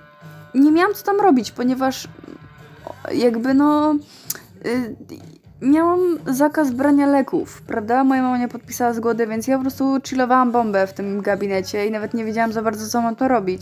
nie 0.56 0.72
miałam 0.72 0.94
co 0.94 1.04
tam 1.04 1.22
robić, 1.22 1.52
ponieważ 1.52 2.08
jakby 3.14 3.54
no. 3.54 3.96
Y, 4.66 4.96
miałam 5.62 6.00
zakaz 6.28 6.72
brania 6.72 7.08
leków, 7.08 7.62
prawda? 7.62 8.04
Moja 8.04 8.22
mama 8.22 8.38
nie 8.38 8.48
podpisała 8.48 8.94
zgody, 8.94 9.28
więc 9.28 9.48
ja 9.48 9.56
po 9.58 9.62
prostu 9.62 9.98
chillowałam 10.08 10.52
bombę 10.52 10.88
w 10.88 10.94
tym 10.94 11.22
gabinecie 11.22 11.88
i 11.88 11.92
nawet 11.92 12.14
nie 12.14 12.26
wiedziałam 12.26 12.54
za 12.54 12.62
bardzo, 12.62 12.88
co 12.88 13.02
mam 13.02 13.16
to 13.16 13.28
robić. 13.28 13.62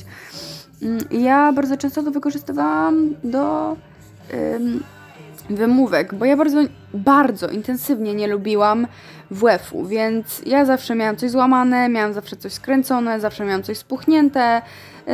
Mm, 0.82 0.98
Ja 1.12 1.52
bardzo 1.54 1.78
często 1.78 2.04
to 2.04 2.12
wykorzystywałam 2.12 3.16
do 3.24 3.76
ym, 4.34 4.84
wymówek, 5.50 6.16
bo 6.16 6.26
ja 6.26 6.38
bardzo, 6.38 6.58
bardzo 6.94 7.48
intensywnie 7.48 8.14
nie 8.14 8.28
lubiłam 8.28 8.88
WF-u, 9.32 9.86
więc 9.86 10.42
ja 10.46 10.66
zawsze 10.66 10.96
miałam 10.96 11.16
coś 11.16 11.32
złamane, 11.32 11.90
miałam 11.90 12.14
zawsze 12.14 12.36
coś 12.36 12.54
skręcone, 12.54 13.20
zawsze 13.20 13.46
miałam 13.46 13.64
coś 13.64 13.78
spuchnięte, 13.78 14.62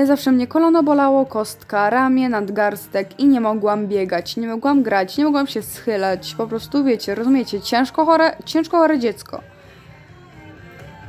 zawsze 0.05 0.31
mnie 0.31 0.47
kolano 0.47 0.83
bolało, 0.83 1.25
kostka, 1.25 1.89
ramię, 1.89 2.29
nadgarstek 2.29 3.19
i 3.19 3.27
nie 3.27 3.41
mogłam 3.41 3.87
biegać, 3.87 4.37
nie 4.37 4.47
mogłam 4.47 4.83
grać, 4.83 5.17
nie 5.17 5.25
mogłam 5.25 5.47
się 5.47 5.61
schylać, 5.61 6.35
po 6.35 6.47
prostu 6.47 6.83
wiecie, 6.83 7.15
rozumiecie, 7.15 7.61
ciężko 7.61 8.05
chore, 8.05 8.35
ciężko 8.45 8.77
chore 8.77 8.99
dziecko. 8.99 9.41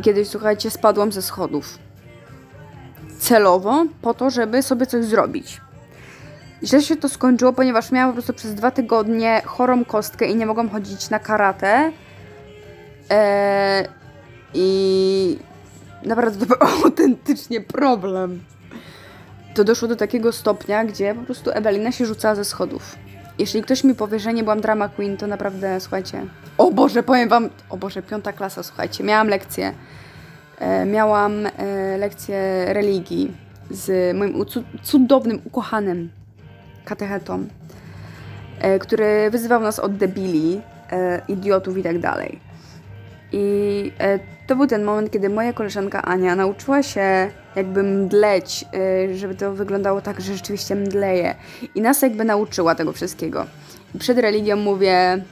Kiedyś, 0.03 0.29
słuchajcie, 0.29 0.71
spadłam 0.71 1.13
ze 1.13 1.23
schodów. 1.23 1.79
Celowo, 3.19 3.85
po 4.03 4.15
to, 4.15 4.31
żeby 4.31 4.63
sobie 4.63 4.87
coś 4.87 5.05
zrobić. 5.05 5.61
Źle 6.63 6.83
się 6.83 6.97
to 6.97 7.09
skończyło, 7.09 7.53
ponieważ 7.53 7.93
miałam 7.93 8.11
po 8.11 8.15
prostu 8.15 8.33
przez 8.33 8.55
dwa 8.55 8.71
tygodnie 8.71 9.43
chorą 9.45 9.85
kostkę 9.85 10.27
i 10.27 10.37
nie 10.37 10.47
mogłam 10.47 10.69
chodzić 10.69 11.11
na 11.11 11.19
karate. 11.19 11.93
Eee, 13.11 13.89
I 14.55 15.39
naprawdę 16.03 16.47
to 16.47 16.57
był 16.57 16.69
autentycznie 16.85 17.61
problem. 17.61 18.41
To 19.55 19.65
doszło 19.65 19.89
do 19.89 19.97
takiego 19.97 20.33
stopnia, 20.33 20.85
gdzie 20.85 21.15
po 21.15 21.23
prostu 21.23 21.51
Ewelina 21.51 21.93
się 21.93 22.07
rzucała 22.07 22.35
ze 22.35 22.45
schodów. 22.45 22.97
Jeśli 23.39 23.63
ktoś 23.63 23.85
mi 23.85 23.95
powie, 23.95 24.19
że 24.19 24.35
nie 24.35 24.43
byłam 24.43 24.61
drama 24.61 24.89
queen, 24.89 25.17
to 25.17 25.27
naprawdę, 25.27 25.81
słuchajcie... 25.81 26.27
O 26.59 26.71
Boże, 26.71 27.03
powiem 27.03 27.29
wam... 27.29 27.51
O 27.71 27.77
Boże, 27.77 28.03
piąta 28.03 28.33
klasa, 28.33 28.63
słuchajcie. 28.63 29.05
Miałam 29.05 29.29
lekcję. 29.29 29.73
E, 30.59 30.85
miałam 30.85 31.47
e, 31.47 31.51
lekcję 31.99 32.65
religii 32.69 33.33
z 33.71 34.17
moim 34.17 34.45
cudownym, 34.83 35.41
ukochanym 35.45 36.11
katechetą, 36.85 37.47
e, 38.61 38.79
który 38.79 39.31
wyzywał 39.31 39.61
nas 39.61 39.79
od 39.79 39.97
debili, 39.97 40.61
e, 40.93 41.23
idiotów 41.29 41.79
i 41.79 41.83
tak 41.83 41.99
dalej. 41.99 42.41
I 43.35 43.93
e, 43.99 44.19
to 44.47 44.57
był 44.57 44.67
ten 44.67 44.85
moment, 44.85 45.11
kiedy 45.11 45.29
moja 45.29 45.53
koleżanka 45.53 46.03
Ania 46.03 46.37
nauczyła 46.37 46.83
się 46.83 47.31
jakby 47.57 47.83
mdleć, 47.83 48.65
e, 48.75 49.17
żeby 49.17 49.35
to 49.35 49.53
wyglądało 49.53 50.01
tak, 50.01 50.21
że 50.21 50.35
rzeczywiście 50.35 50.75
mdleje. 50.75 51.35
I 51.75 51.81
nas 51.81 52.03
jakby 52.03 52.25
nauczyła 52.25 52.75
tego 52.75 52.93
wszystkiego. 52.93 53.47
I 53.95 53.99
przed 53.99 54.19
religią 54.19 54.57
mówię, 54.57 55.25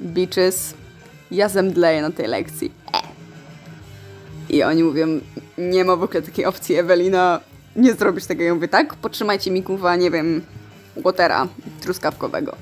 bitches, 0.00 0.74
ja 1.30 1.48
zemdleję 1.48 2.02
na 2.02 2.10
tej 2.10 2.26
lekcji. 2.26 2.72
E. 2.94 3.00
I 4.48 4.62
oni 4.62 4.84
mówią, 4.84 5.06
nie 5.58 5.84
ma 5.84 5.96
w 5.96 6.02
ogóle 6.02 6.22
takiej 6.22 6.44
opcji, 6.44 6.76
Ewelina, 6.76 7.40
nie 7.76 7.94
zrobisz 7.94 8.26
tego. 8.26 8.42
Ja 8.42 8.54
mówię, 8.54 8.68
tak, 8.68 8.94
potrzymajcie 8.94 9.50
mi 9.50 9.62
kuwa, 9.62 9.96
nie 9.96 10.10
wiem, 10.10 10.42
watera 10.96 11.48
truskawkowego. 11.80 12.56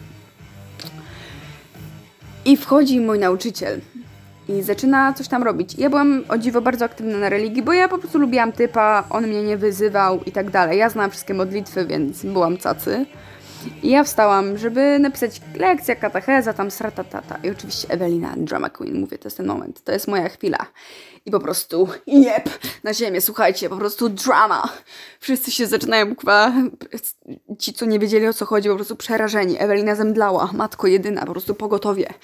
I 2.44 2.56
wchodzi 2.56 3.00
mój 3.00 3.18
nauczyciel 3.18 3.80
i 4.49 4.62
zaczyna 4.62 5.12
coś 5.12 5.28
tam 5.28 5.42
robić. 5.42 5.74
Ja 5.78 5.90
byłam 5.90 6.24
o 6.28 6.38
dziwo 6.38 6.61
bardzo 6.61 6.84
aktywna 6.84 7.18
na 7.18 7.28
religii, 7.28 7.62
bo 7.62 7.72
ja 7.72 7.88
po 7.88 7.99
prostu 7.99 8.18
lubiłam 8.18 8.53
typa, 8.53 9.05
on 9.11 9.26
mnie 9.26 9.42
nie 9.42 9.57
wyzywał 9.57 10.20
i 10.26 10.32
tak 10.32 10.51
dalej. 10.51 10.78
Ja 10.78 10.88
znałam 10.88 11.11
wszystkie 11.11 11.34
modlitwy, 11.34 11.86
więc 11.86 12.24
byłam 12.24 12.57
cacy. 12.57 13.07
I 13.82 13.90
ja 13.90 14.05
wstałam, 14.05 14.59
żeby 14.59 14.99
napisać 14.99 15.40
lekcja, 15.55 15.96
katecheza, 15.96 16.53
tam 16.53 16.70
sratatata. 16.70 17.38
I 17.42 17.51
oczywiście 17.51 17.88
Ewelina, 17.90 18.34
drama 18.36 18.70
queen, 18.70 19.01
mówię, 19.01 19.18
to 19.18 19.26
jest 19.26 19.36
ten 19.36 19.46
moment, 19.46 19.84
to 19.84 19.92
jest 19.92 20.09
moja 20.09 20.28
chwila. 20.28 20.59
I 21.28 21.30
po 21.30 21.40
prostu, 21.40 21.88
jeb, 22.06 22.50
na 22.84 22.94
ziemię, 22.94 23.20
słuchajcie, 23.20 23.68
po 23.68 23.76
prostu 23.76 24.08
drama. 24.08 24.68
Wszyscy 25.20 25.50
się 25.50 25.66
zaczynają, 25.66 26.14
kwa, 26.14 26.52
ci, 27.58 27.72
co 27.72 27.86
nie 27.86 27.98
wiedzieli 27.98 28.28
o 28.28 28.34
co 28.34 28.46
chodzi, 28.46 28.68
po 28.68 28.74
prostu 28.74 28.96
przerażeni. 28.96 29.56
Ewelina 29.58 29.94
zemdlała, 29.94 30.50
matko 30.52 30.86
jedyna, 30.86 31.26
po 31.26 31.32
prostu 31.32 31.54
pogotowie. 31.54 32.14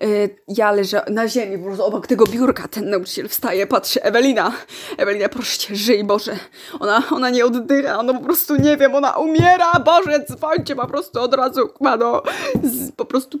Yy, 0.00 0.36
ja 0.48 0.72
leżę 0.72 1.04
na 1.10 1.28
ziemi, 1.28 1.58
po 1.58 1.64
prostu 1.64 1.84
obok 1.84 2.06
tego 2.06 2.26
biurka, 2.26 2.68
ten 2.68 2.90
nauczyciel 2.90 3.28
wstaje, 3.28 3.66
patrzy, 3.66 4.02
Ewelina, 4.02 4.52
Ewelina, 4.96 5.28
proszę 5.28 5.58
cię, 5.58 5.76
żyj, 5.76 6.04
Boże. 6.04 6.36
Ona, 6.80 7.02
ona 7.10 7.30
nie 7.30 7.46
oddycha, 7.46 7.98
ona 7.98 8.14
po 8.14 8.20
prostu, 8.20 8.56
nie 8.56 8.76
wiem, 8.76 8.94
ona 8.94 9.12
umiera, 9.12 9.72
Boże, 9.84 10.24
dzwońcie 10.28 10.76
po 10.76 10.86
prostu 10.86 11.20
od 11.20 11.34
razu, 11.34 11.60
no, 11.80 12.22
z, 12.62 12.92
po 12.92 13.04
prostu 13.04 13.38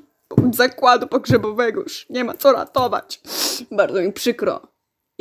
zakładu 0.52 1.06
pogrzebowego, 1.06 1.80
już 1.80 2.06
nie 2.10 2.24
ma 2.24 2.34
co 2.34 2.52
ratować. 2.52 3.20
Bardzo 3.70 4.00
mi 4.00 4.12
przykro. 4.12 4.71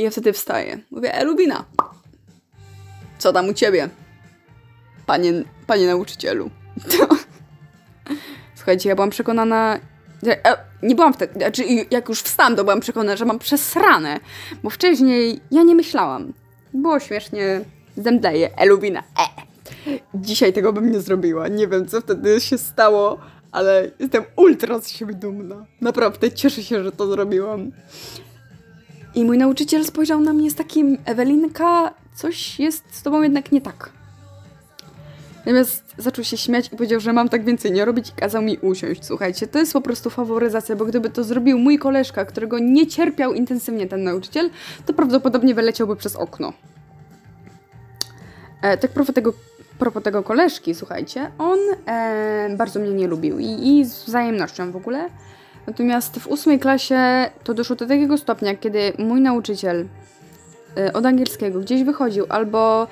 I 0.01 0.03
ja 0.03 0.09
wtedy 0.09 0.33
wstaję. 0.33 0.79
Mówię, 0.91 1.13
Elubina, 1.13 1.65
co 3.17 3.33
tam 3.33 3.49
u 3.49 3.53
ciebie? 3.53 3.89
Panie, 5.05 5.33
panie 5.67 5.87
nauczycielu. 5.87 6.49
Słuchajcie, 8.55 8.89
ja 8.89 8.95
byłam 8.95 9.09
przekonana, 9.09 9.79
e, 10.27 10.57
nie 10.83 10.95
byłam 10.95 11.13
wtedy, 11.13 11.33
znaczy 11.33 11.63
jak 11.91 12.09
już 12.09 12.21
wstałam, 12.21 12.55
to 12.55 12.63
byłam 12.63 12.79
przekonana, 12.79 13.15
że 13.17 13.25
mam 13.25 13.39
przesrane, 13.39 14.19
bo 14.63 14.69
wcześniej 14.69 15.39
ja 15.51 15.63
nie 15.63 15.75
myślałam. 15.75 16.33
Było 16.73 16.99
śmiesznie, 16.99 17.61
zemdleję, 17.97 18.57
Elubina, 18.57 18.99
e. 18.99 19.41
Dzisiaj 20.13 20.53
tego 20.53 20.73
bym 20.73 20.91
nie 20.91 20.99
zrobiła, 20.99 21.47
nie 21.47 21.67
wiem 21.67 21.87
co 21.87 22.01
wtedy 22.01 22.41
się 22.41 22.57
stało, 22.57 23.19
ale 23.51 23.91
jestem 23.99 24.23
ultra 24.35 24.79
z 24.79 24.89
siebie 24.89 25.13
dumna. 25.13 25.65
Naprawdę, 25.81 26.31
cieszę 26.31 26.63
się, 26.63 26.83
że 26.83 26.91
to 26.91 27.07
zrobiłam. 27.07 27.71
I 29.15 29.25
mój 29.25 29.37
nauczyciel 29.37 29.85
spojrzał 29.85 30.21
na 30.21 30.33
mnie 30.33 30.51
z 30.51 30.55
takim, 30.55 30.97
Ewelinka, 31.05 31.93
coś 32.15 32.59
jest 32.59 32.83
z 32.91 33.01
tobą 33.01 33.21
jednak 33.21 33.51
nie 33.51 33.61
tak. 33.61 33.89
Natomiast 35.45 35.83
zaczął 35.97 36.23
się 36.23 36.37
śmiać 36.37 36.67
i 36.67 36.69
powiedział, 36.69 36.99
że 36.99 37.13
mam 37.13 37.29
tak 37.29 37.45
więcej 37.45 37.71
nie 37.71 37.85
robić 37.85 38.09
i 38.09 38.11
kazał 38.11 38.41
mi 38.41 38.57
usiąść. 38.57 39.05
Słuchajcie, 39.05 39.47
to 39.47 39.59
jest 39.59 39.73
po 39.73 39.81
prostu 39.81 40.09
faworyzacja, 40.09 40.75
bo 40.75 40.85
gdyby 40.85 41.09
to 41.09 41.23
zrobił 41.23 41.59
mój 41.59 41.79
koleżka, 41.79 42.25
którego 42.25 42.59
nie 42.59 42.87
cierpiał 42.87 43.33
intensywnie 43.33 43.87
ten 43.87 44.03
nauczyciel, 44.03 44.49
to 44.85 44.93
prawdopodobnie 44.93 45.55
wyleciałby 45.55 45.95
przez 45.95 46.15
okno. 46.15 46.53
E, 48.61 48.77
tak 48.77 48.91
propos 48.91 49.15
tego, 49.15 49.33
propos 49.79 50.03
tego 50.03 50.23
koleżki, 50.23 50.75
słuchajcie, 50.75 51.31
on 51.37 51.59
e, 51.87 52.55
bardzo 52.57 52.79
mnie 52.79 52.91
nie 52.91 53.07
lubił 53.07 53.39
i, 53.39 53.45
i 53.45 53.85
z 53.85 54.03
wzajemnością 54.03 54.71
w 54.71 54.75
ogóle. 54.75 55.09
Natomiast 55.67 56.19
w 56.19 56.27
ósmej 56.27 56.59
klasie 56.59 57.29
to 57.43 57.53
doszło 57.53 57.75
do 57.75 57.87
takiego 57.87 58.17
stopnia, 58.17 58.55
kiedy 58.55 58.93
mój 58.97 59.21
nauczyciel 59.21 59.87
e, 60.77 60.93
od 60.93 61.05
angielskiego 61.05 61.59
gdzieś 61.59 61.83
wychodził 61.83 62.25
albo 62.29 62.87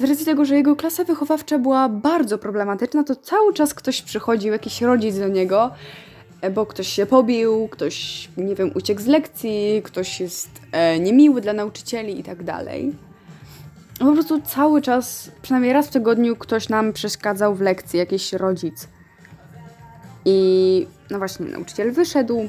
z 0.00 0.04
racji 0.04 0.24
tego, 0.24 0.44
że 0.44 0.54
jego 0.54 0.76
klasa 0.76 1.04
wychowawcza 1.04 1.58
była 1.58 1.88
bardzo 1.88 2.38
problematyczna, 2.38 3.04
to 3.04 3.16
cały 3.16 3.54
czas 3.54 3.74
ktoś 3.74 4.02
przychodził, 4.02 4.52
jakiś 4.52 4.82
rodzic 4.82 5.18
do 5.18 5.28
niego, 5.28 5.70
e, 6.40 6.50
bo 6.50 6.66
ktoś 6.66 6.88
się 6.88 7.06
pobił, 7.06 7.68
ktoś, 7.68 8.28
nie 8.36 8.54
wiem, 8.54 8.70
uciekł 8.74 9.00
z 9.00 9.06
lekcji, 9.06 9.82
ktoś 9.84 10.20
jest 10.20 10.50
e, 10.72 10.98
niemiły 10.98 11.40
dla 11.40 11.52
nauczycieli 11.52 12.20
i 12.20 12.22
tak 12.22 12.44
dalej. 12.44 12.94
Po 13.98 14.12
prostu 14.12 14.40
cały 14.40 14.82
czas, 14.82 15.30
przynajmniej 15.42 15.72
raz 15.72 15.86
w 15.86 15.90
tygodniu, 15.90 16.36
ktoś 16.36 16.68
nam 16.68 16.92
przeszkadzał 16.92 17.54
w 17.54 17.60
lekcji, 17.60 17.98
jakiś 17.98 18.32
rodzic. 18.32 18.88
I 20.24 20.86
no 21.10 21.18
właśnie, 21.18 21.46
nauczyciel 21.46 21.92
wyszedł. 21.92 22.48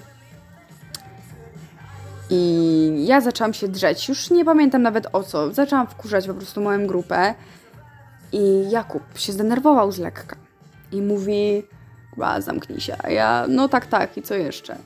I 2.30 3.06
ja 3.08 3.22
zaczęłam 3.22 3.54
się 3.54 3.68
drzeć. 3.68 4.10
Już 4.10 4.30
nie 4.30 4.46
pamiętam 4.46 4.82
nawet 4.82 5.08
o 5.14 5.24
co. 5.24 5.54
Zaczęłam 5.54 5.88
wkurzać 5.88 6.28
po 6.28 6.34
prostu 6.34 6.62
moją 6.62 6.88
grupę. 6.88 7.34
I 8.32 8.70
Jakub 8.70 9.04
się 9.16 9.34
zdenerwował 9.34 9.92
z 9.92 10.00
lekka. 10.00 10.36
I 10.92 11.02
mówi, 11.02 11.64
chyba 12.16 12.42
zamknij 12.42 12.80
się. 12.80 12.96
A 13.04 13.10
ja, 13.10 13.46
no 13.50 13.70
tak, 13.70 13.86
tak. 13.86 14.18
I 14.18 14.22
co 14.22 14.36
jeszcze? 14.36 14.78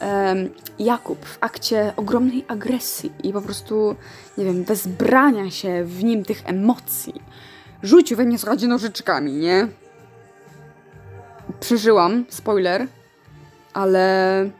Um, 0.00 0.50
Jakub 0.78 1.24
w 1.24 1.38
akcie 1.40 1.92
ogromnej 1.96 2.44
agresji 2.48 3.12
i 3.22 3.32
po 3.32 3.42
prostu, 3.42 3.96
nie 4.38 4.44
wiem, 4.44 4.64
wezbrania 4.64 5.50
się 5.50 5.84
w 5.84 6.04
nim 6.04 6.24
tych 6.24 6.42
emocji. 6.46 7.22
Rzucił 7.82 8.16
we 8.16 8.24
mnie, 8.24 8.38
słuchajcie, 8.38 8.66
nożyczkami, 8.66 9.32
nie? 9.32 9.68
Przeżyłam, 11.60 12.24
spoiler, 12.28 12.86
ale 13.72 14.50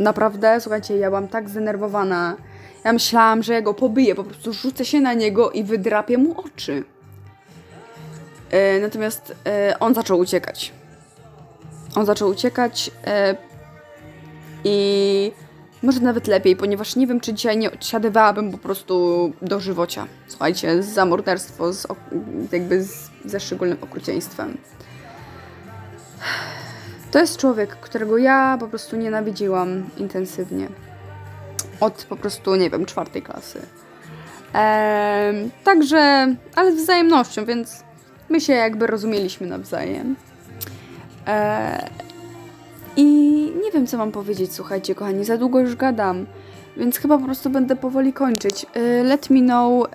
naprawdę, 0.00 0.60
słuchajcie, 0.60 0.96
ja 0.96 1.08
byłam 1.08 1.28
tak 1.28 1.50
zdenerwowana. 1.50 2.36
Ja 2.84 2.92
myślałam, 2.92 3.42
że 3.42 3.52
ja 3.52 3.62
go 3.62 3.74
pobiję, 3.74 4.14
po 4.14 4.24
prostu 4.24 4.52
rzucę 4.52 4.84
się 4.84 5.00
na 5.00 5.14
niego 5.14 5.50
i 5.50 5.64
wydrapię 5.64 6.18
mu 6.18 6.40
oczy. 6.40 6.84
E, 8.50 8.80
natomiast 8.80 9.34
e, 9.46 9.78
on 9.80 9.94
zaczął 9.94 10.18
uciekać. 10.18 10.72
On 11.94 12.06
zaczął 12.06 12.30
uciekać 12.30 12.90
e, 13.06 13.36
i 14.64 15.32
może 15.82 16.00
nawet 16.00 16.26
lepiej, 16.26 16.56
ponieważ 16.56 16.96
nie 16.96 17.06
wiem, 17.06 17.20
czy 17.20 17.34
dzisiaj 17.34 17.58
nie 17.58 17.72
odsiadywałabym 17.72 18.52
po 18.52 18.58
prostu 18.58 19.32
do 19.42 19.60
żywocia. 19.60 20.06
Słuchajcie, 20.28 20.82
za 20.82 21.04
morderstwo, 21.04 21.72
z, 21.72 21.86
jakby 22.52 22.82
z, 22.82 23.10
ze 23.24 23.40
szczególnym 23.40 23.78
okrucieństwem. 23.80 24.58
To 27.10 27.18
jest 27.18 27.36
człowiek, 27.36 27.76
którego 27.76 28.18
ja 28.18 28.56
po 28.60 28.68
prostu 28.68 28.96
nienawidziłam 28.96 29.84
intensywnie. 29.96 30.68
Od 31.80 32.06
po 32.08 32.16
prostu, 32.16 32.54
nie 32.56 32.70
wiem, 32.70 32.86
czwartej 32.86 33.22
klasy. 33.22 33.62
Eee, 34.54 35.50
także, 35.64 36.34
ale 36.54 36.72
z 36.72 36.74
wzajemnością, 36.74 37.44
więc 37.44 37.84
my 38.28 38.40
się 38.40 38.52
jakby 38.52 38.86
rozumieliśmy 38.86 39.46
nawzajem. 39.46 40.16
Eee, 41.26 41.90
I 42.96 43.04
nie 43.64 43.70
wiem, 43.74 43.86
co 43.86 43.98
mam 43.98 44.12
powiedzieć, 44.12 44.52
słuchajcie, 44.52 44.94
kochani, 44.94 45.24
za 45.24 45.38
długo 45.38 45.60
już 45.60 45.76
gadam, 45.76 46.26
więc 46.76 46.98
chyba 46.98 47.18
po 47.18 47.24
prostu 47.24 47.50
będę 47.50 47.76
powoli 47.76 48.12
kończyć. 48.12 48.66
Eee, 48.74 49.04
let 49.04 49.30
me 49.30 49.40
know, 49.40 49.86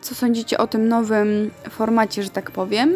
co 0.00 0.14
sądzicie 0.14 0.58
o 0.58 0.66
tym 0.66 0.88
nowym 0.88 1.50
formacie, 1.70 2.22
że 2.22 2.30
tak 2.30 2.50
powiem. 2.50 2.94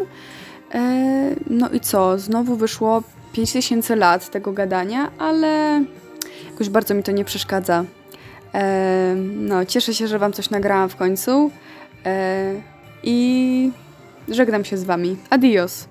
Eee, 0.74 1.36
no 1.50 1.70
i 1.70 1.80
co, 1.80 2.18
znowu 2.18 2.56
wyszło 2.56 3.02
5000 3.32 3.96
lat 3.96 4.30
tego 4.30 4.52
gadania, 4.52 5.10
ale 5.18 5.84
jakoś 6.50 6.68
bardzo 6.68 6.94
mi 6.94 7.02
to 7.02 7.12
nie 7.12 7.24
przeszkadza. 7.24 7.84
E, 8.54 9.14
no, 9.36 9.64
cieszę 9.64 9.94
się, 9.94 10.08
że 10.08 10.18
Wam 10.18 10.32
coś 10.32 10.50
nagrałam 10.50 10.88
w 10.88 10.96
końcu. 10.96 11.50
E, 12.06 12.52
I 13.02 13.70
żegnam 14.28 14.64
się 14.64 14.76
z 14.76 14.84
Wami. 14.84 15.16
Adios. 15.30 15.88